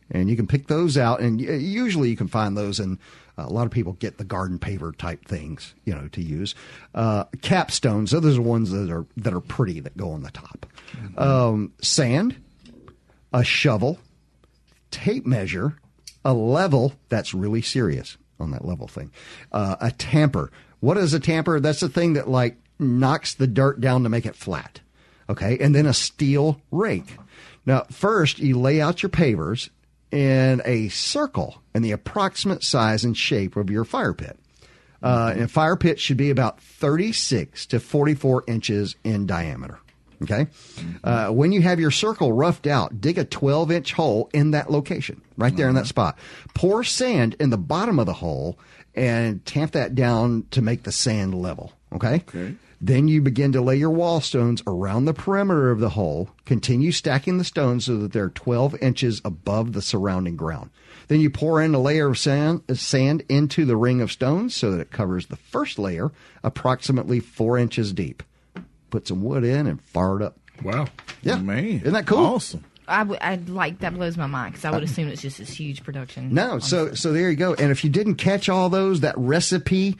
and 0.09 0.29
you 0.29 0.35
can 0.35 0.47
pick 0.47 0.67
those 0.67 0.97
out. 0.97 1.19
And 1.19 1.39
usually 1.39 2.09
you 2.09 2.17
can 2.17 2.27
find 2.27 2.57
those 2.57 2.79
in 2.79 2.97
a 3.37 3.51
lot 3.51 3.65
of 3.65 3.71
people 3.71 3.93
get 3.93 4.17
the 4.17 4.23
garden 4.23 4.57
paver 4.57 4.97
type 4.97 5.25
things, 5.25 5.75
you 5.85 5.93
know, 5.93 6.07
to 6.09 6.23
use. 6.23 6.55
Uh, 6.95 7.25
capstones, 7.37 8.09
those 8.09 8.25
are 8.25 8.41
the 8.41 8.41
ones 8.41 8.71
that 8.71 8.89
are 8.89 9.05
that 9.17 9.33
are 9.33 9.41
pretty 9.41 9.79
that 9.81 9.95
go 9.95 10.11
on 10.11 10.23
the 10.23 10.31
top. 10.31 10.65
Um, 11.17 11.73
sand, 11.81 12.35
a 13.31 13.43
shovel, 13.43 13.99
tape 14.89 15.27
measure, 15.27 15.77
a 16.25 16.33
level 16.33 16.93
that's 17.09 17.35
really 17.35 17.61
serious 17.61 18.17
on 18.39 18.51
that 18.51 18.65
level 18.65 18.87
thing, 18.87 19.11
uh, 19.51 19.75
a 19.79 19.91
tamper. 19.91 20.51
What 20.79 20.97
is 20.97 21.13
a 21.13 21.19
tamper? 21.19 21.59
That's 21.59 21.79
the 21.79 21.89
thing 21.89 22.13
that 22.13 22.29
like 22.29 22.57
knocks 22.79 23.33
the 23.33 23.47
dirt 23.47 23.81
down 23.81 24.03
to 24.03 24.09
make 24.09 24.25
it 24.25 24.35
flat. 24.35 24.81
Okay, 25.29 25.57
and 25.59 25.75
then 25.75 25.85
a 25.85 25.93
steel 25.93 26.61
rake. 26.71 27.17
Now, 27.65 27.85
first 27.91 28.39
you 28.39 28.57
lay 28.57 28.79
out 28.79 29.03
your 29.03 29.09
pavers 29.09 29.69
in 30.11 30.61
a 30.63 30.87
circle 30.89 31.61
in 31.75 31.81
the 31.81 31.91
approximate 31.91 32.63
size 32.63 33.03
and 33.03 33.17
shape 33.17 33.57
of 33.57 33.69
your 33.69 33.83
fire 33.83 34.13
pit. 34.13 34.39
Uh, 35.03 35.31
and 35.33 35.43
a 35.43 35.47
fire 35.47 35.75
pit 35.75 35.99
should 35.99 36.17
be 36.17 36.29
about 36.29 36.59
36 36.61 37.65
to 37.67 37.79
44 37.79 38.43
inches 38.47 38.95
in 39.03 39.27
diameter. 39.27 39.79
Okay. 40.23 40.47
Uh, 41.03 41.29
when 41.29 41.51
you 41.51 41.61
have 41.61 41.79
your 41.79 41.91
circle 41.91 42.33
roughed 42.33 42.67
out, 42.67 42.99
dig 42.99 43.17
a 43.17 43.25
12 43.25 43.71
inch 43.71 43.93
hole 43.93 44.29
in 44.33 44.51
that 44.51 44.71
location, 44.71 45.21
right 45.37 45.55
there 45.55 45.69
in 45.69 45.75
that 45.75 45.87
spot. 45.87 46.17
Pour 46.53 46.83
sand 46.83 47.35
in 47.39 47.49
the 47.49 47.57
bottom 47.57 47.99
of 47.99 48.05
the 48.05 48.13
hole 48.13 48.57
and 48.95 49.45
tamp 49.45 49.73
that 49.73 49.93
down 49.93 50.45
to 50.51 50.61
make 50.61 50.83
the 50.83 50.91
sand 50.91 51.35
level. 51.35 51.71
Okay. 51.93 52.23
Okay. 52.27 52.55
Then 52.79 53.07
you 53.07 53.21
begin 53.21 53.51
to 53.53 53.61
lay 53.61 53.75
your 53.75 53.89
wall 53.89 54.21
stones 54.21 54.61
around 54.67 55.05
the 55.05 55.13
perimeter 55.13 55.71
of 55.71 55.79
the 55.79 55.89
hole. 55.89 56.29
Continue 56.45 56.91
stacking 56.91 57.37
the 57.37 57.43
stones 57.43 57.85
so 57.85 57.97
that 57.97 58.13
they're 58.13 58.29
12 58.29 58.75
inches 58.81 59.19
above 59.25 59.73
the 59.73 59.81
surrounding 59.81 60.35
ground. 60.35 60.69
Then 61.07 61.19
you 61.19 61.29
pour 61.29 61.61
in 61.61 61.73
a 61.73 61.79
layer 61.79 62.09
of 62.09 62.19
sand, 62.19 62.63
sand 62.73 63.23
into 63.29 63.65
the 63.65 63.77
ring 63.77 64.01
of 64.01 64.11
stones 64.11 64.55
so 64.55 64.71
that 64.71 64.79
it 64.79 64.91
covers 64.91 65.27
the 65.27 65.37
first 65.37 65.79
layer 65.79 66.11
approximately 66.43 67.19
four 67.19 67.57
inches 67.57 67.93
deep. 67.93 68.21
Put 68.89 69.07
some 69.07 69.21
wood 69.21 69.43
in 69.43 69.67
and 69.67 69.81
fire 69.81 70.17
it 70.17 70.23
up. 70.23 70.37
Wow. 70.63 70.87
Yeah. 71.21 71.37
Man. 71.37 71.63
Isn't 71.81 71.93
that 71.93 72.07
cool? 72.07 72.25
Awesome. 72.25 72.63
I 72.87 73.03
would. 73.03 73.19
I'd 73.19 73.49
like 73.49 73.79
that 73.79 73.93
blows 73.93 74.15
my 74.17 74.27
mind 74.27 74.53
because 74.53 74.65
I 74.65 74.71
would 74.71 74.83
assume 74.83 75.09
it's 75.09 75.21
just 75.21 75.39
this 75.39 75.49
huge 75.49 75.83
production. 75.83 76.33
No, 76.33 76.59
so 76.59 76.93
so 76.93 77.11
there 77.11 77.29
you 77.29 77.35
go. 77.35 77.53
And 77.53 77.69
if 77.69 77.83
you 77.83 77.89
didn't 77.89 78.15
catch 78.15 78.47
all 78.47 78.69
those, 78.69 79.01
that 79.01 79.17
recipe, 79.17 79.97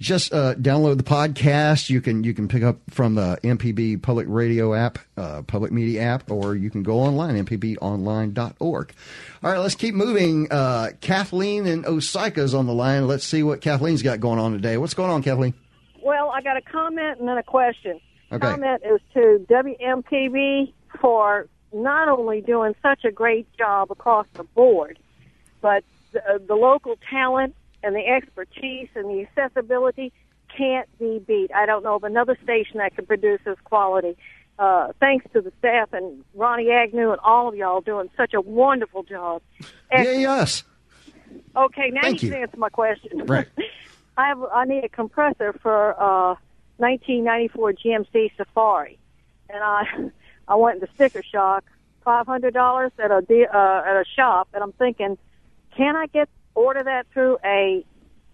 just 0.00 0.32
uh, 0.32 0.54
download 0.54 0.98
the 0.98 1.02
podcast. 1.02 1.90
You 1.90 2.00
can 2.00 2.22
you 2.22 2.34
can 2.34 2.46
pick 2.46 2.62
up 2.62 2.78
from 2.90 3.16
the 3.16 3.38
MPB 3.42 4.02
Public 4.02 4.26
Radio 4.28 4.72
app, 4.72 4.98
uh, 5.16 5.42
Public 5.42 5.72
Media 5.72 6.02
app, 6.02 6.30
or 6.30 6.54
you 6.54 6.70
can 6.70 6.84
go 6.84 7.00
online 7.00 7.44
mpbonline.org. 7.44 8.92
All 9.42 9.50
right, 9.50 9.58
let's 9.58 9.74
keep 9.74 9.94
moving. 9.94 10.50
Uh, 10.50 10.90
Kathleen 11.00 11.66
and 11.66 11.84
Osyka's 11.84 12.54
on 12.54 12.66
the 12.66 12.74
line. 12.74 13.08
Let's 13.08 13.24
see 13.24 13.42
what 13.42 13.60
Kathleen's 13.60 14.02
got 14.02 14.20
going 14.20 14.38
on 14.38 14.52
today. 14.52 14.76
What's 14.76 14.94
going 14.94 15.10
on, 15.10 15.22
Kathleen? 15.22 15.54
Well, 16.00 16.30
I 16.30 16.40
got 16.40 16.56
a 16.56 16.62
comment 16.62 17.18
and 17.18 17.28
then 17.28 17.36
a 17.36 17.42
question. 17.42 18.00
Okay. 18.30 18.46
Comment 18.46 18.82
is 18.84 19.00
to 19.14 19.46
WMPB 19.48 20.72
for 21.00 21.46
not 21.72 22.08
only 22.08 22.40
doing 22.40 22.74
such 22.82 23.04
a 23.04 23.10
great 23.10 23.46
job 23.56 23.90
across 23.90 24.26
the 24.34 24.44
board, 24.44 24.98
but 25.60 25.84
the, 26.12 26.24
uh, 26.24 26.38
the 26.46 26.54
local 26.54 26.98
talent 27.10 27.54
and 27.82 27.94
the 27.94 28.06
expertise 28.06 28.88
and 28.94 29.08
the 29.08 29.22
accessibility 29.26 30.12
can't 30.56 30.88
be 30.98 31.20
beat. 31.26 31.50
I 31.54 31.66
don't 31.66 31.82
know 31.82 31.96
of 31.96 32.04
another 32.04 32.36
station 32.42 32.78
that 32.78 32.94
can 32.94 33.06
produce 33.06 33.40
this 33.44 33.58
quality. 33.64 34.16
Uh, 34.58 34.92
thanks 34.98 35.24
to 35.32 35.40
the 35.40 35.52
staff 35.60 35.92
and 35.92 36.24
Ronnie 36.34 36.70
Agnew 36.70 37.12
and 37.12 37.20
all 37.20 37.48
of 37.48 37.54
y'all 37.54 37.80
doing 37.80 38.10
such 38.16 38.34
a 38.34 38.40
wonderful 38.40 39.04
job. 39.04 39.40
Yay, 39.92 40.26
us. 40.26 40.64
Okay, 41.56 41.90
now 41.92 42.02
Thank 42.02 42.22
you 42.22 42.28
you. 42.28 42.34
can 42.34 42.42
answer 42.42 42.56
my 42.56 42.68
question. 42.68 43.24
Right. 43.26 43.46
I 44.16 44.28
have 44.28 44.42
I 44.52 44.64
need 44.64 44.82
a 44.82 44.88
compressor 44.88 45.52
for 45.62 45.94
uh 46.00 46.34
1994 46.78 47.72
GMC 47.74 48.30
Safari, 48.36 48.98
and 49.50 49.62
I 49.62 49.84
I 50.48 50.54
went 50.54 50.76
into 50.82 50.88
sticker 50.94 51.22
shock, 51.22 51.64
five 52.04 52.26
hundred 52.26 52.54
dollars 52.54 52.92
at 52.98 53.10
a 53.10 53.16
uh, 53.16 53.82
at 53.86 53.96
a 54.00 54.04
shop, 54.16 54.48
and 54.54 54.62
I'm 54.62 54.72
thinking, 54.72 55.18
can 55.76 55.94
I 55.96 56.06
get 56.06 56.28
order 56.54 56.82
that 56.82 57.06
through 57.12 57.38
a 57.44 57.84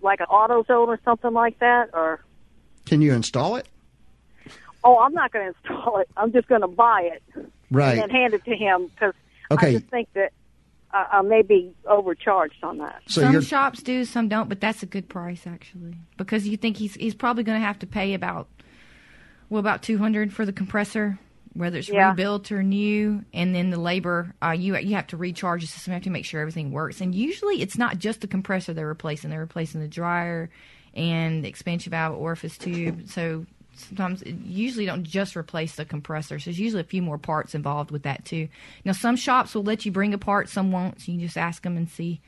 like 0.01 0.21
an 0.21 0.27
AutoZone 0.31 0.89
or 0.89 1.01
something 1.05 1.33
like 1.33 1.59
that, 1.61 1.91
or 1.93 2.21
Can 2.87 3.03
you 3.03 3.13
install 3.13 3.57
it? 3.57 3.67
oh 4.85 4.99
I'm 4.99 5.15
not 5.15 5.33
going 5.33 5.51
to 5.53 5.59
install 5.71 5.99
it, 5.99 6.09
I'm 6.17 6.33
just 6.33 6.47
going 6.49 6.61
to 6.61 6.69
buy 6.69 7.11
it 7.15 7.23
Right. 7.71 7.93
and 7.99 8.03
then 8.03 8.11
hand 8.11 8.35
it 8.35 8.45
to 8.45 8.55
him 8.55 8.89
because 8.89 9.15
Okay. 9.51 9.69
I 9.69 9.73
just 9.79 9.87
think 9.87 10.09
that 10.15 10.33
uh, 10.95 11.05
I 11.11 11.23
may 11.23 11.43
be 11.43 11.73
overcharged 11.87 12.63
on 12.63 12.79
that. 12.79 13.03
So 13.09 13.21
some 13.21 13.41
shops 13.41 13.83
do, 13.83 14.05
some 14.05 14.29
don't, 14.29 14.49
but 14.49 14.61
that's 14.61 14.83
a 14.83 14.87
good 14.87 15.09
price 15.09 15.47
actually 15.47 15.97
because 16.17 16.47
you 16.47 16.57
think 16.57 16.77
he's 16.77 16.95
he's 16.95 17.15
probably 17.15 17.43
going 17.43 17.61
to 17.61 17.67
have 17.67 17.79
to 17.81 17.87
pay 17.87 18.15
about 18.15 18.49
well 19.51 19.61
about 19.61 19.83
two 19.83 19.99
hundred 19.99 20.33
for 20.33 20.47
the 20.47 20.53
compressor, 20.53 21.19
whether 21.53 21.79
it's 21.79 21.89
Yeah. 21.89 22.11
rebuilt 22.11 22.53
or 22.53 22.63
new, 22.63 23.25
and 23.35 23.55
then 23.55 23.71
the 23.71 23.81
labor. 23.81 24.35
Uh, 24.41 24.53
you 24.53 24.77
you 24.79 24.95
have 24.95 25.09
to 25.09 25.17
recharge 25.17 25.63
the 25.63 25.67
system, 25.67 25.91
you 25.93 25.95
have 25.95 26.05
to 26.05 26.11
make 26.11 26.25
sure 26.25 26.41
everything 26.41 26.71
works, 26.71 27.01
and 27.01 27.15
usually 27.15 27.61
it's 27.61 27.77
not 27.77 27.99
just 27.99 28.21
the 28.21 28.29
compressor 28.29 28.73
they're 28.73 28.87
replacing; 28.87 29.31
they're 29.31 29.41
replacing 29.41 29.81
the 29.81 29.89
dryer 29.89 30.49
and 30.95 31.45
the 31.45 31.49
expansion 31.49 31.91
valve 31.91 32.17
orifice 32.17 32.57
tube. 32.57 33.09
So 33.09 33.47
sometimes 33.77 34.23
usually 34.45 34.87
don't 34.87 35.05
just 35.05 35.37
replace 35.37 35.77
the 35.77 35.85
compressor. 35.85 36.39
So 36.39 36.47
there's 36.47 36.59
usually 36.59 36.81
a 36.81 36.85
few 36.85 37.03
more 37.03 37.19
parts 37.19 37.55
involved 37.55 37.91
with 37.91 38.03
that 38.03 38.25
too. 38.25 38.49
Now 38.85 38.93
some 38.93 39.17
shops 39.17 39.55
will 39.55 39.65
let 39.65 39.85
you 39.85 39.93
bring 39.93 40.15
a 40.15 40.19
part, 40.19 40.49
some 40.49 40.73
won't. 40.73 41.01
So 41.01 41.13
you 41.13 41.19
can 41.19 41.27
just 41.27 41.37
ask 41.37 41.63
them 41.63 41.77
and 41.77 41.89
see 41.89 42.21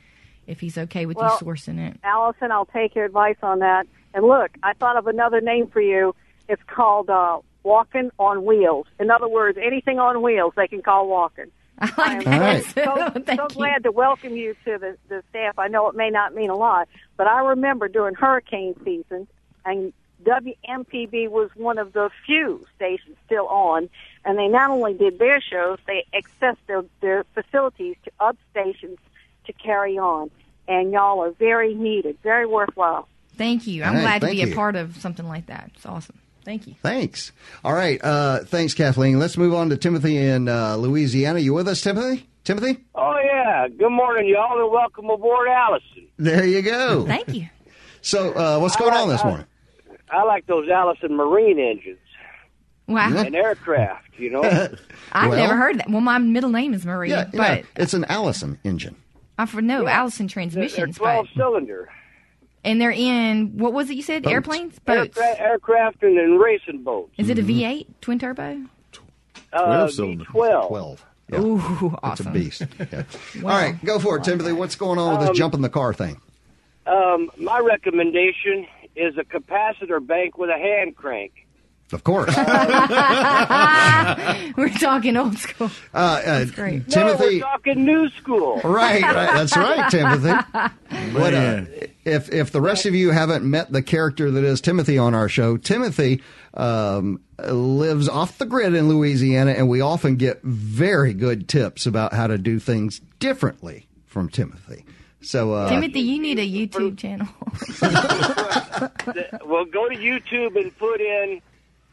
if 0.47 0.59
he's 0.59 0.77
okay 0.77 1.05
with 1.05 1.17
Well, 1.17 1.37
you 1.41 1.45
sourcing 1.45 1.79
it. 1.79 1.99
Allison, 2.03 2.51
I'll 2.51 2.65
take 2.65 2.95
your 2.95 3.05
advice 3.05 3.37
on 3.43 3.59
that. 3.59 3.85
And 4.13 4.25
look, 4.25 4.51
I 4.63 4.73
thought 4.73 4.97
of 4.97 5.07
another 5.07 5.41
name 5.41 5.67
for 5.67 5.81
you. 5.81 6.15
It's 6.47 6.61
called 6.67 7.09
uh, 7.09 7.39
Walking 7.63 8.09
on 8.17 8.45
Wheels. 8.45 8.87
In 8.99 9.11
other 9.11 9.27
words, 9.27 9.57
anything 9.61 9.99
on 9.99 10.21
wheels 10.21 10.53
they 10.55 10.67
can 10.67 10.81
call 10.81 11.07
walking. 11.07 11.51
I 11.79 12.17
like 12.17 12.25
right. 12.25 12.65
So, 12.65 13.11
so 13.35 13.47
glad 13.49 13.83
to 13.83 13.91
welcome 13.91 14.35
you 14.35 14.55
to 14.65 14.77
the, 14.79 14.97
the 15.09 15.21
staff. 15.29 15.59
I 15.59 15.67
know 15.67 15.87
it 15.89 15.95
may 15.95 16.09
not 16.09 16.33
mean 16.33 16.49
a 16.49 16.55
lot, 16.55 16.87
but 17.17 17.27
I 17.27 17.39
remember 17.41 17.87
during 17.87 18.15
hurricane 18.15 18.73
season, 18.83 19.27
and 19.63 19.93
WMPB 20.23 21.29
was 21.29 21.49
one 21.55 21.77
of 21.77 21.93
the 21.93 22.09
few 22.25 22.65
stations 22.75 23.17
still 23.25 23.47
on, 23.47 23.89
and 24.25 24.37
they 24.37 24.47
not 24.47 24.69
only 24.69 24.93
did 24.93 25.19
their 25.19 25.41
shows, 25.41 25.79
they 25.87 26.05
accessed 26.13 26.57
their, 26.67 26.83
their 27.01 27.23
facilities 27.33 27.95
to 28.05 28.11
other 28.19 28.37
stations 28.51 28.97
to 29.45 29.53
carry 29.53 29.97
on. 29.97 30.29
And 30.67 30.91
y'all 30.91 31.21
are 31.23 31.31
very 31.31 31.73
needed, 31.73 32.17
very 32.23 32.45
worthwhile. 32.45 33.07
Thank 33.35 33.67
you. 33.67 33.83
I'm 33.83 33.95
Hey, 33.95 34.01
glad 34.01 34.21
to 34.21 34.27
be 34.27 34.37
you. 34.37 34.51
a 34.51 34.55
part 34.55 34.75
of 34.75 34.97
something 34.97 35.27
like 35.27 35.45
that. 35.45 35.71
It's 35.75 35.85
awesome. 35.85 36.17
Thank 36.43 36.67
you. 36.67 36.75
Thanks. 36.81 37.31
All 37.63 37.73
right. 37.73 38.03
Uh, 38.03 38.39
thanks, 38.45 38.73
Kathleen. 38.73 39.19
Let's 39.19 39.37
move 39.37 39.53
on 39.53 39.69
to 39.69 39.77
Timothy 39.77 40.17
in 40.17 40.47
uh, 40.49 40.75
Louisiana. 40.77 41.39
You 41.39 41.53
with 41.53 41.67
us, 41.67 41.81
Timothy? 41.81 42.25
Timothy? 42.43 42.79
Oh 42.95 43.17
yeah. 43.23 43.67
Good 43.67 43.89
morning, 43.91 44.29
y'all, 44.29 44.61
and 44.61 44.71
welcome 44.71 45.09
aboard, 45.09 45.49
Allison. 45.49 46.07
There 46.17 46.45
you 46.45 46.61
go. 46.61 47.05
Thank 47.05 47.33
you. 47.33 47.47
So, 47.99 48.31
uh, 48.31 48.59
what's 48.59 48.77
going 48.77 48.93
on 48.93 49.09
this 49.09 49.21
morning? 49.21 49.45
I 50.09 50.23
like 50.23 50.45
those 50.47 50.69
Allison 50.69 51.15
Marine 51.15 51.59
engines 51.59 51.97
Wow. 52.87 53.09
and 53.17 53.35
aircraft. 53.35 54.17
You 54.17 54.29
know, 54.31 54.41
I've 55.11 55.29
Well- 55.29 55.37
never 55.39 55.55
heard 55.55 55.79
that. 55.79 55.89
Well, 55.89 56.01
my 56.01 56.17
middle 56.17 56.49
name 56.49 56.73
is 56.73 56.85
Marie, 56.85 57.09
Yeah, 57.09 57.25
but 57.33 57.59
yeah, 57.59 57.63
it's 57.75 57.93
an 57.93 58.05
Allison 58.05 58.59
engine. 58.63 58.95
I 59.37 59.45
for 59.45 59.61
no 59.61 59.87
Allison 59.87 60.25
they're, 60.27 60.29
they're 60.29 60.33
transmissions, 60.33 60.97
twelve 60.97 61.27
but 61.35 61.39
cylinder 61.41 61.89
and 62.63 62.81
they're 62.81 62.89
in 62.91 63.57
what 63.57 63.71
was 63.71 63.89
it 63.89 63.95
you 63.95 64.01
said? 64.01 64.23
Boats. 64.23 64.33
Airplanes, 64.33 64.79
boats. 64.79 65.15
aircraft, 65.17 65.39
aircraft 65.41 66.03
and, 66.03 66.17
and 66.17 66.39
racing 66.39 66.83
boats. 66.83 67.11
Is 67.17 67.27
Mm-hmm. 67.27 67.31
it 67.39 67.39
a 67.39 67.43
V8 67.43 67.85
twin 68.01 68.19
turbo? 68.19 68.63
Uh, 69.53 69.63
12 69.65 69.91
cylinder. 69.91 70.25
Twelve. 70.25 70.67
12. 70.69 71.05
Yeah. 71.29 71.39
Ooh, 71.41 71.57
It's 71.87 71.95
awesome. 72.03 72.27
a 72.27 72.31
beast. 72.31 72.63
Yeah. 72.79 73.03
Wow. 73.41 73.51
All 73.53 73.61
right, 73.61 73.85
go 73.85 73.99
for 73.99 74.17
it, 74.17 74.23
Timothy. 74.23 74.53
What's 74.53 74.75
going 74.75 74.97
on 74.97 75.17
with 75.19 75.27
this 75.27 75.37
jump 75.37 75.53
in 75.53 75.61
the 75.61 75.69
car 75.69 75.93
thing? 75.93 76.19
Um, 76.87 77.29
my 77.37 77.59
recommendation 77.59 78.65
is 78.97 79.17
a 79.17 79.23
capacitor 79.23 80.05
bank 80.05 80.37
with 80.37 80.49
a 80.49 80.57
hand 80.57 80.95
crank. 80.95 81.31
Of 81.93 82.03
course. 82.03 82.35
We're 84.57 84.69
talking 84.77 85.15
old 85.15 85.37
school. 85.37 85.71
Uh, 85.93 86.21
uh, 86.25 86.45
great. 86.45 86.93
No, 86.93 87.15
we're 87.17 87.39
talking 87.39 87.85
new 87.85 88.09
school. 88.09 88.59
Right, 88.61 89.01
right. 89.01 89.33
That's 89.33 89.55
right, 89.55 89.89
Timothy. 89.91 90.33
What, 91.17 91.33
uh, 91.33 91.61
if 92.03 92.29
if 92.29 92.51
the 92.51 92.59
rest 92.59 92.85
of 92.85 92.93
you 92.93 93.11
haven't 93.11 93.45
met 93.45 93.71
the 93.71 93.81
character 93.81 94.29
that 94.31 94.43
is 94.43 94.59
Timothy 94.59 94.97
on 94.97 95.15
our 95.15 95.29
show, 95.29 95.55
Timothy 95.55 96.21
um, 96.55 97.21
lives 97.39 98.09
off 98.09 98.37
the 98.37 98.45
grid 98.45 98.73
in 98.73 98.89
Louisiana, 98.89 99.51
and 99.51 99.69
we 99.69 99.79
often 99.79 100.17
get 100.17 100.41
very 100.43 101.13
good 101.13 101.47
tips 101.47 101.85
about 101.85 102.11
how 102.11 102.27
to 102.27 102.37
do 102.37 102.59
things 102.59 102.99
differently 103.19 103.87
from 104.07 104.27
Timothy. 104.27 104.83
So, 105.27 105.53
uh, 105.53 105.67
Timothy, 105.69 105.99
you 105.99 106.19
need 106.21 106.39
a 106.39 106.47
YouTube 106.49 106.97
channel. 106.97 107.27
well, 109.45 109.65
go 109.65 109.89
to 109.89 109.95
YouTube 109.95 110.55
and 110.55 110.75
put 110.77 111.01
in 111.01 111.41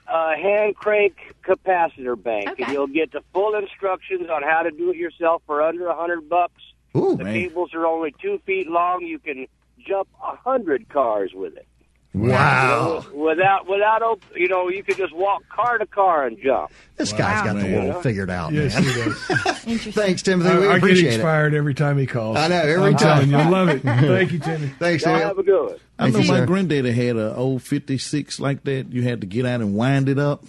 uh, 0.06 0.36
hand 0.36 0.76
crank 0.76 1.34
capacitor 1.44 2.20
bank, 2.22 2.50
Okay. 2.50 2.62
and 2.62 2.72
you'll 2.72 2.86
get 2.86 3.10
the 3.10 3.22
full 3.32 3.56
instructions 3.56 4.28
on 4.30 4.44
how 4.44 4.62
to 4.62 4.70
do 4.70 4.90
it 4.90 4.96
yourself 4.96 5.42
for 5.46 5.62
under 5.62 5.88
a 5.88 5.96
hundred 5.96 6.28
bucks. 6.28 6.62
ooh, 6.96 7.16
The 7.16 7.24
cables 7.24 7.74
are 7.74 7.84
only 7.86 8.14
two 8.22 8.38
feet 8.46 8.68
long. 8.68 9.02
You 9.04 9.18
can 9.18 9.48
jump 9.84 10.08
a 10.22 10.36
hundred 10.36 10.88
cars 10.88 11.32
with 11.34 11.56
it. 11.56 11.66
Wow, 12.14 13.04
Without, 13.12 13.68
without, 13.68 14.02
op- 14.02 14.22
you 14.36 14.48
know, 14.48 14.68
you 14.68 14.82
could 14.82 14.96
just 14.96 15.12
walk 15.14 15.48
car 15.48 15.78
to 15.78 15.86
car 15.86 16.26
and 16.26 16.38
jump. 16.38 16.70
this 16.96 17.12
guy's 17.12 17.42
got 17.42 17.56
the 17.56 17.72
world 17.74 18.02
figured 18.02 18.30
out, 18.30 18.52
Yes, 18.52 18.74
man. 18.74 18.84
he 18.84 18.92
does. 18.92 19.28
Interesting. 19.66 19.92
Thanks, 19.92 20.22
Timothy. 20.22 20.50
I, 20.50 20.58
we 20.58 20.66
I 20.66 20.68
get 20.68 20.76
appreciate 20.78 21.12
it. 21.12 21.14
expired 21.16 21.54
every 21.54 21.74
time 21.74 21.98
he 21.98 22.06
calls. 22.06 22.36
I 22.36 22.48
know, 22.48 22.56
every 22.60 22.90
I'm 22.90 22.96
time. 22.96 23.30
you, 23.30 23.36
I 23.36 23.48
love 23.48 23.68
it. 23.68 23.82
Thank 23.82 24.32
you, 24.32 24.38
Timmy. 24.38 24.68
Thanks, 24.78 25.04
Y'all 25.04 25.16
have 25.16 25.38
a 25.38 25.42
good 25.42 25.66
one. 25.70 25.78
I 25.98 26.10
know 26.10 26.18
you, 26.20 26.28
my 26.28 26.38
sir. 26.40 26.46
granddaddy 26.46 26.92
had 26.92 27.16
an 27.16 27.34
old 27.34 27.62
56 27.62 28.40
like 28.40 28.62
that. 28.64 28.92
You 28.92 29.02
had 29.02 29.20
to 29.22 29.26
get 29.26 29.46
out 29.46 29.60
and 29.60 29.74
wind 29.74 30.08
it 30.08 30.18
up. 30.18 30.44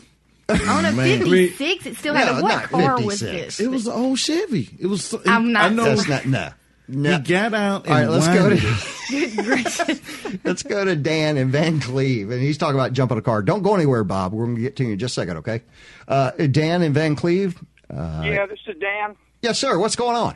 Oh, 0.47 0.53
On 0.77 0.85
a 0.85 0.91
56, 0.91 1.85
it 1.87 1.95
still 1.97 2.13
had 2.13 2.27
No, 2.27 2.39
a 2.39 2.41
what 2.43 2.49
not 2.49 2.63
car 2.69 3.01
was 3.01 3.19
this? 3.19 3.59
It 3.59 3.67
was 3.71 3.87
an 3.87 3.93
old 3.93 4.19
Chevy. 4.19 4.69
It 4.79 4.85
was. 4.85 5.03
so- 5.03 5.21
I'm 5.25 5.51
not- 5.51 5.63
I 5.65 5.69
know. 5.69 5.85
That's 5.85 6.07
not 6.07 6.25
no. 6.27 6.49
No. 6.87 7.17
He 7.17 7.19
got 7.23 7.53
out 7.53 7.85
and 7.87 7.93
All 7.93 7.99
right, 7.99 8.09
let's 8.09 8.27
go 8.27 8.49
to 8.49 8.55
it. 8.55 9.35
Good 9.35 9.45
gracious. 9.45 10.43
let's 10.43 10.63
go 10.63 10.85
to 10.85 10.95
Dan 10.95 11.37
in 11.37 11.51
Vancleave, 11.51 12.31
and 12.31 12.41
he's 12.41 12.57
talking 12.57 12.75
about 12.75 12.93
jumping 12.93 13.17
a 13.17 13.21
car. 13.21 13.41
Don't 13.41 13.63
go 13.63 13.73
anywhere, 13.75 14.03
Bob. 14.03 14.33
We're 14.33 14.45
going 14.45 14.55
to 14.57 14.61
get 14.61 14.75
to 14.77 14.83
you 14.83 14.93
in 14.93 14.99
just 14.99 15.17
a 15.17 15.21
second, 15.21 15.37
okay? 15.37 15.61
Uh, 16.07 16.31
Dan 16.31 16.81
in 16.81 16.93
Vancleave. 16.93 17.55
Uh, 17.89 18.21
yeah, 18.25 18.45
this 18.45 18.59
is 18.67 18.75
Dan. 18.79 19.15
yes, 19.41 19.57
sir. 19.59 19.77
What's 19.79 19.95
going 19.95 20.15
on? 20.15 20.35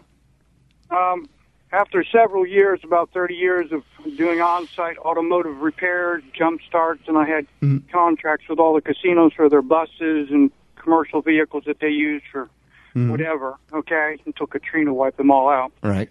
Um, 0.91 1.29
after 1.71 2.03
several 2.03 2.47
years, 2.47 2.79
about 2.83 3.11
30 3.13 3.35
years 3.35 3.71
of 3.71 3.83
doing 4.17 4.41
on-site 4.41 4.97
automotive 4.99 5.61
repairs, 5.61 6.23
jump 6.33 6.61
starts, 6.67 7.03
and 7.07 7.17
I 7.17 7.25
had 7.27 7.45
contracts 7.91 8.47
with 8.49 8.59
all 8.59 8.73
the 8.73 8.81
casinos 8.81 9.33
for 9.33 9.49
their 9.49 9.61
buses 9.61 10.29
and 10.31 10.51
commercial 10.75 11.21
vehicles 11.21 11.63
that 11.67 11.79
they 11.79 11.89
use 11.89 12.23
for 12.31 12.49
whatever. 12.95 13.55
Okay, 13.71 14.17
until 14.25 14.47
Katrina 14.47 14.93
wiped 14.93 15.17
them 15.17 15.29
all 15.31 15.47
out. 15.47 15.71
All 15.83 15.89
right. 15.91 16.09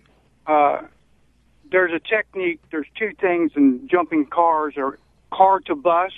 Uh, 0.49 0.81
there's 1.71 1.93
a 1.93 2.01
technique. 2.01 2.61
There's 2.71 2.87
two 2.99 3.13
things 3.21 3.53
in 3.55 3.87
jumping 3.89 4.27
cars: 4.27 4.75
or 4.77 4.99
car 5.31 5.61
to 5.61 5.77
bus, 5.77 6.13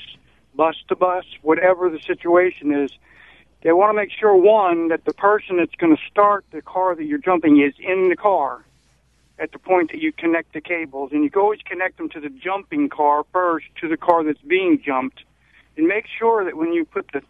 bus 0.55 0.77
to 0.89 0.97
bus, 0.97 1.25
whatever 1.43 1.91
the 1.91 1.99
situation 1.99 2.73
is. 2.73 2.91
they 3.63 3.73
want 3.73 3.91
to 3.91 3.95
make 3.95 4.11
sure 4.13 4.35
one 4.35 4.89
that 4.89 5.05
the 5.05 5.13
person 5.13 5.57
that's 5.57 5.75
going 5.75 5.95
to 5.95 6.03
start 6.11 6.45
the 6.53 6.63
car 6.63 6.95
that 6.95 7.05
you're 7.05 7.19
jumping 7.19 7.61
is 7.61 7.75
in 7.79 8.09
the 8.09 8.17
car 8.17 8.65
at 9.39 9.53
the 9.53 9.59
point 9.59 9.91
that 9.91 10.01
you 10.01 10.13
connect 10.13 10.53
the 10.53 10.61
cables, 10.61 11.11
and 11.13 11.25
you 11.25 11.31
can 11.31 11.41
always 11.41 11.61
connect 11.63 11.97
them 11.97 12.09
to 12.11 12.21
the 12.21 12.29
jumping 12.29 12.89
car 12.89 13.25
first 13.33 13.67
to 13.81 13.89
the 13.89 13.97
car 13.97 14.23
that's 14.23 14.41
being 14.43 14.81
jumped, 14.81 15.25
and 15.77 15.89
make 15.89 16.07
sure 16.07 16.45
that 16.45 16.57
when 16.57 16.73
you 16.73 16.85
put 16.85 17.11
the 17.13 17.23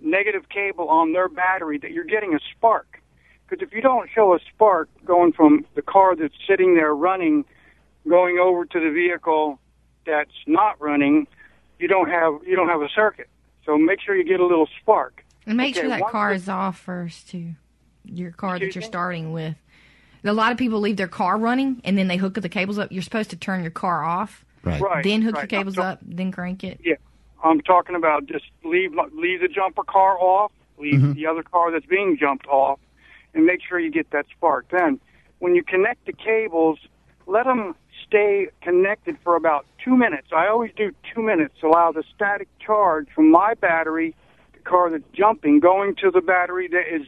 negative 0.00 0.48
cable 0.48 0.88
on 0.88 1.12
their 1.12 1.28
battery 1.28 1.78
that 1.78 1.92
you're 1.92 2.04
getting 2.04 2.34
a 2.34 2.38
spark. 2.52 3.00
Because 3.48 3.66
if 3.66 3.74
you 3.74 3.82
don't 3.82 4.08
show 4.14 4.34
a 4.34 4.38
spark 4.54 4.88
going 5.04 5.32
from 5.32 5.66
the 5.74 5.82
car 5.82 6.16
that's 6.16 6.34
sitting 6.48 6.74
there 6.74 6.94
running, 6.94 7.44
going 8.08 8.38
over 8.38 8.64
to 8.64 8.80
the 8.80 8.90
vehicle 8.90 9.58
that's 10.06 10.30
not 10.46 10.80
running, 10.80 11.26
you 11.78 11.88
don't 11.88 12.08
have 12.08 12.34
you 12.46 12.56
don't 12.56 12.68
have 12.68 12.82
a 12.82 12.88
circuit. 12.88 13.28
So 13.66 13.76
make 13.78 14.00
sure 14.00 14.14
you 14.16 14.24
get 14.24 14.40
a 14.40 14.46
little 14.46 14.68
spark. 14.80 15.24
And 15.46 15.56
make 15.56 15.74
Okay, 15.74 15.80
sure 15.82 15.88
that 15.90 16.06
car 16.10 16.30
the- 16.30 16.36
is 16.36 16.48
off 16.48 16.78
first 16.78 17.30
too. 17.30 17.52
Your 18.04 18.30
car 18.32 18.58
that 18.58 18.74
you're 18.74 18.82
starting 18.82 19.32
with. 19.32 19.56
A 20.26 20.32
lot 20.32 20.52
of 20.52 20.58
people 20.58 20.80
leave 20.80 20.96
their 20.96 21.08
car 21.08 21.36
running 21.36 21.82
and 21.84 21.98
then 21.98 22.08
they 22.08 22.16
hook 22.16 22.34
the 22.34 22.48
cables 22.48 22.78
up. 22.78 22.90
You're 22.92 23.02
supposed 23.02 23.30
to 23.30 23.36
turn 23.36 23.60
your 23.62 23.70
car 23.70 24.02
off, 24.04 24.44
Right. 24.62 24.80
Right, 24.80 25.04
then 25.04 25.20
hook 25.20 25.34
right. 25.34 25.42
your 25.42 25.60
cables 25.60 25.78
I'm 25.78 25.84
up, 25.84 25.98
then 26.02 26.32
crank 26.32 26.64
it. 26.64 26.80
Yeah, 26.82 26.94
I'm 27.42 27.60
talking 27.60 27.94
about 27.94 28.24
just 28.26 28.46
leave 28.64 28.92
leave 29.12 29.40
the 29.40 29.48
jumper 29.48 29.82
car 29.84 30.18
off, 30.18 30.50
leave 30.78 31.00
Mhm. 31.00 31.14
the 31.14 31.26
other 31.26 31.42
car 31.42 31.70
that's 31.70 31.84
being 31.86 32.16
jumped 32.18 32.46
off, 32.46 32.78
and 33.34 33.44
make 33.44 33.60
sure 33.66 33.78
you 33.78 33.90
get 33.90 34.10
that 34.10 34.26
spark. 34.36 34.66
Then, 34.70 35.00
when 35.38 35.54
you 35.54 35.62
connect 35.62 36.06
the 36.06 36.12
cables, 36.12 36.78
let 37.26 37.44
them 37.44 37.74
stay 38.06 38.48
connected 38.62 39.16
for 39.22 39.36
about 39.36 39.66
two 39.84 39.96
minutes. 39.96 40.28
I 40.34 40.48
always 40.48 40.72
do 40.76 40.92
two 41.14 41.22
minutes. 41.22 41.54
To 41.60 41.68
allow 41.68 41.92
the 41.92 42.04
static 42.14 42.48
charge 42.58 43.08
from 43.14 43.30
my 43.30 43.54
battery, 43.54 44.14
the 44.52 44.60
car 44.60 44.90
that's 44.90 45.04
jumping, 45.12 45.60
going 45.60 45.96
to 45.96 46.10
the 46.10 46.20
battery 46.20 46.68
that 46.68 46.84
is 46.92 47.06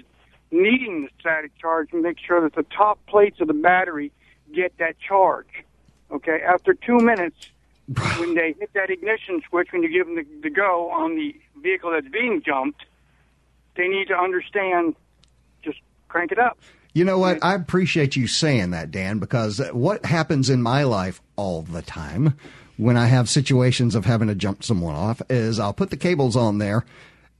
needing 0.50 1.02
the 1.02 1.10
static 1.20 1.52
charge, 1.58 1.88
and 1.92 2.02
make 2.02 2.18
sure 2.18 2.40
that 2.40 2.54
the 2.54 2.64
top 2.64 3.04
plates 3.06 3.40
of 3.40 3.48
the 3.48 3.54
battery 3.54 4.12
get 4.54 4.76
that 4.78 4.96
charge. 4.98 5.64
Okay, 6.10 6.40
after 6.46 6.74
two 6.74 6.98
minutes, 6.98 7.50
when 8.18 8.34
they 8.34 8.54
hit 8.58 8.70
that 8.74 8.90
ignition 8.90 9.42
switch, 9.48 9.68
when 9.72 9.82
you 9.82 9.88
give 9.88 10.06
them 10.06 10.16
the, 10.16 10.26
the 10.42 10.50
go 10.50 10.90
on 10.90 11.16
the 11.16 11.34
vehicle 11.62 11.90
that's 11.90 12.08
being 12.08 12.42
jumped, 12.44 12.84
they 13.76 13.88
need 13.88 14.08
to 14.08 14.14
understand 14.14 14.94
crank 16.16 16.32
it 16.32 16.38
up. 16.38 16.58
You 16.94 17.04
know 17.04 17.18
what? 17.18 17.44
I 17.44 17.54
appreciate 17.54 18.16
you 18.16 18.26
saying 18.26 18.70
that, 18.70 18.90
Dan, 18.90 19.18
because 19.18 19.58
what 19.72 20.06
happens 20.06 20.48
in 20.48 20.62
my 20.62 20.82
life 20.84 21.20
all 21.36 21.60
the 21.60 21.82
time 21.82 22.38
when 22.78 22.96
I 22.96 23.06
have 23.06 23.28
situations 23.28 23.94
of 23.94 24.06
having 24.06 24.28
to 24.28 24.34
jump 24.34 24.64
someone 24.64 24.94
off 24.94 25.20
is 25.28 25.60
I'll 25.60 25.74
put 25.74 25.90
the 25.90 25.98
cables 25.98 26.36
on 26.36 26.56
there. 26.56 26.86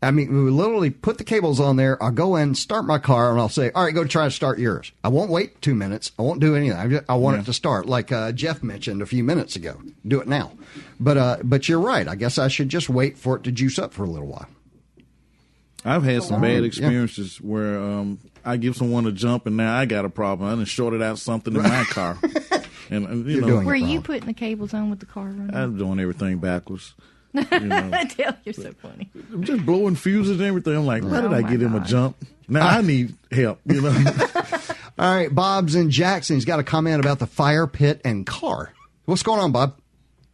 I 0.03 0.11
mean, 0.11 0.45
we 0.45 0.51
literally 0.51 0.91
put 0.91 1.17
the 1.17 1.25
cables 1.25 1.59
on 1.59 1.77
there. 1.77 2.01
I'll 2.03 2.11
go 2.11 2.37
in, 2.37 2.55
start 2.55 2.85
my 2.85 2.99
car, 2.99 3.31
and 3.31 3.41
I'll 3.41 3.49
say, 3.49 3.71
"All 3.75 3.83
right, 3.83 3.95
go 3.95 4.05
try 4.05 4.25
to 4.27 4.31
start 4.31 4.59
yours." 4.59 4.93
I 5.03 5.09
won't 5.09 5.31
wait 5.31 5.63
two 5.63 5.75
minutes. 5.75 6.13
I 6.19 6.23
won't 6.23 6.39
do 6.39 6.55
anything. 6.55 6.77
I, 6.79 6.87
just, 6.87 7.05
I 7.09 7.15
want 7.15 7.39
Yeah. 7.39 7.43
it 7.43 7.47
to 7.47 7.53
start, 7.55 7.87
like 7.87 8.13
uh, 8.13 8.33
Jeff 8.33 8.63
mentioned 8.63 9.01
a 9.01 9.07
few 9.07 9.25
minutes 9.25 9.57
ago. 9.57 9.81
Do 10.07 10.21
it 10.21 10.29
now. 10.29 10.53
But 11.01 11.17
uh, 11.17 11.37
but 11.43 11.67
you're 11.67 11.81
right. 11.81 12.07
I 12.07 12.15
guess 12.15 12.37
I 12.37 12.49
should 12.49 12.69
just 12.69 12.91
wait 12.91 13.17
for 13.17 13.37
it 13.37 13.43
to 13.45 13.53
juice 13.53 13.79
up 13.79 13.95
for 13.95 14.05
a 14.05 14.07
little 14.07 14.29
while. 14.29 14.49
I've 15.83 16.03
had 16.03 16.25
some 16.25 16.43
bad 16.43 16.61
yeah. 16.61 16.67
experiences 16.67 17.41
where 17.41 17.81
um, 17.81 18.19
I 18.47 18.57
give 18.57 18.77
someone 18.77 19.07
a 19.07 19.13
jump 19.13 19.47
and 19.47 19.57
now 19.57 19.77
I 19.77 19.85
got 19.87 20.05
a 20.05 20.09
problem. 20.09 20.49
I 20.49 20.55
done 20.55 20.65
shorted 20.65 21.03
out 21.03 21.19
something 21.19 21.55
in 21.55 21.63
my 21.63 21.85
car. 21.85 22.19
And, 22.89 23.05
and, 23.05 23.27
you 23.29 23.41
know, 23.41 23.63
Were 23.63 23.75
you 23.75 24.01
putting 24.01 24.29
the 24.29 24.33
cables 24.33 24.73
on 24.73 24.91
with 24.91 25.01
the 25.01 25.07
car 25.07 25.25
running? 25.25 25.53
I'm 25.53 25.77
doing 25.77 25.99
everything 25.99 26.39
backwards. 26.39 26.95
Tell 27.37 28.37
you're 28.45 28.53
so 28.55 28.73
funny. 28.81 29.11
I'm 29.33 29.43
just 29.43 29.67
blowing 29.67 29.97
fuses 29.97 30.39
and 30.39 30.43
everything. 30.43 30.77
I'm 30.77 30.87
like, 30.87 31.03
why 31.03 31.21
did 31.21 31.33
Oh 31.33 31.35
I 31.35 31.41
my 31.41 31.51
get 31.51 31.63
him 31.63 31.75
a 31.75 31.79
God. 31.79 31.87
jump? 31.89 32.17
Now 32.47 32.65
I 32.69 32.83
need 32.83 33.17
help. 33.33 33.59
You 33.67 33.81
know. 33.81 33.91
All 34.99 35.15
right, 35.17 35.35
Bob's 35.35 35.75
in 35.75 35.91
Jackson. 35.91 36.37
He's 36.37 36.45
got 36.45 36.61
a 36.61 36.63
comment 36.63 37.01
about 37.01 37.19
the 37.19 37.27
fire 37.27 37.67
pit 37.67 38.01
and 38.05 38.25
car. 38.25 38.73
What's 39.07 39.25
going 39.25 39.41
on, 39.41 39.51
Bob? 39.51 39.77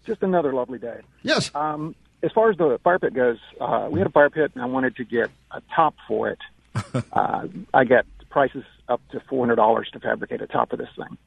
Just 0.06 0.22
another 0.22 0.52
lovely 0.52 0.78
day. 0.78 1.00
Yes. 1.22 1.50
Um, 1.54 1.94
as 2.22 2.32
far 2.32 2.50
as 2.50 2.58
the 2.58 2.78
fire 2.84 2.98
pit 2.98 3.14
goes, 3.14 3.38
uh, 3.62 3.88
we 3.90 3.98
had 3.98 4.06
a 4.06 4.12
fire 4.12 4.28
pit, 4.28 4.50
and 4.54 4.62
I 4.62 4.66
wanted 4.66 4.96
to 4.96 5.04
get 5.04 5.30
a 5.52 5.62
top 5.74 5.94
for 6.06 6.28
it. 6.28 6.38
uh, 7.12 7.46
I 7.74 7.84
got 7.84 8.06
prices 8.30 8.64
up 8.88 9.00
to 9.10 9.20
four 9.28 9.44
hundred 9.44 9.56
dollars 9.56 9.88
to 9.92 10.00
fabricate 10.00 10.40
a 10.42 10.46
top 10.46 10.72
of 10.72 10.78
this 10.78 10.88
thing. 10.96 11.18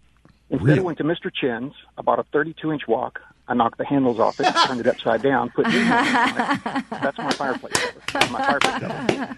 Instead, 0.50 0.66
Really? 0.68 0.80
I 0.80 0.84
went 0.84 0.98
to 1.00 1.04
Mr. 1.04 1.32
Chin's. 1.34 1.74
I 1.98 2.02
bought 2.02 2.20
a 2.20 2.24
thirty-two 2.32 2.72
inch 2.72 2.84
wok. 2.88 3.20
I 3.48 3.54
knocked 3.54 3.78
the 3.78 3.86
handles 3.86 4.20
off 4.20 4.40
it, 4.40 4.52
turned 4.66 4.80
it 4.80 4.88
upside 4.88 5.22
down, 5.22 5.52
put 5.52 5.68
new 5.68 5.80
handles 5.80 6.64
on 6.66 6.78
it. 6.78 6.86
That's 6.90 7.18
my 7.20 7.32
fireplace. 7.34 7.74
That's 8.12 8.32
my 8.32 8.40
fireplace. 8.40 8.80
cover. 8.80 9.38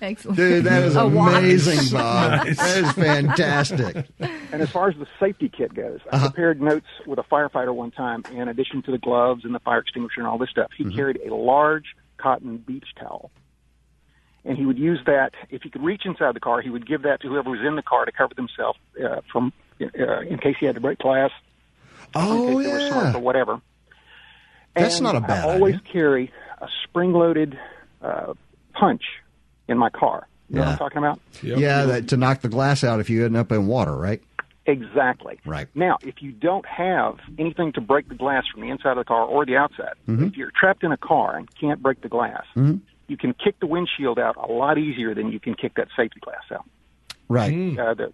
Excellent. 0.00 0.36
Dude, 0.36 0.64
that 0.64 0.84
is 0.84 0.94
A 0.94 1.08
wok. 1.08 1.30
amazing, 1.36 1.92
Bob. 1.98 2.46
That 2.46 2.76
is 2.78 2.92
fantastic. 2.92 4.06
And 4.20 4.62
as 4.62 4.70
far 4.70 4.88
as 4.88 4.96
the 4.96 5.06
safety 5.18 5.48
kit 5.48 5.74
goes, 5.74 5.98
I 6.12 6.16
Uh-huh. 6.16 6.28
prepared 6.28 6.60
notes 6.62 6.86
with 7.04 7.18
a 7.18 7.24
firefighter 7.24 7.74
one 7.74 7.90
time. 7.90 8.22
In 8.32 8.46
addition 8.48 8.82
to 8.82 8.92
the 8.92 8.98
gloves 8.98 9.44
and 9.44 9.52
the 9.54 9.58
fire 9.60 9.80
extinguisher 9.80 10.20
and 10.20 10.28
all 10.28 10.38
this 10.38 10.50
stuff, 10.50 10.70
he 10.76 10.84
Mm-hmm. 10.84 10.96
carried 10.96 11.20
a 11.26 11.34
large 11.34 11.96
cotton 12.16 12.58
beach 12.58 12.86
towel. 12.98 13.32
And 14.48 14.56
he 14.56 14.64
would 14.64 14.78
use 14.78 14.98
that, 15.04 15.32
if 15.50 15.62
he 15.62 15.68
could 15.68 15.82
reach 15.84 16.02
inside 16.06 16.34
the 16.34 16.40
car, 16.40 16.62
he 16.62 16.70
would 16.70 16.86
give 16.88 17.02
that 17.02 17.20
to 17.20 17.28
whoever 17.28 17.50
was 17.50 17.60
in 17.60 17.76
the 17.76 17.82
car 17.82 18.06
to 18.06 18.10
cover 18.12 18.34
themselves 18.34 18.78
uh, 18.98 19.20
from, 19.30 19.52
uh, 19.80 20.20
in 20.20 20.38
case 20.38 20.56
he 20.58 20.64
had 20.66 20.74
to 20.74 20.80
break 20.80 20.98
glass, 20.98 21.30
Oh 22.14 22.48
in 22.48 22.54
case 22.56 22.64
there 22.66 22.74
was 22.74 22.82
yeah. 22.84 22.88
smoke 23.02 23.14
or 23.16 23.18
whatever. 23.20 23.60
That's 24.74 24.96
And 24.96 25.04
not 25.04 25.16
a 25.16 25.20
bad 25.20 25.44
I 25.46 25.52
always 25.52 25.74
idea. 25.76 25.92
carry 25.92 26.32
a 26.62 26.66
spring-loaded 26.84 27.58
uh, 28.00 28.32
punch 28.72 29.02
in 29.68 29.76
my 29.76 29.90
car. 29.90 30.26
You 30.48 30.56
know 30.56 30.60
what 30.62 30.66
Yeah. 30.66 30.72
I'm 30.72 30.78
talking 30.78 30.98
about? 30.98 31.20
Yeah, 31.42 31.84
that, 31.84 32.08
to 32.08 32.16
knock 32.16 32.40
the 32.40 32.48
glass 32.48 32.82
out 32.82 33.00
if 33.00 33.10
you 33.10 33.26
end 33.26 33.36
up 33.36 33.52
in 33.52 33.66
water, 33.66 33.94
right? 33.94 34.22
Exactly. 34.64 35.38
Right. 35.44 35.68
Now, 35.74 35.98
if 36.02 36.22
you 36.22 36.32
don't 36.32 36.64
have 36.66 37.18
anything 37.38 37.72
to 37.72 37.80
break 37.82 38.08
the 38.08 38.14
glass 38.14 38.44
from 38.52 38.62
the 38.62 38.70
inside 38.70 38.92
of 38.92 38.96
the 38.98 39.04
car 39.04 39.24
or 39.24 39.44
the 39.44 39.56
outside, 39.56 39.94
Mhm. 40.08 40.28
if 40.28 40.36
you're 40.38 40.50
trapped 40.58 40.84
in 40.84 40.92
a 40.92 40.96
car 40.96 41.36
and 41.36 41.48
can't 41.54 41.82
break 41.82 42.00
the 42.02 42.08
glass, 42.08 42.44
Mhm. 42.56 42.80
You 43.08 43.16
can 43.16 43.32
kick 43.34 43.58
the 43.60 43.66
windshield 43.66 44.18
out 44.18 44.36
a 44.36 44.50
lot 44.52 44.78
easier 44.78 45.14
than 45.14 45.32
you 45.32 45.40
can 45.40 45.54
kick 45.54 45.74
that 45.74 45.88
safety 45.96 46.20
glass 46.20 46.42
out. 46.52 46.64
Right. 47.28 47.76
Uh, 47.78 47.94
the, 47.94 48.12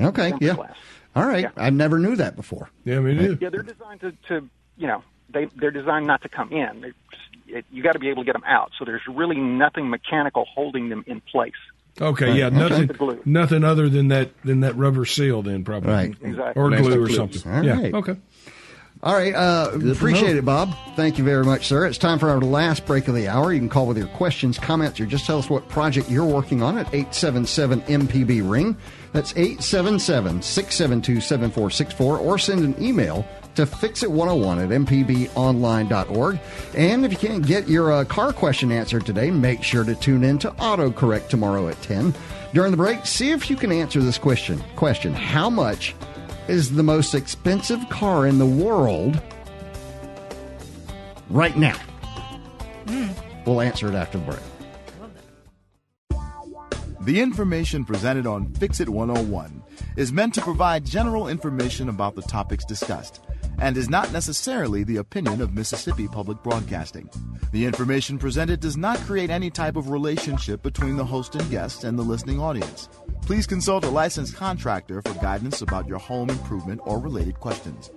Okay. 0.00 0.30
Temper 0.30 0.44
Yeah. 0.44 0.54
glass. 0.54 0.76
All 1.14 1.26
right. 1.26 1.46
I 1.56 1.70
never 1.70 1.98
knew 1.98 2.16
that 2.16 2.36
before. 2.36 2.68
Yeah, 2.84 3.00
me 3.00 3.14
neither. 3.14 3.38
yeah, 3.40 3.48
they're 3.48 3.62
designed 3.62 4.00
to, 4.02 4.12
to, 4.28 4.48
you 4.76 4.86
know, 4.86 5.02
they 5.30 5.46
they're 5.56 5.70
designed 5.70 6.06
not 6.06 6.22
to 6.22 6.28
come 6.28 6.52
in. 6.52 6.80
They're 6.82 6.94
just, 7.10 7.22
it, 7.48 7.64
you 7.72 7.82
got 7.82 7.92
to 7.92 7.98
be 7.98 8.08
able 8.10 8.22
to 8.22 8.26
get 8.26 8.34
them 8.34 8.44
out. 8.46 8.72
So 8.78 8.84
there's 8.84 9.00
really 9.08 9.36
nothing 9.36 9.88
mechanical 9.88 10.44
holding 10.54 10.88
them 10.90 11.04
in 11.06 11.20
place. 11.22 11.52
Okay, 11.98 12.34
yeah, 12.34 12.50
nothing, 12.50 12.88
The 12.88 12.92
glue. 12.94 13.22
nothing 13.24 13.64
other 13.64 13.88
than 13.88 14.08
that 14.08 14.30
than 14.42 14.60
that 14.60 14.76
rubber 14.76 15.06
seal, 15.06 15.40
then 15.40 15.64
probably, 15.64 15.90
Right. 15.92 16.14
Exactly. 16.20 16.62
or 16.62 16.68
glue 16.70 17.04
or 17.04 17.08
something. 17.08 17.50
All 17.50 17.64
yeah, 17.64 17.80
right. 17.80 17.94
okay. 17.94 18.16
All 19.02 19.14
right. 19.14 19.34
Uh, 19.34 19.70
appreciate 19.90 20.36
it, 20.36 20.44
Bob. 20.44 20.74
Thank 20.96 21.18
you 21.18 21.24
very 21.24 21.44
much, 21.44 21.66
sir. 21.66 21.86
It's 21.86 21.98
time 21.98 22.18
for 22.18 22.30
our 22.30 22.40
last 22.40 22.86
break 22.86 23.08
of 23.08 23.14
the 23.14 23.28
hour. 23.28 23.52
You 23.52 23.60
can 23.60 23.68
call 23.68 23.86
with 23.86 23.98
your 23.98 24.06
questions, 24.08 24.58
comments, 24.58 24.98
or 24.98 25.06
just 25.06 25.26
tell 25.26 25.38
us 25.38 25.50
what 25.50 25.68
project 25.68 26.10
you're 26.10 26.24
working 26.24 26.62
on 26.62 26.78
at 26.78 26.86
877 26.88 27.82
MPB 27.82 28.48
Ring. 28.48 28.76
That's 29.12 29.32
877 29.36 30.42
672 30.42 31.20
7464, 31.20 32.18
or 32.18 32.38
send 32.38 32.64
an 32.64 32.82
email 32.82 33.26
to 33.54 33.64
fixit101 33.64 34.64
at 34.64 34.68
mpbonline.org. 34.70 36.40
And 36.74 37.04
if 37.04 37.12
you 37.12 37.18
can't 37.18 37.46
get 37.46 37.68
your 37.68 37.92
uh, 37.92 38.04
car 38.04 38.32
question 38.32 38.72
answered 38.72 39.04
today, 39.04 39.30
make 39.30 39.62
sure 39.62 39.84
to 39.84 39.94
tune 39.94 40.24
in 40.24 40.38
to 40.38 40.50
AutoCorrect 40.52 41.28
tomorrow 41.28 41.68
at 41.68 41.80
10. 41.82 42.14
During 42.54 42.70
the 42.70 42.76
break, 42.76 43.04
see 43.04 43.30
if 43.30 43.50
you 43.50 43.56
can 43.56 43.72
answer 43.72 44.00
this 44.00 44.18
question. 44.18 44.62
Question 44.76 45.12
How 45.12 45.50
much 45.50 45.94
is 46.48 46.74
the 46.74 46.82
most 46.82 47.14
expensive 47.14 47.88
car 47.88 48.26
in 48.26 48.38
the 48.38 48.46
world 48.46 49.20
right 51.30 51.56
now? 51.56 51.78
We'll 53.44 53.60
answer 53.60 53.88
it 53.88 53.94
after 53.94 54.18
the 54.18 54.24
break. 54.24 54.40
The 57.02 57.20
information 57.20 57.84
presented 57.84 58.26
on 58.26 58.52
Fix 58.54 58.80
It 58.80 58.88
101 58.88 59.62
is 59.96 60.12
meant 60.12 60.34
to 60.34 60.40
provide 60.40 60.84
general 60.84 61.28
information 61.28 61.88
about 61.88 62.16
the 62.16 62.22
topics 62.22 62.64
discussed 62.64 63.20
and 63.58 63.76
is 63.76 63.88
not 63.88 64.12
necessarily 64.12 64.84
the 64.84 64.96
opinion 64.96 65.40
of 65.40 65.54
Mississippi 65.54 66.08
Public 66.08 66.42
Broadcasting. 66.42 67.08
The 67.52 67.64
information 67.64 68.18
presented 68.18 68.60
does 68.60 68.76
not 68.76 68.98
create 69.00 69.30
any 69.30 69.50
type 69.50 69.76
of 69.76 69.90
relationship 69.90 70.62
between 70.62 70.96
the 70.96 71.04
host 71.04 71.34
and 71.34 71.50
guest 71.50 71.84
and 71.84 71.98
the 71.98 72.02
listening 72.02 72.40
audience. 72.40 72.88
Please 73.22 73.46
consult 73.46 73.84
a 73.84 73.90
licensed 73.90 74.34
contractor 74.36 75.02
for 75.02 75.14
guidance 75.14 75.62
about 75.62 75.86
your 75.86 75.98
home 75.98 76.30
improvement 76.30 76.80
or 76.84 76.98
related 76.98 77.40
questions. 77.40 77.90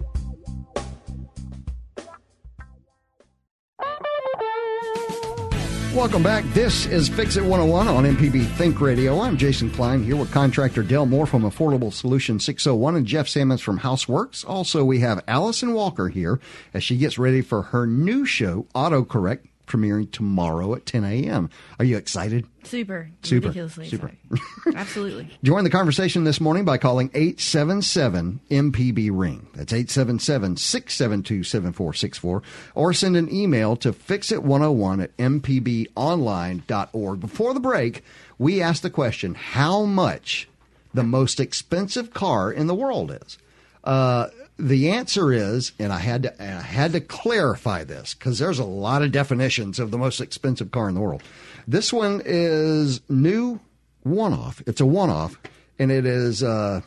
Welcome 5.96 6.22
back. 6.22 6.46
This 6.54 6.86
is 6.86 7.10
Fix 7.10 7.36
It 7.36 7.42
101 7.42 7.88
on 7.88 8.04
MPB 8.04 8.46
Think 8.58 8.80
Radio. 8.80 9.22
I'm 9.22 9.36
Jason 9.36 9.72
Klein 9.72 10.04
here 10.04 10.16
with 10.16 10.32
contractor 10.32 10.84
Del 10.84 11.08
Moore 11.08 11.26
from 11.26 11.42
Affordable 11.42 11.92
Solution 11.92 12.40
601 12.40 12.96
and 12.96 13.08
Jeff 13.08 13.28
Sammons 13.28 13.60
from 13.60 13.80
Houseworks. 13.80 14.48
Also, 14.48 14.86
we 14.86 15.00
have 15.00 15.24
Allison 15.28 15.74
Walker 15.74 16.10
here 16.10 16.40
as 16.76 16.84
she 16.84 16.96
gets 16.96 17.18
ready 17.18 17.42
for 17.42 17.64
her 17.64 17.88
new 17.88 18.24
show, 18.24 18.68
AutoCorrect, 18.76 19.48
premiering 19.70 20.12
tomorrow 20.12 20.76
at 20.76 20.86
10 20.86 21.06
a.m. 21.06 21.50
Are 21.78 21.86
you 21.86 21.96
excited? 21.96 22.46
Super. 22.64 23.10
Super. 23.22 23.48
Ridiculously 23.48 23.88
Super. 23.88 24.12
excited. 24.32 24.44
Absolutely. 24.76 25.30
Join 25.44 25.64
the 25.64 25.70
conversation 25.70 26.26
this 26.26 26.42
morning 26.42 26.66
by 26.66 26.78
calling 26.78 27.10
877 27.14 28.42
MPB 28.50 29.10
Ring. 29.14 29.48
That's 29.54 29.72
877 29.72 30.58
672 30.58 31.44
7464. 31.44 32.42
Or 32.76 32.94
send 32.94 33.16
an 33.16 33.34
email 33.34 33.76
to 33.78 33.94
fixit101 33.94 35.04
at 35.04 35.16
mpbonline.org. 35.18 37.20
Before 37.20 37.54
the 37.54 37.60
break, 37.60 38.04
we 38.38 38.62
asked 38.62 38.84
the 38.84 38.90
question 38.90 39.36
how 39.36 39.84
much 39.84 40.50
the 40.94 41.04
most 41.04 41.40
expensive 41.40 42.14
car 42.14 42.52
in 42.52 42.68
the 42.68 42.76
world 42.76 43.12
is? 43.12 43.38
Uh, 43.84 44.28
the 44.60 44.92
answer 44.92 45.32
is, 45.32 45.72
and 45.80 45.94
I 45.94 46.00
had 46.00 46.24
to, 46.24 46.44
I 46.44 46.62
had 46.62 46.92
to 46.92 47.02
clarify 47.02 47.84
this 47.86 48.14
because 48.14 48.40
there's 48.40 48.60
a 48.60 48.66
lot 48.66 49.02
of 49.02 49.12
definitions 49.12 49.80
of 49.80 49.92
the 49.92 49.98
most 49.98 50.20
expensive 50.20 50.72
car 50.72 50.90
in 50.90 50.96
the 50.96 51.02
world. 51.02 51.24
This 51.68 51.94
one 51.94 52.22
is 52.26 53.02
new 53.10 53.60
one 54.04 54.34
off. 54.34 54.62
It's 54.68 54.82
a 54.82 54.86
one 54.86 55.10
off, 55.10 55.40
and 55.78 55.92
it 55.92 56.06
is 56.06 56.44
uh, 56.44 56.82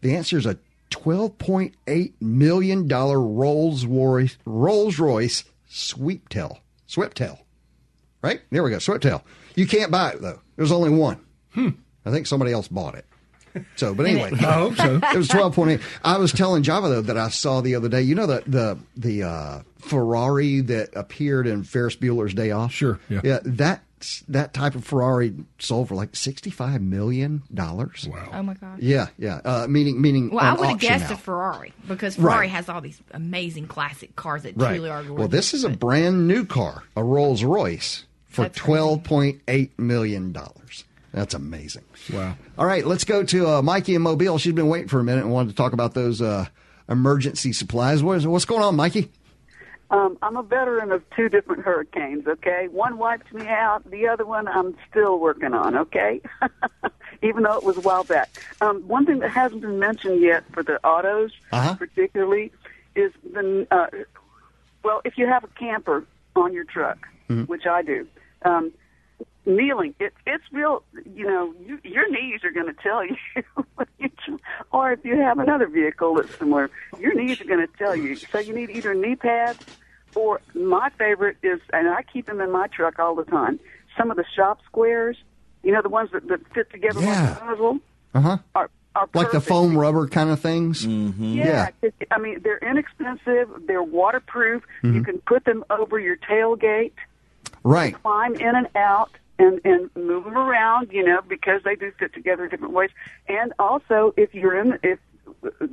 the 0.00 0.16
answer 0.16 0.38
is 0.38 0.46
a 0.46 0.58
twelve 0.90 1.36
point 1.38 1.74
eight 1.86 2.14
million 2.20 2.88
dollar 2.88 3.20
Rolls 3.20 3.84
Royce 3.84 4.36
Rolls 4.44 4.98
Royce 4.98 5.44
Sweeptail 5.70 6.58
Sweeptail. 6.88 7.38
Right 8.22 8.40
there 8.50 8.62
we 8.62 8.70
go, 8.70 8.78
Sweeptail. 8.78 9.22
You 9.54 9.66
can't 9.66 9.90
buy 9.90 10.10
it 10.10 10.22
though. 10.22 10.40
There's 10.56 10.72
only 10.72 10.90
one. 10.90 11.20
Hmm. 11.52 11.70
I 12.04 12.10
think 12.10 12.26
somebody 12.26 12.52
else 12.52 12.68
bought 12.68 12.94
it. 12.94 13.04
So, 13.76 13.94
but 13.94 14.06
anyway, 14.06 14.30
I 14.32 14.52
hope 14.52 14.76
so. 14.76 14.96
it 15.02 15.16
was 15.16 15.28
twelve 15.28 15.54
point 15.54 15.70
eight. 15.72 15.80
I 16.04 16.18
was 16.18 16.32
telling 16.32 16.62
Java 16.62 16.88
though 16.88 17.02
that 17.02 17.16
I 17.18 17.28
saw 17.28 17.60
the 17.60 17.74
other 17.74 17.88
day. 17.88 18.02
You 18.02 18.14
know 18.14 18.26
the 18.26 18.42
the 18.46 18.78
the 18.96 19.22
uh, 19.24 19.62
Ferrari 19.78 20.60
that 20.62 20.90
appeared 20.96 21.46
in 21.46 21.64
Ferris 21.64 21.96
Bueller's 21.96 22.34
Day 22.34 22.50
Off. 22.50 22.72
Sure, 22.72 22.98
yeah. 23.08 23.20
yeah. 23.24 23.38
That 23.44 23.82
that 24.28 24.52
type 24.52 24.74
of 24.74 24.84
Ferrari 24.84 25.34
sold 25.58 25.88
for 25.88 25.94
like 25.94 26.14
sixty 26.14 26.50
five 26.50 26.82
million 26.82 27.42
dollars. 27.52 28.06
Wow. 28.10 28.28
Oh 28.32 28.42
my 28.42 28.54
gosh. 28.54 28.78
Yeah, 28.80 29.06
yeah. 29.18 29.40
Uh, 29.44 29.66
meaning 29.68 30.00
meaning. 30.00 30.30
Well, 30.30 30.44
I 30.44 30.52
would 30.54 30.68
have 30.68 30.78
guessed 30.78 31.08
now. 31.08 31.14
a 31.14 31.18
Ferrari 31.18 31.72
because 31.88 32.16
Ferrari 32.16 32.40
Right. 32.46 32.50
has 32.50 32.68
all 32.68 32.80
these 32.80 33.00
amazing 33.12 33.66
classic 33.68 34.14
cars 34.14 34.42
that 34.42 34.56
Right. 34.56 34.74
truly 34.74 34.90
are 34.90 35.02
gorgeous. 35.02 35.18
Well, 35.18 35.28
this 35.28 35.54
is 35.54 35.64
a 35.64 35.70
brand 35.70 36.28
new 36.28 36.44
car, 36.44 36.82
a 36.96 37.02
Rolls 37.02 37.42
Royce, 37.42 38.04
for 38.28 38.48
twelve 38.50 39.02
point 39.02 39.40
eight 39.48 39.78
million 39.78 40.30
dollars. 40.32 40.84
That's 41.16 41.32
amazing. 41.32 41.82
Wow. 42.12 42.36
All 42.58 42.66
right, 42.66 42.84
let's 42.86 43.04
go 43.04 43.24
to 43.24 43.48
uh, 43.48 43.62
Mikey 43.62 43.94
in 43.94 44.02
Mobile. 44.02 44.36
She's 44.36 44.52
been 44.52 44.68
waiting 44.68 44.88
for 44.88 45.00
a 45.00 45.02
minute 45.04 45.24
and 45.24 45.32
wanted 45.32 45.48
to 45.48 45.54
talk 45.56 45.72
about 45.72 45.94
those 45.94 46.20
uh, 46.20 46.44
emergency 46.90 47.54
supplies. 47.54 48.02
What 48.02 48.18
is, 48.18 48.26
what's 48.26 48.44
going 48.44 48.60
on, 48.62 48.76
Mikey? 48.76 49.10
Um, 49.90 50.18
I'm 50.20 50.36
a 50.36 50.42
veteran 50.42 50.92
of 50.92 51.02
two 51.16 51.30
different 51.30 51.62
hurricanes, 51.64 52.26
okay? 52.26 52.68
One 52.70 52.98
wiped 52.98 53.32
me 53.32 53.46
out, 53.48 53.90
the 53.90 54.08
other 54.08 54.26
one 54.26 54.46
I'm 54.46 54.76
still 54.90 55.18
working 55.18 55.54
on, 55.54 55.74
okay? 55.78 56.20
Even 57.22 57.44
though 57.44 57.56
it 57.56 57.64
was 57.64 57.78
a 57.78 57.80
while 57.80 58.04
back. 58.04 58.28
Um, 58.60 58.82
one 58.86 59.06
thing 59.06 59.20
that 59.20 59.30
hasn't 59.30 59.62
been 59.62 59.78
mentioned 59.78 60.20
yet 60.20 60.44
for 60.52 60.62
the 60.62 60.84
autos, 60.84 61.30
Uh-huh. 61.50 61.76
particularly, 61.76 62.52
is 62.94 63.10
the, 63.32 63.66
uh, 63.70 63.86
well, 64.82 65.00
if 65.06 65.16
you 65.16 65.26
have 65.26 65.44
a 65.44 65.48
camper 65.58 66.04
on 66.34 66.52
your 66.52 66.64
truck, 66.64 66.98
Mhm. 67.30 67.48
which 67.48 67.64
I 67.64 67.80
do, 67.80 68.06
um, 68.44 68.72
kneeling, 69.48 69.94
it, 70.00 70.12
it's 70.26 70.42
real, 70.50 70.82
you 71.16 71.26
know, 71.26 71.54
you, 71.66 71.78
your 71.82 72.08
knees 72.10 72.44
are 72.44 72.50
going 72.52 72.66
to 72.66 72.80
tell 72.82 73.04
you. 73.04 73.16
when 73.76 73.86
you 73.98 74.08
tr- 74.24 74.34
or 74.72 74.92
if 74.92 75.04
you 75.04 75.16
have 75.16 75.38
another 75.38 75.66
vehicle 75.66 76.14
that's 76.14 76.36
similar, 76.38 76.70
your 77.00 77.14
knees 77.14 77.40
are 77.40 77.44
going 77.44 77.66
to 77.66 77.72
tell 77.78 77.96
you. 77.96 78.16
So 78.16 78.38
you 78.38 78.52
need 78.54 78.70
either 78.70 78.94
knee 78.94 79.16
pads 79.16 79.58
or 80.14 80.40
my 80.54 80.90
favorite 80.98 81.38
is, 81.42 81.60
and 81.72 81.88
I 81.88 82.02
keep 82.02 82.26
them 82.26 82.40
in 82.40 82.50
my 82.52 82.66
truck 82.68 82.98
all 82.98 83.14
the 83.14 83.24
time, 83.24 83.58
some 83.98 84.10
of 84.10 84.16
the 84.16 84.24
shop 84.36 84.60
squares, 84.66 85.16
you 85.62 85.72
know, 85.72 85.82
the 85.82 85.88
ones 85.88 86.10
that, 86.12 86.28
that 86.28 86.40
fit 86.54 86.70
together 86.70 87.00
Yeah. 87.00 87.22
like 87.30 87.36
a 87.36 87.40
puzzle, 87.46 87.78
Uh 88.14 88.20
huh. 88.20 88.38
are, 88.54 88.70
are 88.94 89.08
Like 89.14 89.30
the 89.32 89.40
foam 89.40 89.76
rubber 89.76 90.06
kind 90.08 90.30
of 90.30 90.40
things. 90.40 90.86
Mm-hmm. 90.86 91.24
Yeah, 91.34 91.70
'cause, 91.82 91.92
I 92.10 92.18
mean 92.18 92.40
they're 92.42 92.58
inexpensive. 92.58 93.48
They're 93.66 93.82
waterproof. 93.82 94.62
You 94.82 94.92
Mhm. 94.92 95.04
can 95.04 95.18
put 95.26 95.44
them 95.44 95.64
over 95.70 95.98
your 95.98 96.16
tailgate, 96.16 96.92
Right. 97.62 97.94
climb 98.02 98.34
in 98.36 98.54
and 98.54 98.68
out, 98.74 99.10
and 99.38 99.60
and 99.64 99.90
move 99.96 100.24
them 100.24 100.36
around. 100.36 100.92
You 100.92 101.04
know 101.04 101.20
because 101.26 101.62
they 101.64 101.74
do 101.74 101.92
fit 101.98 102.12
together 102.14 102.48
different 102.48 102.74
ways. 102.74 102.90
And 103.28 103.52
also, 103.58 104.14
if 104.16 104.34
you're 104.34 104.58
in, 104.58 104.78
if 104.82 104.98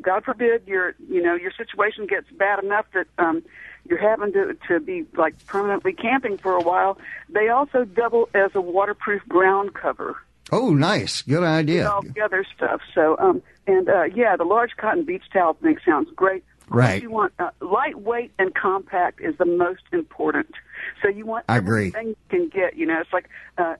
God 0.01 0.23
forbid 0.23 0.63
your 0.67 0.95
you 1.09 1.21
know 1.21 1.35
your 1.35 1.51
situation 1.51 2.07
gets 2.07 2.29
bad 2.31 2.63
enough 2.63 2.85
that 2.93 3.07
um, 3.17 3.43
you're 3.87 4.01
having 4.01 4.33
to 4.33 4.55
to 4.67 4.79
be 4.79 5.05
like 5.15 5.45
permanently 5.47 5.93
camping 5.93 6.37
for 6.37 6.53
a 6.53 6.61
while, 6.61 6.97
they 7.29 7.49
also 7.49 7.85
double 7.85 8.29
as 8.33 8.51
a 8.55 8.61
waterproof 8.61 9.21
ground 9.27 9.73
cover 9.73 10.17
Oh, 10.51 10.73
nice. 10.73 11.21
Good 11.23 11.43
idea. 11.43 11.89
all 11.89 12.01
the 12.03 12.21
other 12.21 12.45
stuff. 12.55 12.81
So, 12.93 13.17
um, 13.17 13.41
and 13.65 13.89
uh, 13.89 14.03
yeah, 14.03 14.35
the 14.35 14.43
large 14.43 14.71
cotton 14.77 15.03
beach 15.03 15.23
towel 15.31 15.53
thing 15.55 15.77
sounds 15.85 16.09
great. 16.15 16.43
Right. 16.69 17.01
You 17.01 17.09
want 17.09 17.33
uh, 17.39 17.49
lightweight 17.61 18.31
and 18.37 18.53
compact 18.53 19.21
is 19.21 19.35
the 19.37 19.45
most 19.45 19.81
important. 19.91 20.53
So 21.01 21.09
you 21.09 21.25
want 21.25 21.45
I 21.49 21.57
agree. 21.57 21.87
everything 21.87 22.07
you 22.09 22.15
can 22.29 22.49
get. 22.49 22.75
You 22.77 22.85
know, 22.85 22.99
it's 22.99 23.13
like 23.13 23.29
uh, 23.57 23.75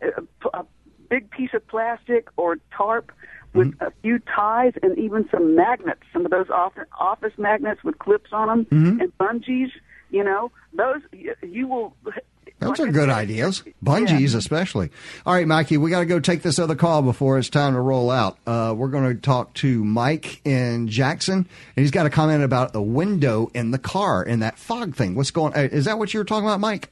a, 0.54 0.58
a 0.60 0.66
big 1.10 1.30
piece 1.32 1.52
of 1.54 1.68
plastic 1.68 2.28
or 2.38 2.58
tarp 2.76 3.12
with 3.54 3.68
Mm-hmm. 3.68 3.84
a 3.86 3.92
few 4.02 4.18
ties 4.36 4.74
and 4.82 4.98
even 4.98 5.30
some 5.30 5.56
magnets. 5.56 6.02
Some 6.12 6.26
of 6.26 6.32
those 6.32 6.50
office 6.50 6.88
office 7.00 7.34
magnets 7.38 7.84
with 7.84 8.00
clips 8.00 8.32
on 8.34 8.48
them 8.48 8.66
Mhm. 8.66 9.00
and 9.02 9.18
bungees. 9.20 9.70
You 10.10 10.24
know, 10.24 10.52
those 10.76 11.02
you 11.44 11.68
will. 11.68 11.96
Those 12.60 12.80
are 12.80 12.88
good 12.92 13.10
ideas. 13.10 13.64
Bungees, 13.84 14.36
especially. 14.36 14.90
All 15.26 15.34
right, 15.34 15.48
Mikey, 15.48 15.78
we 15.78 15.90
got 15.90 16.00
to 16.00 16.06
go 16.06 16.20
take 16.20 16.42
this 16.44 16.60
other 16.60 16.76
call 16.76 17.02
before 17.02 17.38
it's 17.38 17.50
time 17.50 17.74
to 17.74 17.80
roll 17.82 18.10
out. 18.10 18.38
Uh, 18.48 18.74
we're 18.76 18.88
going 18.90 19.14
to 19.16 19.20
talk 19.22 19.54
to 19.56 19.84
Mike 19.84 20.40
in 20.46 20.88
Jackson, 20.88 21.38
and 21.38 21.48
he's 21.76 21.92
got 21.92 22.06
a 22.06 22.10
comment 22.10 22.44
about 22.44 22.72
the 22.74 22.82
window 22.82 23.50
in 23.54 23.72
the 23.72 23.80
car 23.80 24.24
and 24.24 24.42
that 24.42 24.58
fog 24.58 24.96
thing. 24.96 25.16
What's 25.16 25.32
going? 25.32 25.54
uh, 25.56 25.68
Is 25.72 25.86
that 25.86 26.00
what 26.00 26.14
you 26.14 26.20
were 26.20 26.26
talking 26.26 26.46
about, 26.46 26.60
Mike? 26.60 26.90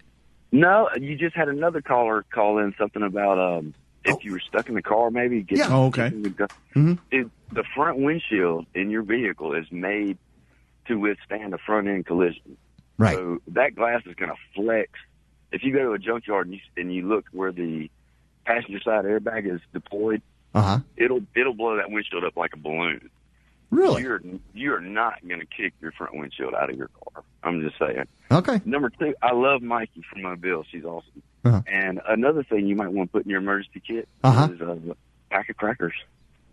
No, 0.51 0.89
you 0.99 1.15
just 1.17 1.35
had 1.35 1.47
another 1.47 1.81
caller 1.81 2.25
call 2.33 2.57
in 2.57 2.75
something 2.77 3.01
about 3.03 3.39
um 3.39 3.73
if 4.03 4.25
you 4.25 4.31
were 4.33 4.39
stuck 4.39 4.67
in 4.67 4.75
the 4.75 4.81
car, 4.81 5.09
maybe. 5.11 5.43
Get, 5.43 5.59
Yeah. 5.59 5.67
Oh, 5.69 5.85
okay. 5.85 6.09
Mhm. 6.75 6.97
It, 7.11 7.27
the 7.53 7.63
front 7.75 7.99
windshield 7.99 8.65
in 8.75 8.89
your 8.89 9.03
vehicle 9.03 9.53
is 9.53 9.65
made 9.71 10.17
to 10.87 10.95
withstand 10.95 11.53
a 11.53 11.57
front 11.59 11.87
end 11.87 12.05
collision. 12.05 12.57
Right. 12.97 13.15
So 13.15 13.37
that 13.49 13.75
glass 13.75 14.01
is 14.05 14.15
going 14.15 14.31
to 14.31 14.37
flex. 14.55 14.89
If 15.51 15.63
you 15.63 15.73
go 15.73 15.79
to 15.83 15.91
a 15.93 15.99
junkyard 15.99 16.47
and 16.47 16.55
you, 16.55 16.61
and 16.77 16.93
you 16.93 17.07
look 17.07 17.25
where 17.31 17.51
the 17.51 17.89
passenger 18.45 18.79
side 18.81 19.05
airbag 19.05 19.53
is 19.53 19.61
deployed, 19.73 20.21
Uh 20.53 20.61
huh. 20.61 20.79
it'll 20.97 21.21
it'll 21.35 21.53
blow 21.53 21.77
that 21.77 21.91
windshield 21.91 22.23
up 22.23 22.35
like 22.37 22.53
a 22.53 22.57
balloon. 22.57 23.09
Really? 23.69 24.01
You're 24.01 24.21
you're 24.53 24.81
not 24.81 25.25
going 25.27 25.39
to 25.39 25.45
kick 25.45 25.73
your 25.81 25.91
front 25.93 26.15
windshield 26.15 26.53
out 26.53 26.69
of 26.69 26.77
your 26.77 26.89
car. 26.89 27.23
I'm 27.43 27.61
just 27.61 27.79
saying. 27.79 28.05
Okay. 28.29 28.61
Number 28.65 28.89
two, 28.89 29.13
I 29.21 29.33
love 29.33 29.61
Mikey 29.61 30.03
from 30.11 30.23
Mobile. 30.23 30.65
She's 30.71 30.83
awesome. 30.83 31.23
Uh-huh. 31.45 31.61
And 31.67 31.99
another 32.07 32.43
thing 32.43 32.67
you 32.67 32.75
might 32.75 32.91
want 32.91 33.09
to 33.09 33.13
put 33.13 33.23
in 33.25 33.29
your 33.31 33.39
emergency 33.39 33.81
kit 33.85 34.07
Uh-huh. 34.23 34.49
is 34.53 34.61
a 34.61 34.77
pack 35.29 35.49
of 35.49 35.57
crackers. 35.57 35.93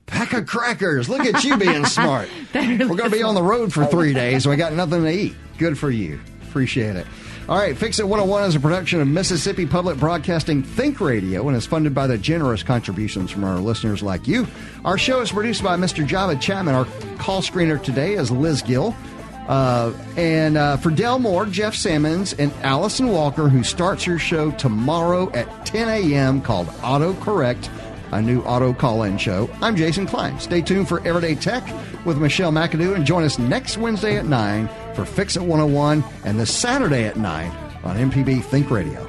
Pack 0.07 0.33
of 0.33 0.47
crackers. 0.47 1.09
Look 1.09 1.21
at 1.27 1.45
you 1.45 1.57
being 1.59 1.85
smart. 1.99 2.29
We're 2.55 2.79
going 2.79 2.99
to 2.99 3.11
be 3.11 3.23
on 3.23 3.35
the 3.35 3.43
road 3.43 3.73
for 3.73 3.85
three 3.87 4.15
days. 4.15 4.47
and 4.47 4.51
We 4.51 4.57
got 4.57 4.73
nothing 4.73 5.03
to 5.03 5.11
eat. 5.13 5.35
Good 5.59 5.77
for 5.79 5.91
you. 5.91 6.19
Appreciate 6.49 6.97
it. 6.97 7.07
All 7.49 7.57
right, 7.57 7.75
Fix 7.75 7.99
It 7.99 8.03
101 8.03 8.45
is 8.45 8.57
a 8.57 8.61
production 8.61 9.01
of 9.01 9.09
Mississippi 9.09 9.65
Public 9.65 9.97
Broadcasting 9.97 10.63
Think 10.63 11.01
Radio 11.01 11.49
and 11.49 11.57
is 11.57 11.65
funded 11.65 11.95
by 11.95 12.07
the 12.07 12.19
generous 12.19 12.63
contributions 12.63 13.31
from 13.31 13.43
our 13.43 13.59
listeners 13.59 14.03
like 14.03 14.29
you. 14.29 14.47
Our 14.85 14.99
show 14.99 15.23
is 15.23 15.33
produced 15.33 15.63
by 15.63 15.79
Mr. 15.79 16.07
Java 16.07 16.37
Chapman. 16.37 16.75
Our 16.75 16.85
call 17.17 17.41
screener 17.41 17.83
today 17.83 18.17
is 18.17 18.31
Liz 18.31 18.61
Gill. 18.61 18.95
Uh, 19.47 19.95
and 20.19 20.59
uh, 20.59 20.77
for 20.77 20.91
Del 20.91 21.21
Moore, 21.21 21.47
Jeff 21.47 21.75
Simmons, 21.75 22.35
and 22.35 22.53
Allison 22.61 23.09
Walker, 23.09 23.49
who 23.49 23.65
starts 23.65 24.05
her 24.05 24.19
show 24.19 24.51
tomorrow 24.51 25.33
at 25.33 25.65
10 25.65 25.89
a.m. 25.89 26.43
called 26.43 26.67
AutoCorrect, 26.67 27.71
a 28.13 28.21
new 28.21 28.43
auto 28.43 28.75
call-in 28.75 29.17
show. 29.17 29.49
I'm 29.63 29.75
Jason 29.75 30.07
Klein. 30.07 30.39
Stay 30.39 30.61
tuned 30.61 30.87
for 30.87 31.01
Everyday 31.09 31.35
Tech 31.35 31.67
with 32.05 32.19
Michelle 32.19 32.53
McAdoo 32.53 32.95
and 32.95 33.07
join 33.07 33.25
us 33.25 33.39
next 33.39 33.79
Wednesday 33.79 34.19
at 34.19 34.27
9 34.27 34.69
for 34.99 35.05
Fix 35.05 35.37
It 35.37 35.43
101 35.43 36.03
and 36.25 36.41
this 36.41 36.53
Saturday 36.53 37.05
at 37.05 37.17
9 37.17 37.51
on 37.85 38.11
MPB 38.11 38.43
Think 38.43 38.69
Radio. 38.69 39.09